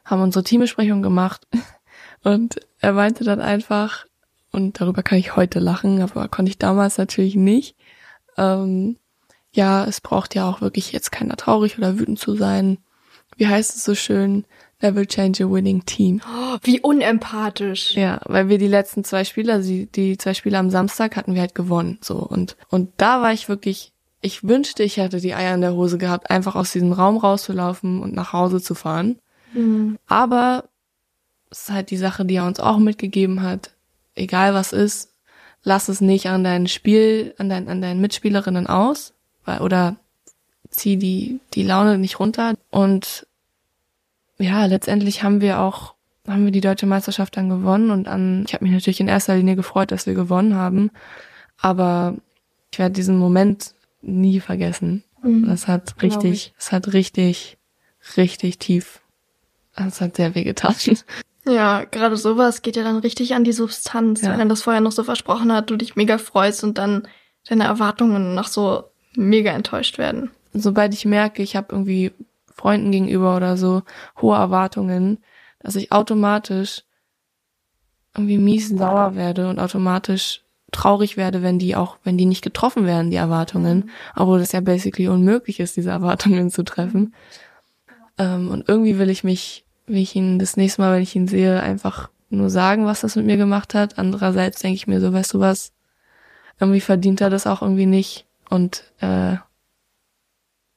haben 0.04 0.22
unsere 0.22 0.44
Teambesprechung 0.44 1.02
gemacht 1.02 1.46
und 2.24 2.60
er 2.80 2.92
meinte 2.92 3.24
dann 3.24 3.40
einfach, 3.40 4.06
und 4.52 4.80
darüber 4.80 5.02
kann 5.02 5.18
ich 5.18 5.36
heute 5.36 5.58
lachen, 5.58 6.00
aber 6.00 6.28
konnte 6.28 6.50
ich 6.50 6.58
damals 6.58 6.98
natürlich 6.98 7.36
nicht. 7.36 7.76
Ähm, 8.36 8.96
ja, 9.52 9.84
es 9.84 10.00
braucht 10.00 10.34
ja 10.34 10.48
auch 10.48 10.60
wirklich 10.60 10.92
jetzt 10.92 11.12
keiner 11.12 11.36
traurig 11.36 11.78
oder 11.78 11.98
wütend 11.98 12.18
zu 12.18 12.34
sein. 12.34 12.78
Wie 13.36 13.46
heißt 13.46 13.76
es 13.76 13.84
so 13.84 13.94
schön? 13.94 14.44
Never 14.80 15.06
change 15.06 15.44
a 15.44 15.50
winning 15.50 15.84
team. 15.84 16.20
Oh, 16.24 16.56
wie 16.62 16.80
unempathisch. 16.80 17.94
Ja, 17.94 18.20
weil 18.26 18.48
wir 18.48 18.58
die 18.58 18.68
letzten 18.68 19.04
zwei 19.04 19.24
Spiele, 19.24 19.52
also 19.52 19.68
die, 19.68 19.86
die 19.86 20.16
zwei 20.18 20.34
Spiele 20.34 20.58
am 20.58 20.70
Samstag 20.70 21.16
hatten 21.16 21.34
wir 21.34 21.40
halt 21.40 21.54
gewonnen, 21.54 21.98
so. 22.00 22.16
Und, 22.16 22.56
und 22.68 22.92
da 22.96 23.20
war 23.20 23.32
ich 23.32 23.48
wirklich, 23.48 23.92
ich 24.20 24.44
wünschte, 24.44 24.84
ich 24.84 24.96
hätte 24.96 25.20
die 25.20 25.34
Eier 25.34 25.54
in 25.54 25.60
der 25.60 25.74
Hose 25.74 25.98
gehabt, 25.98 26.30
einfach 26.30 26.54
aus 26.54 26.72
diesem 26.72 26.92
Raum 26.92 27.16
rauszulaufen 27.16 28.00
und 28.00 28.14
nach 28.14 28.32
Hause 28.32 28.62
zu 28.62 28.74
fahren. 28.74 29.18
Mhm. 29.52 29.98
Aber 30.06 30.68
es 31.50 31.62
ist 31.62 31.70
halt 31.70 31.90
die 31.90 31.96
Sache, 31.96 32.24
die 32.24 32.36
er 32.36 32.46
uns 32.46 32.60
auch 32.60 32.78
mitgegeben 32.78 33.42
hat 33.42 33.72
egal 34.18 34.54
was 34.54 34.72
ist, 34.72 35.12
lass 35.62 35.88
es 35.88 36.00
nicht 36.00 36.26
an 36.26 36.44
dein 36.44 36.66
Spiel, 36.66 37.34
an, 37.38 37.48
dein, 37.48 37.68
an 37.68 37.82
deinen 37.82 38.00
Mitspielerinnen 38.00 38.66
aus, 38.66 39.14
weil, 39.44 39.60
oder 39.60 39.96
zieh 40.70 40.96
die, 40.96 41.40
die 41.54 41.62
Laune 41.62 41.98
nicht 41.98 42.20
runter. 42.20 42.54
Und 42.70 43.26
ja, 44.38 44.66
letztendlich 44.66 45.22
haben 45.22 45.40
wir 45.40 45.60
auch, 45.60 45.94
haben 46.26 46.44
wir 46.44 46.52
die 46.52 46.60
deutsche 46.60 46.86
Meisterschaft 46.86 47.36
dann 47.36 47.48
gewonnen 47.48 47.90
und 47.90 48.08
an, 48.08 48.44
ich 48.46 48.54
habe 48.54 48.64
mich 48.64 48.72
natürlich 48.72 49.00
in 49.00 49.08
erster 49.08 49.36
Linie 49.36 49.56
gefreut, 49.56 49.90
dass 49.90 50.06
wir 50.06 50.14
gewonnen 50.14 50.54
haben. 50.54 50.90
Aber 51.58 52.16
ich 52.72 52.78
werde 52.78 52.94
diesen 52.94 53.18
Moment 53.18 53.74
nie 54.00 54.40
vergessen. 54.40 55.04
Mhm, 55.22 55.46
das 55.46 55.66
hat 55.66 56.00
richtig, 56.02 56.54
es 56.58 56.70
hat 56.70 56.92
richtig, 56.92 57.58
richtig 58.16 58.58
tief, 58.58 59.00
es 59.74 60.00
hat 60.00 60.16
sehr 60.16 60.34
weh 60.34 60.44
getan. 60.44 60.74
Ja, 61.48 61.84
gerade 61.84 62.16
sowas 62.16 62.62
geht 62.62 62.76
ja 62.76 62.84
dann 62.84 62.98
richtig 62.98 63.34
an 63.34 63.44
die 63.44 63.52
Substanz, 63.52 64.22
ja. 64.22 64.32
wenn 64.32 64.40
er 64.40 64.46
das 64.46 64.62
vorher 64.62 64.82
noch 64.82 64.92
so 64.92 65.02
versprochen 65.02 65.52
hat, 65.52 65.70
du 65.70 65.76
dich 65.76 65.96
mega 65.96 66.18
freust 66.18 66.62
und 66.62 66.78
dann 66.78 67.08
deine 67.48 67.64
Erwartungen 67.64 68.34
noch 68.34 68.48
so 68.48 68.84
mega 69.14 69.52
enttäuscht 69.52 69.96
werden. 69.98 70.30
Sobald 70.52 70.92
ich 70.92 71.04
merke, 71.04 71.42
ich 71.42 71.56
habe 71.56 71.68
irgendwie 71.70 72.12
Freunden 72.54 72.90
gegenüber 72.90 73.36
oder 73.36 73.56
so 73.56 73.82
hohe 74.20 74.36
Erwartungen, 74.36 75.18
dass 75.60 75.76
ich 75.76 75.90
automatisch 75.90 76.82
irgendwie 78.14 78.38
mies 78.38 78.68
sauer 78.68 79.14
werde 79.14 79.48
und 79.48 79.58
automatisch 79.58 80.42
traurig 80.72 81.16
werde, 81.16 81.42
wenn 81.42 81.58
die 81.58 81.76
auch, 81.76 81.96
wenn 82.04 82.18
die 82.18 82.26
nicht 82.26 82.42
getroffen 82.42 82.84
werden, 82.84 83.10
die 83.10 83.16
Erwartungen, 83.16 83.78
mhm. 83.78 83.90
obwohl 84.16 84.40
es 84.40 84.52
ja 84.52 84.60
basically 84.60 85.08
unmöglich 85.08 85.60
ist, 85.60 85.76
diese 85.76 85.90
Erwartungen 85.90 86.50
zu 86.50 86.62
treffen. 86.62 87.14
Ähm, 88.18 88.50
und 88.50 88.68
irgendwie 88.68 88.98
will 88.98 89.08
ich 89.08 89.24
mich 89.24 89.64
will 89.88 89.98
ich 89.98 90.14
ihn 90.14 90.38
das 90.38 90.56
nächste 90.56 90.82
Mal, 90.82 90.94
wenn 90.94 91.02
ich 91.02 91.16
ihn 91.16 91.28
sehe, 91.28 91.60
einfach 91.60 92.10
nur 92.30 92.50
sagen, 92.50 92.86
was 92.86 93.00
das 93.00 93.16
mit 93.16 93.26
mir 93.26 93.36
gemacht 93.36 93.74
hat. 93.74 93.98
Andererseits 93.98 94.60
denke 94.60 94.76
ich 94.76 94.86
mir 94.86 95.00
so, 95.00 95.12
weißt 95.12 95.34
du 95.34 95.40
was, 95.40 95.72
irgendwie 96.60 96.80
verdient 96.80 97.20
er 97.20 97.30
das 97.30 97.46
auch 97.46 97.62
irgendwie 97.62 97.86
nicht 97.86 98.26
und 98.48 98.84
äh, 99.00 99.36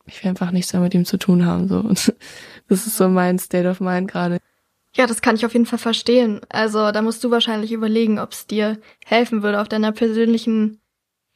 ich 0.05 0.23
will 0.23 0.29
einfach 0.29 0.51
nichts 0.51 0.73
mehr 0.73 0.81
mit 0.81 0.93
ihm 0.93 1.05
zu 1.05 1.17
tun 1.17 1.45
haben. 1.45 1.67
So. 1.67 1.77
Und 1.79 2.13
das 2.67 2.87
ist 2.87 2.97
so 2.97 3.09
mein 3.09 3.39
State 3.39 3.67
of 3.67 3.79
Mind 3.79 4.09
gerade. 4.09 4.39
Ja, 4.95 5.07
das 5.07 5.21
kann 5.21 5.35
ich 5.35 5.45
auf 5.45 5.53
jeden 5.53 5.65
Fall 5.65 5.79
verstehen. 5.79 6.41
Also 6.49 6.91
da 6.91 7.01
musst 7.01 7.23
du 7.23 7.31
wahrscheinlich 7.31 7.71
überlegen, 7.71 8.19
ob 8.19 8.33
es 8.33 8.45
dir 8.45 8.77
helfen 9.05 9.41
würde, 9.41 9.61
auf 9.61 9.69
deiner 9.69 9.91
persönlichen 9.93 10.81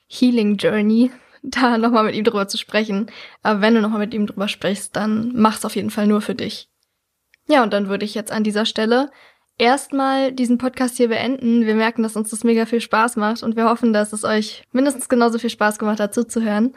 Healing 0.08 0.58
Journey 0.58 1.12
da 1.44 1.78
nochmal 1.78 2.04
mit 2.04 2.16
ihm 2.16 2.24
drüber 2.24 2.48
zu 2.48 2.58
sprechen. 2.58 3.08
Aber 3.44 3.62
wenn 3.62 3.76
du 3.76 3.82
nochmal 3.82 4.00
mit 4.00 4.14
ihm 4.14 4.28
drüber 4.28 4.48
sprichst, 4.48 4.96
dann 4.96 5.32
mach's 5.36 5.66
auf 5.66 5.76
jeden 5.76 5.90
Fall 5.90 6.08
nur 6.08 6.22
für 6.22 6.36
dich. 6.36 6.70
Ja, 7.48 7.64
und 7.64 7.74
dann 7.74 7.90
würde 7.90 8.06
ich 8.06 8.16
jetzt 8.16 8.32
an 8.32 8.44
dieser 8.44 8.66
Stelle 8.66 9.12
erstmal 9.58 10.32
diesen 10.32 10.58
Podcast 10.58 10.98
hier 10.98 11.10
beenden. 11.10 11.66
Wir 11.66 11.76
merken, 11.76 12.04
dass 12.04 12.16
uns 12.16 12.30
das 12.30 12.44
mega 12.44 12.66
viel 12.66 12.82
Spaß 12.82 13.16
macht 13.18 13.44
und 13.44 13.56
wir 13.56 13.66
hoffen, 13.66 13.94
dass 13.94 14.14
es 14.14 14.24
euch 14.24 14.64
mindestens 14.72 15.10
genauso 15.10 15.40
viel 15.40 15.50
Spaß 15.50 15.80
gemacht 15.80 16.00
hat 16.00 16.14
zuzuhören. 16.14 16.76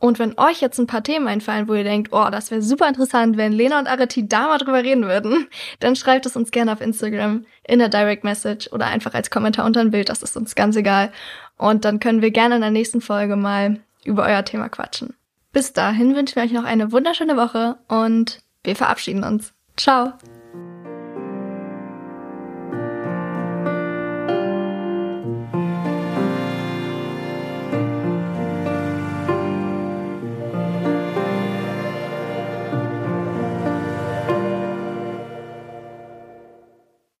Und 0.00 0.20
wenn 0.20 0.38
euch 0.38 0.60
jetzt 0.60 0.78
ein 0.78 0.86
paar 0.86 1.02
Themen 1.02 1.26
einfallen, 1.26 1.66
wo 1.66 1.74
ihr 1.74 1.82
denkt, 1.82 2.12
oh, 2.12 2.28
das 2.30 2.52
wäre 2.52 2.62
super 2.62 2.86
interessant, 2.86 3.36
wenn 3.36 3.52
Lena 3.52 3.80
und 3.80 3.88
Areti 3.88 4.28
da 4.28 4.46
mal 4.46 4.58
drüber 4.58 4.84
reden 4.84 5.04
würden, 5.04 5.48
dann 5.80 5.96
schreibt 5.96 6.26
es 6.26 6.36
uns 6.36 6.50
gerne 6.52 6.72
auf 6.72 6.80
Instagram 6.80 7.44
in 7.64 7.80
der 7.80 7.88
Direct 7.88 8.22
Message 8.22 8.70
oder 8.72 8.86
einfach 8.86 9.14
als 9.14 9.30
Kommentar 9.30 9.66
unter 9.66 9.80
ein 9.80 9.90
Bild, 9.90 10.08
das 10.08 10.22
ist 10.22 10.36
uns 10.36 10.54
ganz 10.54 10.76
egal. 10.76 11.10
Und 11.56 11.84
dann 11.84 11.98
können 11.98 12.22
wir 12.22 12.30
gerne 12.30 12.56
in 12.56 12.60
der 12.60 12.70
nächsten 12.70 13.00
Folge 13.00 13.34
mal 13.34 13.80
über 14.04 14.24
euer 14.24 14.44
Thema 14.44 14.68
quatschen. 14.68 15.14
Bis 15.52 15.72
dahin 15.72 16.14
wünschen 16.14 16.36
wir 16.36 16.44
euch 16.44 16.52
noch 16.52 16.64
eine 16.64 16.92
wunderschöne 16.92 17.36
Woche 17.36 17.76
und 17.88 18.40
wir 18.62 18.76
verabschieden 18.76 19.24
uns. 19.24 19.52
Ciao! 19.78 20.18